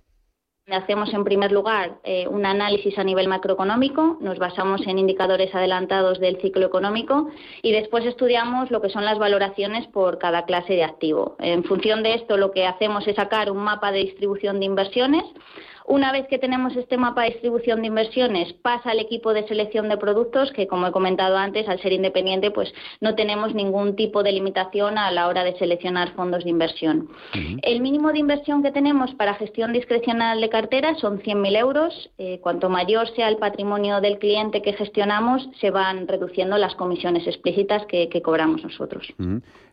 Hacemos 0.69 1.13
en 1.13 1.23
primer 1.23 1.53
lugar 1.53 1.99
eh, 2.03 2.27
un 2.27 2.45
análisis 2.45 2.99
a 2.99 3.05
nivel 3.05 3.29
macroeconómico, 3.29 4.17
nos 4.19 4.37
basamos 4.37 4.85
en 4.85 4.99
indicadores 4.99 5.55
adelantados 5.55 6.19
del 6.19 6.41
ciclo 6.41 6.65
económico 6.65 7.29
y 7.61 7.71
después 7.71 8.05
estudiamos 8.05 8.69
lo 8.69 8.81
que 8.81 8.89
son 8.89 9.05
las 9.05 9.17
valoraciones 9.17 9.87
por 9.87 10.19
cada 10.19 10.43
clase 10.43 10.73
de 10.73 10.83
activo. 10.83 11.37
En 11.39 11.63
función 11.63 12.03
de 12.03 12.15
esto 12.15 12.35
lo 12.35 12.51
que 12.51 12.67
hacemos 12.67 13.07
es 13.07 13.15
sacar 13.15 13.49
un 13.49 13.59
mapa 13.63 13.93
de 13.93 13.99
distribución 13.99 14.59
de 14.59 14.65
inversiones 14.65 15.23
una 15.89 16.11
vez 16.11 16.27
que 16.27 16.37
tenemos 16.37 16.75
este 16.75 16.97
mapa 16.97 17.23
de 17.23 17.31
distribución 17.31 17.81
de 17.81 17.87
inversiones, 17.87 18.53
pasa 18.53 18.91
al 18.91 18.99
equipo 18.99 19.33
de 19.33 19.47
selección 19.47 19.89
de 19.89 19.97
productos, 19.97 20.51
que 20.51 20.67
como 20.67 20.85
he 20.85 20.91
comentado 20.91 21.35
antes, 21.35 21.67
al 21.67 21.81
ser 21.81 21.93
independiente, 21.93 22.51
pues 22.51 22.71
no 23.01 23.15
tenemos 23.15 23.55
ningún 23.55 23.95
tipo 23.95 24.21
de 24.21 24.31
limitación 24.31 24.99
a 24.99 25.09
la 25.11 25.27
hora 25.27 25.43
de 25.43 25.57
seleccionar 25.57 26.13
fondos 26.13 26.43
de 26.43 26.51
inversión. 26.51 27.09
El 27.63 27.81
mínimo 27.81 28.11
de 28.11 28.19
inversión 28.19 28.61
que 28.61 28.71
tenemos 28.71 29.13
para 29.15 29.33
gestión 29.33 29.73
discrecional 29.73 30.39
de 30.39 30.49
cartera 30.49 30.93
son 30.95 31.19
100.000 31.21 31.57
euros. 31.57 32.11
Eh, 32.19 32.39
cuanto 32.41 32.69
mayor 32.69 33.07
sea 33.15 33.27
el 33.27 33.37
patrimonio 33.37 33.99
del 33.99 34.19
cliente 34.19 34.61
que 34.61 34.73
gestionamos, 34.73 35.49
se 35.59 35.71
van 35.71 36.07
reduciendo 36.07 36.57
las 36.57 36.75
comisiones 36.75 37.25
explícitas 37.25 37.85
que, 37.87 38.09
cobramos 38.21 38.61
nosotros. 38.63 39.07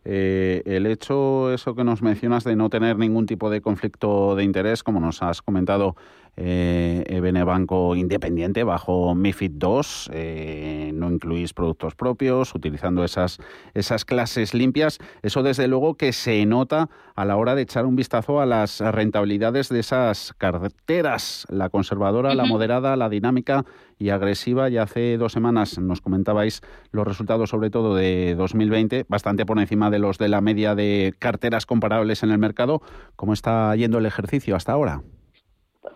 Eh, 0.09 0.63
el 0.67 0.87
hecho, 0.87 1.53
eso 1.53 1.75
que 1.75 1.83
nos 1.83 2.01
mencionas 2.01 2.45
de 2.45 2.55
no 2.55 2.71
tener 2.71 2.97
ningún 2.97 3.27
tipo 3.27 3.51
de 3.51 3.61
conflicto 3.61 4.37
de 4.37 4.45
interés, 4.45 4.85
como 4.85 5.01
nos 5.01 5.21
has 5.21 5.43
comentado 5.43 5.97
eh, 6.37 7.43
Banco 7.45 7.95
independiente 7.97 8.65
bajo 8.65 9.15
MIFID 9.15 9.53
II. 9.63 9.81
Eh, 10.13 10.91
no 10.95 11.11
incluís 11.11 11.53
productos 11.53 11.95
propios, 11.95 12.55
utilizando 12.55 13.05
esas, 13.05 13.39
esas 13.75 14.05
clases 14.05 14.55
limpias. 14.55 14.99
Eso 15.23 15.43
desde 15.43 15.69
luego 15.69 15.95
que 15.95 16.13
se 16.13 16.45
nota 16.47 16.89
a 17.15 17.25
la 17.25 17.37
hora 17.37 17.55
de 17.55 17.63
echar 17.63 17.87
un 17.87 17.97
vistazo 17.97 18.41
a 18.41 18.47
las 18.47 18.81
rentabilidades 18.81 19.69
de 19.69 19.81
esas 19.81 20.35
carteras, 20.37 21.47
la 21.49 21.71
conservadora, 21.71 22.35
la 22.35 22.45
moderada, 22.45 22.97
la 22.97 23.09
dinámica 23.09 23.65
y 23.99 24.11
agresiva. 24.11 24.69
Ya 24.69 24.83
hace 24.83 25.17
dos 25.17 25.33
semanas 25.33 25.79
nos 25.79 26.01
comentabais 26.01 26.61
los 26.91 27.07
resultados, 27.07 27.51
sobre 27.51 27.71
todo 27.71 27.95
de 27.95 28.35
2020, 28.35 29.07
bastante 29.09 29.47
por 29.47 29.59
encima 29.59 29.91
de 29.91 29.99
los 29.99 30.19
de 30.19 30.29
la 30.29 30.41
media 30.41 30.75
de 30.75 31.15
carteras 31.19 31.65
comparables 31.65 32.23
en 32.23 32.31
el 32.31 32.39
mercado. 32.39 32.83
¿Cómo 33.15 33.33
está 33.33 33.75
yendo 33.77 33.99
el 33.99 34.07
ejercicio 34.07 34.57
hasta 34.57 34.73
ahora? 34.73 35.03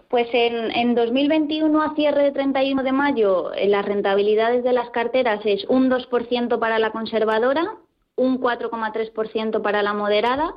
Pues 0.09 0.29
en, 0.33 0.73
en 0.73 0.95
2021, 0.95 1.83
a 1.83 1.95
cierre 1.95 2.25
de 2.25 2.33
31 2.33 2.83
de 2.83 2.93
mayo, 2.93 3.53
eh, 3.55 3.69
las 3.69 3.85
rentabilidades 3.85 4.65
de 4.65 4.73
las 4.73 4.91
carteras 4.91 5.41
es 5.45 5.65
un 5.69 5.89
2% 5.89 6.59
para 6.59 6.79
la 6.79 6.91
conservadora, 6.91 7.77
un 8.17 8.41
4,3% 8.41 9.63
para 9.63 9.83
la 9.83 9.95
moderada, 9.95 10.55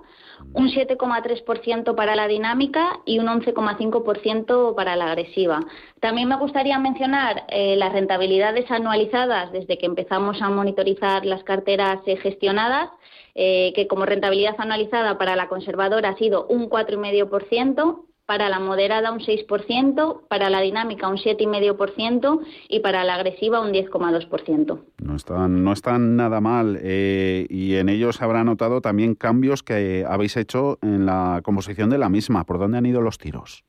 un 0.54 0.70
7,3% 0.70 1.96
para 1.96 2.16
la 2.16 2.28
dinámica 2.28 3.00
y 3.06 3.20
un 3.20 3.28
11,5% 3.28 4.76
para 4.76 4.96
la 4.96 5.12
agresiva. 5.12 5.60
También 6.00 6.28
me 6.28 6.38
gustaría 6.38 6.78
mencionar 6.80 7.46
eh, 7.48 7.76
las 7.78 7.94
rentabilidades 7.94 8.70
anualizadas 8.70 9.52
desde 9.52 9.78
que 9.78 9.86
empezamos 9.86 10.42
a 10.42 10.50
monitorizar 10.50 11.26
las 11.26 11.44
carteras 11.44 12.00
eh, 12.08 12.18
gestionadas, 12.18 12.90
que 13.36 13.88
como 13.90 14.06
rentabilidad 14.06 14.54
anualizada 14.60 15.18
para 15.18 15.36
la 15.36 15.48
conservadora 15.48 16.10
ha 16.10 16.18
sido 16.18 16.46
un 16.48 16.70
4,5%, 16.70 18.04
para 18.26 18.50
la 18.50 18.60
moderada 18.60 19.12
un 19.12 19.20
6%, 19.20 20.28
para 20.28 20.50
la 20.50 20.62
dinámica 20.62 21.08
un 21.08 21.18
7,5% 21.18 22.40
y 22.70 22.80
para 22.80 23.04
la 23.04 23.16
agresiva 23.16 23.60
un 23.60 23.72
10,2%. 23.72 24.82
No 25.04 25.16
están, 25.16 25.64
no 25.64 25.74
están 25.74 26.16
nada 26.16 26.40
mal 26.42 26.80
eh, 26.82 27.46
y 27.50 27.76
en 27.76 27.90
ellos 27.90 28.22
habrá 28.22 28.44
notado 28.44 28.82
también 28.82 29.16
cambios 29.16 29.64
que 29.64 30.06
habéis 30.08 30.38
hecho 30.38 30.78
en 30.82 31.06
la 31.06 31.42
composición 31.44 31.90
de 31.90 31.98
la 31.98 32.10
misma. 32.10 32.46
¿Por 32.46 32.60
dónde 32.60 32.78
han 32.78 32.86
ido 32.86 33.02
los 33.02 33.18
tiros? 33.18 33.64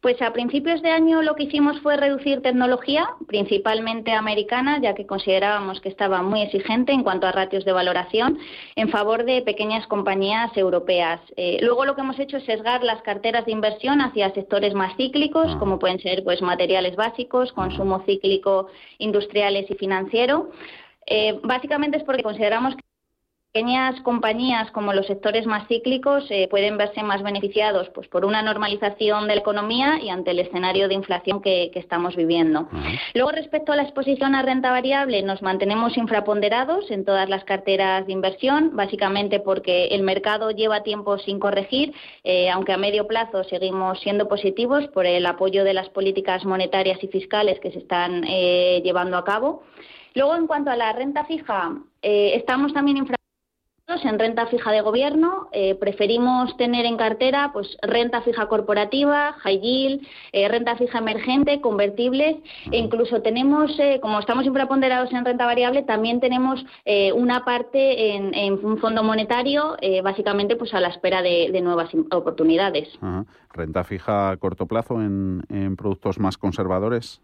Pues 0.00 0.22
a 0.22 0.32
principios 0.32 0.80
de 0.80 0.90
año 0.90 1.22
lo 1.22 1.34
que 1.34 1.42
hicimos 1.42 1.80
fue 1.80 1.96
reducir 1.96 2.40
tecnología, 2.40 3.08
principalmente 3.26 4.12
americana, 4.12 4.80
ya 4.80 4.94
que 4.94 5.06
considerábamos 5.06 5.80
que 5.80 5.88
estaba 5.88 6.22
muy 6.22 6.42
exigente 6.42 6.92
en 6.92 7.02
cuanto 7.02 7.26
a 7.26 7.32
ratios 7.32 7.64
de 7.64 7.72
valoración, 7.72 8.38
en 8.76 8.90
favor 8.90 9.24
de 9.24 9.42
pequeñas 9.42 9.88
compañías 9.88 10.56
europeas. 10.56 11.20
Eh, 11.36 11.58
luego 11.62 11.84
lo 11.84 11.96
que 11.96 12.02
hemos 12.02 12.18
hecho 12.20 12.36
es 12.36 12.44
sesgar 12.44 12.84
las 12.84 13.02
carteras 13.02 13.44
de 13.44 13.50
inversión 13.50 14.00
hacia 14.00 14.32
sectores 14.34 14.72
más 14.72 14.96
cíclicos, 14.96 15.48
ah. 15.48 15.58
como 15.58 15.80
pueden 15.80 15.98
ser 15.98 16.22
pues 16.22 16.42
materiales 16.42 16.94
básicos, 16.94 17.52
consumo 17.52 18.04
cíclico, 18.06 18.68
industriales 18.98 19.68
y 19.68 19.74
financiero. 19.74 20.50
Eh, 21.06 21.40
básicamente 21.42 21.98
es 21.98 22.04
porque 22.04 22.22
consideramos 22.22 22.76
que 22.76 22.87
pequeñas 23.58 24.00
compañías 24.02 24.70
como 24.70 24.92
los 24.92 25.08
sectores 25.08 25.44
más 25.44 25.66
cíclicos 25.66 26.24
eh, 26.30 26.46
pueden 26.48 26.78
verse 26.78 27.02
más 27.02 27.24
beneficiados 27.24 27.88
pues, 27.88 28.06
por 28.06 28.24
una 28.24 28.40
normalización 28.40 29.26
de 29.26 29.34
la 29.34 29.40
economía 29.40 29.98
y 30.00 30.10
ante 30.10 30.30
el 30.30 30.38
escenario 30.38 30.86
de 30.86 30.94
inflación 30.94 31.42
que, 31.42 31.72
estamos 31.74 32.14
viviendo. 32.14 32.68
Luego, 33.14 33.32
respecto 33.32 33.72
a 33.72 33.76
la 33.76 33.82
exposición 33.82 34.34
a 34.34 34.42
renta 34.42 34.70
variable, 34.70 35.22
nos 35.22 35.42
mantenemos 35.42 35.96
infraponderados 35.96 36.90
en 36.90 37.04
todas 37.04 37.28
las 37.28 37.44
carteras 37.44 38.06
de 38.06 38.12
inversión, 38.12 38.76
básicamente 38.76 39.40
porque 39.40 39.86
el 39.86 40.02
mercado 40.02 40.50
lleva 40.50 40.82
tiempo 40.82 41.18
sin 41.18 41.40
corregir, 41.40 41.94
eh, 42.24 42.50
aunque 42.50 42.72
a 42.72 42.76
medio 42.76 43.06
plazo 43.06 43.42
seguimos 43.44 44.00
siendo 44.00 44.28
positivos 44.28 44.86
por 44.88 45.06
el 45.06 45.26
apoyo 45.26 45.64
de 45.64 45.74
las 45.74 45.88
políticas 45.88 46.44
monetarias 46.44 47.02
y 47.02 47.08
fiscales 47.08 47.58
que 47.60 47.72
se 47.72 47.78
están 47.78 48.24
eh, 48.24 48.80
llevando 48.84 49.16
a 49.16 49.24
cabo. 49.24 49.62
Luego, 50.14 50.36
en 50.36 50.46
cuanto 50.46 50.70
a 50.70 50.76
la 50.76 50.92
renta 50.92 51.24
fija, 51.24 51.72
estamos 52.02 52.72
también 52.72 52.98
infra 52.98 53.17
en 54.04 54.18
renta 54.18 54.46
fija 54.46 54.70
de 54.70 54.80
gobierno. 54.82 55.48
Eh, 55.52 55.74
preferimos 55.74 56.56
tener 56.56 56.84
en 56.84 56.96
cartera 56.96 57.50
pues 57.52 57.76
renta 57.82 58.20
fija 58.22 58.46
corporativa, 58.46 59.32
high 59.38 59.60
yield, 59.60 60.06
eh, 60.32 60.48
renta 60.48 60.76
fija 60.76 60.98
emergente, 60.98 61.60
convertibles 61.60 62.36
e 62.70 62.78
incluso 62.78 63.22
tenemos, 63.22 63.78
eh, 63.78 63.98
como 64.00 64.18
estamos 64.18 64.44
infraponderados 64.44 65.12
en 65.12 65.24
renta 65.24 65.46
variable, 65.46 65.82
también 65.82 66.20
tenemos 66.20 66.64
una 67.14 67.44
parte 67.44 68.14
en, 68.14 68.64
un 68.64 68.78
fondo 68.78 69.02
monetario, 69.02 69.76
básicamente 70.02 70.56
pues 70.56 70.72
a 70.74 70.80
la 70.80 70.88
espera 70.88 71.22
de, 71.22 71.60
nuevas 71.60 71.90
oportunidades. 72.10 72.88
Renta 73.52 73.84
fija 73.84 74.30
a 74.30 74.36
corto 74.36 74.66
plazo 74.66 75.00
en, 75.02 75.76
productos 75.76 76.18
más 76.18 76.36
conservadores. 76.36 77.20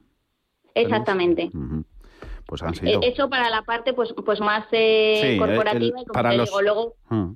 Exactamente 0.74 1.50
pues 2.46 2.62
han 2.62 2.74
sido... 2.74 3.00
Eh, 3.02 3.12
eso 3.14 3.28
para 3.28 3.50
la 3.50 3.62
parte 3.62 3.92
pues 3.92 4.14
pues 4.24 4.40
más 4.40 4.66
eh, 4.72 5.36
corporativa 5.38 6.00
y 6.00 6.04
como 6.04 6.22
te 6.22 6.44
digo, 6.44 6.62
luego 6.62 6.94
ah. 7.10 7.32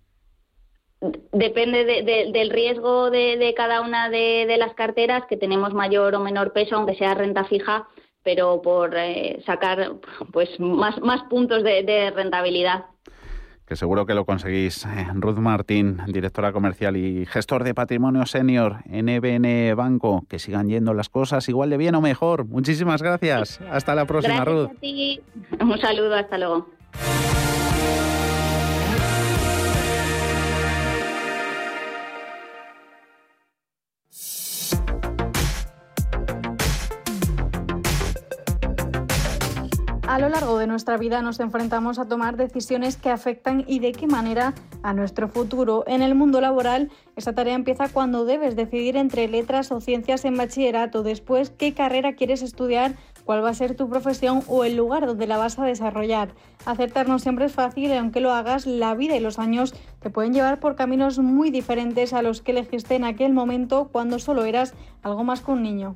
depende 1.33 1.85
del 2.33 2.51
riesgo 2.51 3.11
de, 3.11 3.55
cada 3.57 3.81
una 3.81 4.11
de, 4.11 4.57
las 4.59 4.75
carteras 4.75 5.25
que 5.27 5.37
tenemos 5.37 5.73
mayor 5.75 6.15
o 6.15 6.21
menor 6.21 6.53
peso, 6.53 6.77
aunque 6.77 6.97
sea 6.97 7.15
renta 7.15 7.45
fija, 7.45 7.89
pero 8.23 8.61
por 8.63 8.97
eh, 8.97 9.43
sacar 9.47 9.93
pues 10.33 10.49
más, 10.59 11.01
más 11.01 11.23
puntos 11.31 11.63
de 11.63 12.13
rentabilidad 12.15 12.85
que 13.69 13.77
seguro 13.77 14.07
que 14.07 14.15
lo 14.15 14.25
conseguís. 14.25 14.87
Eh, 14.87 15.07
Ruth 15.15 15.37
Martín, 15.37 15.99
directora 16.07 16.53
comercial 16.53 16.97
y 16.97 17.27
gestor 17.27 17.65
de 17.65 17.75
patrimonio 17.75 18.25
senior 18.25 18.79
en 18.91 19.11
EBN 19.11 19.77
Banco. 19.77 20.25
Que 20.29 20.39
sigan 20.39 20.69
yendo 20.69 20.95
las 20.95 21.11
cosas 21.11 21.49
igual 21.51 21.69
de 21.69 21.77
bien 21.77 21.95
o 21.95 22.01
mejor. 22.01 22.47
Muchísimas 22.47 23.03
gracias. 23.03 23.61
Hasta 23.71 23.95
la 23.95 24.07
próxima, 24.07 24.43
Ruth. 24.45 24.71
Un 25.61 25.79
saludo, 25.79 26.15
hasta 26.15 26.39
luego. 26.39 26.67
A 40.19 40.21
lo 40.21 40.31
largo 40.31 40.59
de 40.59 40.67
nuestra 40.67 40.97
vida 40.97 41.23
nos 41.23 41.39
enfrentamos 41.39 42.01
a 42.01 42.07
tomar 42.07 42.37
decisiones 42.37 42.97
que 42.97 43.09
afectan 43.09 43.63
y 43.69 43.79
de 43.79 43.93
qué 43.93 44.09
manera 44.09 44.53
a 44.83 44.93
nuestro 44.93 45.29
futuro. 45.29 45.85
En 45.87 46.03
el 46.03 46.17
mundo 46.17 46.41
laboral, 46.41 46.91
esa 47.15 47.35
tarea 47.37 47.55
empieza 47.55 47.89
cuando 47.89 48.25
debes 48.25 48.57
decidir 48.57 48.97
entre 48.97 49.29
letras 49.29 49.71
o 49.71 49.81
ciencias 49.81 50.25
en 50.25 50.37
bachillerato, 50.37 51.05
después 51.05 51.51
qué 51.51 51.73
carrera 51.73 52.17
quieres 52.17 52.43
estudiar, 52.43 52.97
cuál 53.25 53.45
va 53.45 53.51
a 53.51 53.55
ser 53.55 53.77
tu 53.77 53.89
profesión 53.89 54.43
o 54.49 54.65
el 54.65 54.77
lugar 54.77 55.07
donde 55.07 55.29
la 55.29 55.37
vas 55.39 55.57
a 55.61 55.65
desarrollar. 55.65 56.35
Acertar 56.67 57.07
no 57.07 57.21
siempre 57.21 57.45
es 57.45 57.53
fácil 57.53 57.85
y 57.85 57.93
aunque 57.93 58.19
lo 58.19 58.33
hagas, 58.33 58.67
la 58.67 58.97
vida 58.97 59.15
y 59.15 59.21
los 59.21 59.39
años 59.39 59.73
te 60.01 60.11
pueden 60.11 60.35
llevar 60.35 60.59
por 60.59 60.75
caminos 60.75 61.21
muy 61.21 61.53
diferentes 61.53 62.13
a 62.13 62.23
los 62.23 62.43
que 62.43 62.51
elegiste 62.51 62.97
en 62.97 63.05
aquel 63.05 63.35
momento 63.35 63.89
cuando 63.93 64.19
solo 64.19 64.43
eras 64.47 64.75
algo 65.05 65.23
más 65.23 65.43
que 65.43 65.53
un 65.53 65.63
niño. 65.63 65.95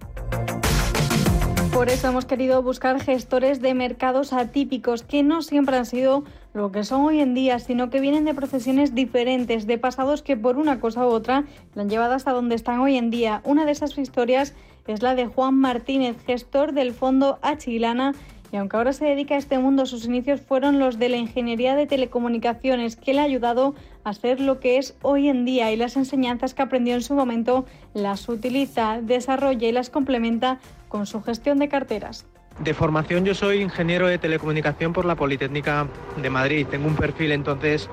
Por 1.72 1.88
eso 1.88 2.08
hemos 2.08 2.26
querido 2.26 2.62
buscar 2.62 3.00
gestores 3.00 3.62
de 3.62 3.72
mercados 3.72 4.34
atípicos 4.34 5.02
que 5.02 5.22
no 5.22 5.40
siempre 5.40 5.78
han 5.78 5.86
sido 5.86 6.22
lo 6.52 6.70
que 6.70 6.84
son 6.84 7.00
hoy 7.00 7.20
en 7.20 7.32
día, 7.32 7.58
sino 7.58 7.88
que 7.88 7.98
vienen 7.98 8.26
de 8.26 8.34
profesiones 8.34 8.94
diferentes, 8.94 9.66
de 9.66 9.78
pasados 9.78 10.22
que 10.22 10.36
por 10.36 10.58
una 10.58 10.80
cosa 10.80 11.06
u 11.06 11.08
otra 11.08 11.44
la 11.74 11.82
han 11.82 11.88
llevado 11.88 12.12
hasta 12.12 12.32
donde 12.32 12.56
están 12.56 12.80
hoy 12.80 12.98
en 12.98 13.08
día. 13.10 13.40
Una 13.44 13.64
de 13.64 13.72
esas 13.72 13.96
historias 13.96 14.54
es 14.86 15.00
la 15.00 15.14
de 15.14 15.26
Juan 15.26 15.54
Martínez, 15.54 16.16
gestor 16.26 16.72
del 16.72 16.92
fondo 16.92 17.38
Achilana 17.40 18.12
y 18.52 18.58
aunque 18.58 18.76
ahora 18.76 18.92
se 18.92 19.06
dedica 19.06 19.34
a 19.34 19.38
este 19.38 19.58
mundo, 19.58 19.86
sus 19.86 20.04
inicios 20.04 20.42
fueron 20.42 20.78
los 20.78 20.98
de 20.98 21.08
la 21.08 21.16
ingeniería 21.16 21.74
de 21.74 21.86
telecomunicaciones, 21.86 22.96
que 22.96 23.14
le 23.14 23.20
ha 23.20 23.24
ayudado 23.24 23.74
a 24.04 24.12
ser 24.12 24.40
lo 24.40 24.60
que 24.60 24.76
es 24.76 24.94
hoy 25.00 25.28
en 25.28 25.46
día 25.46 25.72
y 25.72 25.76
las 25.76 25.96
enseñanzas 25.96 26.52
que 26.52 26.60
aprendió 26.60 26.94
en 26.94 27.00
su 27.00 27.14
momento 27.14 27.64
las 27.94 28.28
utiliza, 28.28 29.00
desarrolla 29.00 29.66
y 29.66 29.72
las 29.72 29.88
complementa 29.88 30.60
con 30.92 31.06
su 31.06 31.22
gestión 31.22 31.58
de 31.58 31.70
carteras. 31.70 32.26
De 32.58 32.74
formación 32.74 33.24
yo 33.24 33.34
soy 33.34 33.62
ingeniero 33.62 34.08
de 34.08 34.18
telecomunicación 34.18 34.92
por 34.92 35.06
la 35.06 35.14
Politécnica 35.14 35.86
de 36.20 36.28
Madrid. 36.28 36.66
Tengo 36.70 36.86
un 36.86 36.96
perfil 36.96 37.32
entonces 37.32 37.88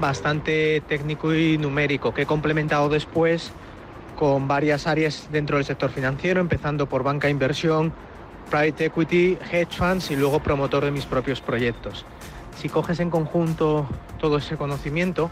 bastante 0.00 0.82
técnico 0.88 1.32
y 1.32 1.58
numérico 1.58 2.12
que 2.12 2.22
he 2.22 2.26
complementado 2.26 2.88
después 2.88 3.52
con 4.16 4.48
varias 4.48 4.88
áreas 4.88 5.28
dentro 5.30 5.58
del 5.58 5.64
sector 5.64 5.90
financiero, 5.90 6.40
empezando 6.40 6.88
por 6.88 7.04
banca 7.04 7.28
e 7.28 7.30
inversión, 7.30 7.92
private 8.50 8.86
equity, 8.86 9.38
hedge 9.52 9.76
funds 9.76 10.10
y 10.10 10.16
luego 10.16 10.40
promotor 10.40 10.84
de 10.84 10.90
mis 10.90 11.06
propios 11.06 11.40
proyectos. 11.40 12.04
Si 12.58 12.68
coges 12.68 12.98
en 12.98 13.10
conjunto 13.10 13.88
todo 14.18 14.38
ese 14.38 14.56
conocimiento, 14.56 15.30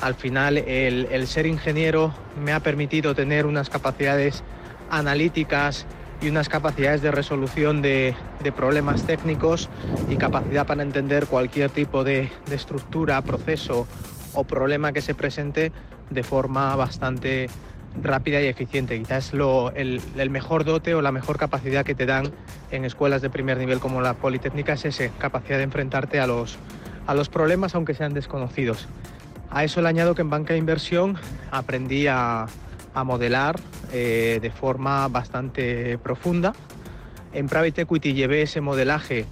al 0.00 0.16
final 0.16 0.58
el, 0.58 1.06
el 1.12 1.28
ser 1.28 1.46
ingeniero 1.46 2.12
me 2.42 2.52
ha 2.52 2.58
permitido 2.58 3.14
tener 3.14 3.46
unas 3.46 3.70
capacidades 3.70 4.42
analíticas 4.90 5.86
y 6.20 6.28
unas 6.28 6.48
capacidades 6.48 7.02
de 7.02 7.10
resolución 7.10 7.82
de, 7.82 8.14
problemas 8.54 9.04
técnicos 9.04 9.68
y 10.08 10.16
capacidad 10.16 10.66
para 10.66 10.82
entender 10.82 11.26
cualquier 11.26 11.70
tipo 11.70 12.04
de, 12.04 12.30
estructura, 12.50 13.20
proceso 13.22 13.86
o 14.34 14.44
problema 14.44 14.92
que 14.92 15.00
se 15.00 15.14
presente 15.14 15.72
de 16.10 16.22
forma 16.22 16.76
bastante 16.76 17.48
rápida 18.02 18.40
y 18.40 18.46
eficiente. 18.46 18.98
Quizás 18.98 19.32
lo, 19.32 19.72
el, 19.72 20.00
el, 20.16 20.30
mejor 20.30 20.64
dote 20.64 20.94
o 20.94 21.02
la 21.02 21.12
mejor 21.12 21.38
capacidad 21.38 21.84
que 21.84 21.94
te 21.94 22.06
dan 22.06 22.30
en 22.70 22.84
escuelas 22.84 23.22
de 23.22 23.30
primer 23.30 23.58
nivel 23.58 23.80
como 23.80 24.00
la 24.00 24.14
Politécnica 24.14 24.74
es 24.74 24.84
esa 24.84 25.08
capacidad 25.18 25.58
de 25.58 25.64
enfrentarte 25.64 26.20
a 26.20 26.26
los, 26.26 26.58
a 27.06 27.14
los 27.14 27.28
problemas 27.28 27.74
aunque 27.74 27.94
sean 27.94 28.14
desconocidos. 28.14 28.86
A 29.50 29.64
eso 29.64 29.80
le 29.80 29.88
añado 29.88 30.14
que 30.14 30.22
en 30.22 30.30
banca 30.30 30.52
de 30.52 30.58
inversión 30.60 31.16
aprendí 31.50 32.06
a, 32.06 32.46
a 32.94 33.04
modelar 33.04 33.58
eh, 33.92 34.38
de 34.40 34.50
forma 34.50 35.08
bastante 35.08 35.98
profunda. 35.98 36.52
En 37.32 37.48
Private 37.48 37.82
Equity 37.82 38.12
llevé 38.12 38.42
ese 38.42 38.60
modelaje 38.60 39.26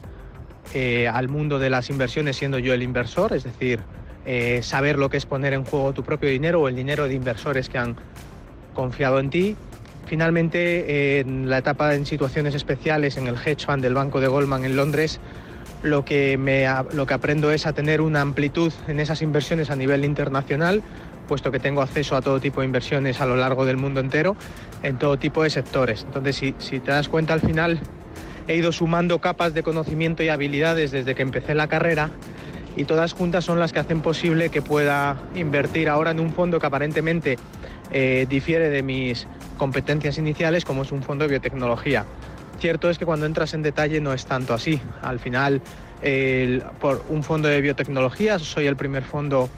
eh, 0.75 1.09
al 1.09 1.29
mundo 1.29 1.59
de 1.59 1.71
las 1.71 1.91
inversiones 1.91 2.37
siendo 2.37 2.59
yo 2.59 2.75
el 2.75 2.83
inversor, 2.83 3.33
es 3.33 3.45
decir, 3.45 3.81
eh, 4.27 4.61
saber 4.63 4.99
lo 4.99 5.09
que 5.11 5.17
es 5.17 5.27
poner 5.27 5.53
en 5.53 5.65
juego 5.65 5.93
tu 5.93 6.03
propio 6.05 6.29
dinero 6.29 6.61
o 6.61 6.69
el 6.69 6.77
dinero 6.77 7.09
de 7.09 7.15
inversores 7.15 7.69
que 7.69 7.79
han 7.79 7.97
confiado 8.75 9.19
en 9.19 9.31
ti. 9.31 9.57
Finalmente, 10.07 11.21
en 11.21 11.51
la 11.51 11.59
etapa 11.59 11.95
en 11.95 12.07
situaciones 12.07 12.55
especiales 12.55 13.19
en 13.19 13.27
el 13.27 13.35
hedge 13.35 13.67
fund 13.67 13.83
del 13.83 13.93
Banco 13.95 14.21
de 14.21 14.29
Goldman 14.29 14.65
en 14.65 14.75
Londres, 14.75 15.21
lo 15.83 16.05
que, 16.05 16.37
me, 16.39 16.67
lo 16.93 17.07
que 17.07 17.15
aprendo 17.15 17.51
es 17.51 17.67
a 17.67 17.73
tener 17.73 18.01
una 18.01 18.21
amplitud 18.21 18.73
en 18.87 19.01
esas 19.01 19.23
inversiones 19.23 19.71
a 19.71 19.77
nivel 19.77 20.05
internacional, 20.05 20.83
puesto 21.29 21.53
que 21.53 21.61
tengo 21.61 21.81
acceso 21.83 22.17
a 22.17 22.23
todo 22.23 22.41
tipo 22.41 22.61
de 22.61 22.67
inversiones 22.67 23.21
a 23.21 23.27
lo 23.27 23.37
largo 23.37 23.65
del 23.65 23.77
mundo 23.77 24.01
entero, 24.01 24.35
en 24.83 24.99
todo 24.99 25.17
tipo 25.17 25.45
de 25.45 25.51
sectores. 25.51 26.03
Entonces, 26.03 26.35
si, 26.35 26.55
si 26.59 26.81
te 26.81 26.91
das 26.91 27.09
cuenta, 27.09 27.35
al 27.35 27.41
final 27.41 27.79
he 28.49 28.57
ido 28.57 28.73
sumando 28.73 29.21
capas 29.21 29.55
de 29.55 29.63
conocimiento 29.63 30.25
y 30.25 30.31
habilidades 30.31 30.91
desde 30.91 31.15
que 31.15 31.23
empecé 31.23 31.55
la 31.55 31.69
carrera 31.69 32.11
y 32.77 32.85
todas 32.85 33.13
juntas 33.13 33.45
son 33.45 33.61
las 33.61 33.73
que 33.73 33.79
hacen 33.79 34.01
posible 34.01 34.49
que 34.49 34.63
pueda 34.63 35.21
invertir 35.35 35.89
ahora 35.89 36.11
en 36.11 36.21
un 36.21 36.33
fondo 36.33 36.59
que 36.59 36.67
aparentemente 36.67 37.39
eh, 37.91 38.27
difiere 38.29 38.71
de 38.71 38.83
mis 38.83 39.27
competencias 39.57 40.19
iniciales, 40.19 40.65
como 40.65 40.83
es 40.83 40.93
un 40.93 41.03
fondo 41.03 41.25
de 41.25 41.31
biotecnología. 41.31 42.07
Cierto 42.59 42.91
es 42.91 42.99
que 42.99 43.05
cuando 43.05 43.27
entras 43.27 43.55
en 43.55 43.63
detalle 43.63 44.01
no 44.01 44.13
es 44.13 44.27
tanto 44.27 44.55
así. 44.55 44.81
Al 45.03 45.21
final, 45.21 45.61
por 46.81 47.05
un 47.09 47.23
fondo 47.23 47.49
de 47.49 47.61
biotecnología, 47.61 48.39
soy 48.39 48.67
el 48.67 48.77
primer 48.77 49.05
fondo 49.05 49.49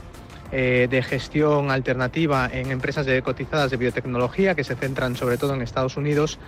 eh, 0.53 0.89
de 0.91 1.03
gestión 1.03 1.71
alternativa 1.71 2.49
en 2.53 2.71
empresas 2.71 3.07
de 3.07 3.23
cotizadas 3.23 3.71
de 3.71 3.77
biotecnología 3.77 4.55
que 4.55 4.65
se 4.65 4.75
centran 4.75 5.17
sobre 5.17 5.39
todo 5.39 5.55
en 5.55 5.63
Estados 5.63 5.97
Unidos. 5.97 6.39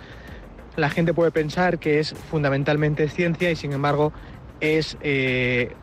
La 0.75 0.89
gente 0.89 1.13
puede 1.13 1.31
pensar 1.31 1.79
que 1.79 1.99
es 1.99 2.13
fundamentalmente 2.29 3.07
ciencia 3.07 3.51
y 3.51 3.55
sin 3.55 3.73
embargo 3.73 4.11
es, 4.59 4.97
eh, 5.01 5.73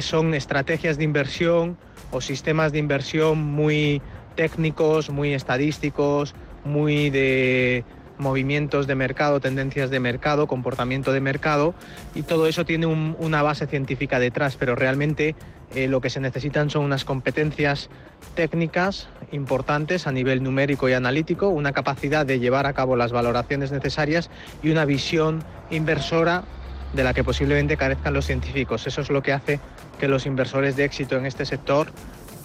son 0.00 0.34
estrategias 0.34 0.98
de 0.98 1.04
inversión 1.04 1.76
o 2.10 2.20
sistemas 2.20 2.72
de 2.72 2.78
inversión 2.78 3.38
muy 3.38 4.00
técnicos, 4.36 5.10
muy 5.10 5.34
estadísticos, 5.34 6.34
muy 6.64 7.10
de 7.10 7.84
movimientos 8.20 8.86
de 8.86 8.94
mercado, 8.94 9.40
tendencias 9.40 9.90
de 9.90 9.98
mercado, 9.98 10.46
comportamiento 10.46 11.12
de 11.12 11.20
mercado 11.20 11.74
y 12.14 12.22
todo 12.22 12.46
eso 12.46 12.64
tiene 12.64 12.86
un, 12.86 13.16
una 13.18 13.42
base 13.42 13.66
científica 13.66 14.18
detrás, 14.18 14.56
pero 14.56 14.76
realmente 14.76 15.34
eh, 15.74 15.88
lo 15.88 16.00
que 16.00 16.10
se 16.10 16.20
necesitan 16.20 16.68
son 16.68 16.84
unas 16.84 17.04
competencias 17.04 17.90
técnicas 18.34 19.08
importantes 19.32 20.06
a 20.06 20.12
nivel 20.12 20.42
numérico 20.42 20.88
y 20.88 20.92
analítico, 20.92 21.48
una 21.48 21.72
capacidad 21.72 22.26
de 22.26 22.38
llevar 22.40 22.66
a 22.66 22.72
cabo 22.72 22.96
las 22.96 23.12
valoraciones 23.12 23.72
necesarias 23.72 24.30
y 24.62 24.70
una 24.70 24.84
visión 24.84 25.42
inversora 25.70 26.44
de 26.92 27.04
la 27.04 27.14
que 27.14 27.22
posiblemente 27.22 27.76
carezcan 27.76 28.14
los 28.14 28.26
científicos. 28.26 28.86
Eso 28.86 29.00
es 29.00 29.10
lo 29.10 29.22
que 29.22 29.32
hace 29.32 29.60
que 30.00 30.08
los 30.08 30.26
inversores 30.26 30.76
de 30.76 30.84
éxito 30.84 31.16
en 31.16 31.26
este 31.26 31.44
sector 31.44 31.92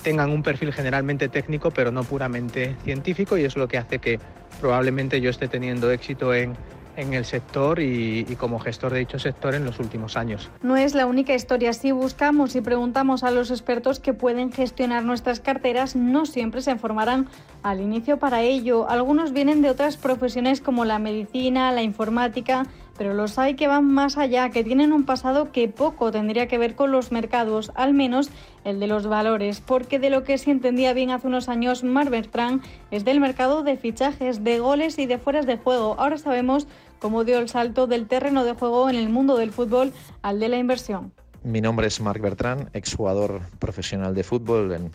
tengan 0.06 0.30
un 0.30 0.44
perfil 0.44 0.72
generalmente 0.72 1.30
técnico, 1.30 1.72
pero 1.72 1.92
no 1.92 2.04
puramente 2.04 2.76
científico, 2.84 3.40
y 3.40 3.44
es 3.44 3.58
lo 3.58 3.68
que 3.68 3.80
hace 3.80 3.98
que 3.98 4.20
probablemente 4.62 5.20
yo 5.20 5.32
esté 5.32 5.48
teniendo 5.48 5.90
éxito 5.90 6.32
en, 6.32 6.54
en 6.96 7.16
el 7.16 7.26
sector 7.26 7.80
y, 7.80 8.24
como 8.38 8.60
gestor 8.60 8.94
de 8.94 9.00
dicho 9.00 9.18
sector 9.18 9.56
en 9.56 9.66
los 9.66 9.80
últimos 9.80 10.16
años. 10.16 10.52
No 10.62 10.78
es 10.78 10.94
la 10.94 11.08
única 11.08 11.34
historia. 11.34 11.74
Si 11.74 11.92
buscamos 11.92 12.56
y 12.56 12.62
preguntamos 12.62 13.24
a 13.24 13.32
los 13.32 13.50
expertos 13.50 14.00
que 14.00 14.14
pueden 14.14 14.52
gestionar 14.52 15.04
nuestras 15.04 15.40
carteras, 15.40 15.96
no 15.96 16.28
siempre 16.28 16.62
se 16.62 16.70
informarán 16.70 17.28
al 17.64 17.82
inicio 17.82 18.20
para 18.20 18.44
ello. 18.44 18.88
Algunos 18.88 19.34
vienen 19.34 19.64
de 19.64 19.72
otras 19.72 19.98
profesiones 19.98 20.62
como 20.62 20.86
la 20.86 21.00
medicina, 21.00 21.72
la 21.72 21.82
informática 21.82 22.68
pero 22.98 23.14
los 23.14 23.38
hay 23.38 23.56
que 23.56 23.68
van 23.68 23.86
más 23.86 24.18
allá, 24.18 24.50
que 24.50 24.64
tienen 24.64 24.94
un 24.94 25.06
pasado 25.06 25.52
que 25.52 25.68
poco 25.68 26.12
tendría 26.12 26.48
que 26.48 26.58
ver 26.58 26.76
con 26.76 26.92
los 26.92 27.12
mercados, 27.12 27.72
al 27.76 27.94
menos 27.94 28.30
el 28.64 28.80
de 28.80 28.88
los 28.88 29.08
valores, 29.08 29.62
porque 29.62 30.00
de 30.00 30.10
lo 30.10 30.24
que 30.24 30.38
se 30.38 30.52
entendía 30.52 30.94
bien 30.94 31.12
hace 31.12 31.28
unos 31.28 31.50
años 31.50 31.84
Mar 31.84 32.10
Bertrand 32.10 32.64
es 32.92 33.06
del 33.06 33.20
mercado 33.20 33.64
de 33.64 33.78
fichajes, 33.78 34.44
de 34.44 34.60
goles 34.60 34.98
y 34.98 35.06
de 35.06 35.18
fueras 35.18 35.46
de 35.46 35.58
juego. 35.58 35.96
Ahora 36.00 36.18
sabemos 36.18 36.68
cómo 37.00 37.24
dio 37.24 37.40
el 37.40 37.50
salto 37.50 37.88
del 37.88 38.08
terreno 38.08 38.46
de 38.46 38.54
juego 38.54 38.90
en 38.90 38.96
el 38.96 39.10
mundo 39.10 39.36
del 39.38 39.52
fútbol 39.52 39.92
al 40.22 40.40
de 40.40 40.50
la 40.50 40.58
inversión. 40.58 41.12
Mi 41.44 41.62
nombre 41.62 41.88
es 41.88 42.02
Marc 42.02 42.22
Bertrand, 42.22 42.70
exjugador 42.74 43.42
profesional 43.60 44.16
de 44.16 44.24
fútbol 44.24 44.72
en, 44.72 44.92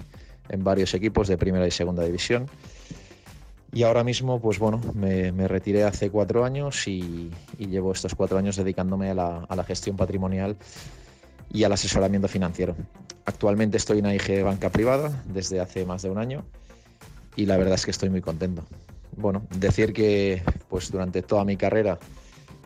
en 0.49 0.65
varios 0.65 0.95
equipos 0.95 1.29
de 1.29 1.39
primera 1.39 1.67
y 1.67 1.71
segunda 1.71 2.03
división. 2.03 2.47
Y 3.73 3.85
ahora 3.85 4.03
mismo, 4.03 4.41
pues 4.41 4.59
bueno, 4.59 4.81
me, 4.95 5.31
retiré 5.47 5.85
hace 5.85 6.11
cuatro 6.11 6.45
años 6.45 6.89
y, 6.89 7.31
llevo 7.59 7.93
estos 7.93 8.15
cuatro 8.15 8.37
años 8.37 8.57
dedicándome 8.57 9.11
a 9.11 9.15
la, 9.15 9.65
gestión 9.65 9.97
patrimonial 9.97 10.57
y 11.53 11.63
al 11.63 11.73
asesoramiento 11.73 12.27
financiero. 12.27 12.75
Actualmente 13.25 13.77
estoy 13.77 14.01
en 14.01 14.07
AIG 14.07 14.43
Banca 14.43 14.71
Privada 14.71 15.23
desde 15.27 15.61
hace 15.61 15.85
más 15.85 16.03
de 16.03 16.11
un 16.11 16.19
año 16.19 16.45
y 17.37 17.47
la 17.47 17.57
verdad 17.57 17.75
es 17.75 17.85
que 17.85 17.93
estoy 17.93 18.11
muy 18.11 18.21
contento. 18.21 18.65
Bueno, 19.17 19.47
decir 19.57 19.93
que 19.93 20.43
pues 20.69 20.91
durante 20.91 21.23
toda 21.23 21.45
mi 21.45 21.57
carrera 21.57 21.99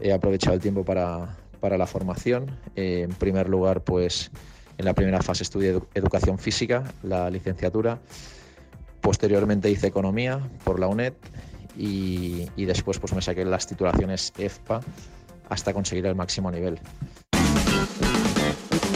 he 0.01 0.13
aprovechado 0.13 0.55
el 0.55 0.61
tiempo 0.61 0.85
para, 0.85 1.37
para 1.61 1.77
la 1.77 1.87
formación. 1.87 2.59
En 2.77 3.11
primer 3.11 3.49
lugar, 3.49 3.83
pues 3.83 4.31
en 4.79 4.87
la 4.87 4.95
primera 4.95 5.21
fase 5.21 5.43
estudié 5.43 5.71
edu 5.71 5.87
educación 5.95 6.39
física, 6.39 6.85
la 7.03 7.29
licenciatura 7.29 8.01
Posteriormente 9.05 9.71
hice 9.71 9.89
economía 9.89 10.41
por 10.65 10.81
la 10.81 10.87
UNED 10.87 11.13
y, 11.77 12.47
después 12.57 12.99
pues 12.99 13.13
me 13.13 13.21
saqué 13.21 13.45
las 13.45 13.67
titulaciones 13.67 14.33
EFPA 14.39 14.81
hasta 15.51 15.75
conseguir 15.75 16.07
el 16.07 16.15
máximo 16.15 16.51
nivel. 16.51 16.81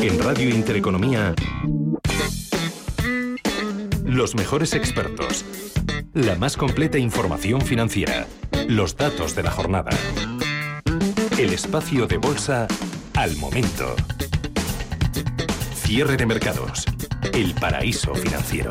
En 0.01 0.19
Radio 0.19 0.49
Intereconomía, 0.49 1.35
los 4.03 4.35
mejores 4.35 4.73
expertos, 4.73 5.45
la 6.15 6.37
más 6.37 6.57
completa 6.57 6.97
información 6.97 7.61
financiera, 7.61 8.27
los 8.67 8.97
datos 8.97 9.37
de 9.37 9.43
la 9.43 9.51
jornada, 9.51 9.91
el 11.39 11.53
espacio 11.53 12.07
de 12.07 12.17
bolsa 12.17 12.67
al 13.15 13.37
momento, 13.37 13.95
cierre 15.75 16.17
de 16.17 16.25
mercados, 16.25 16.87
el 17.35 17.53
paraíso 17.53 18.15
financiero. 18.15 18.71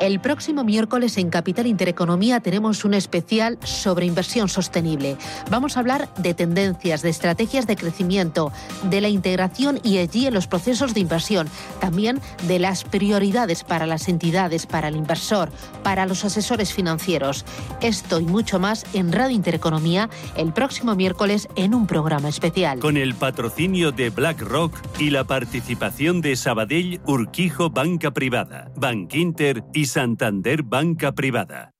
El 0.00 0.20
próximo 0.20 0.62
miércoles 0.62 1.16
en 1.16 1.30
Capital 1.30 1.66
Intereconomía 1.66 2.40
tenemos 2.40 2.84
un 2.84 2.92
especial 2.92 3.58
sobre 3.64 4.04
inversión 4.04 4.48
sostenible. 4.48 5.16
Vamos 5.50 5.76
a 5.76 5.80
hablar 5.80 6.12
de 6.16 6.34
tendencias, 6.34 7.00
de 7.00 7.08
estrategias 7.08 7.66
de 7.66 7.76
crecimiento, 7.76 8.52
de 8.90 9.00
la 9.00 9.08
integración 9.08 9.80
y 9.82 9.96
allí 9.96 10.26
en 10.26 10.34
los 10.34 10.48
procesos 10.48 10.92
de 10.92 11.00
inversión, 11.00 11.48
también 11.80 12.20
de 12.46 12.58
las 12.58 12.84
prioridades 12.84 13.64
para 13.64 13.86
las 13.86 14.08
entidades, 14.08 14.66
para 14.66 14.88
el 14.88 14.96
inversor, 14.96 15.50
para 15.82 16.04
los 16.04 16.24
asesores 16.26 16.74
financieros. 16.74 17.46
Esto 17.80 18.20
y 18.20 18.26
mucho 18.26 18.58
más 18.58 18.84
en 18.92 19.12
Radio 19.12 19.34
Intereconomía 19.34 20.10
el 20.36 20.52
próximo 20.52 20.94
miércoles 20.94 21.48
en 21.56 21.74
un 21.74 21.86
programa 21.86 22.28
especial. 22.28 22.80
Con 22.80 22.98
el 22.98 23.14
patrocinio 23.14 23.92
de 23.92 24.10
BlackRock 24.10 24.76
y 24.98 25.08
la 25.08 25.24
participación 25.24 26.20
de 26.20 26.36
Sabadell 26.36 27.00
Urquijo 27.06 27.70
Banca 27.70 28.10
Privada, 28.10 28.70
Bankinter 28.76 29.64
y 29.76 29.84
Santander 29.84 30.62
Banca 30.62 31.12
Privada. 31.12 31.74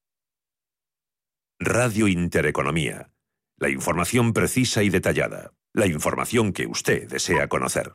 Radio 1.59 2.09
Intereconomía. 2.09 3.11
La 3.59 3.71
información 3.71 4.35
precisa 4.35 4.83
y 4.83 4.91
detallada. 4.91 5.55
La 5.73 5.87
información 5.87 6.53
que 6.53 6.67
usted 6.67 7.09
desea 7.09 7.49
conocer. 7.49 7.95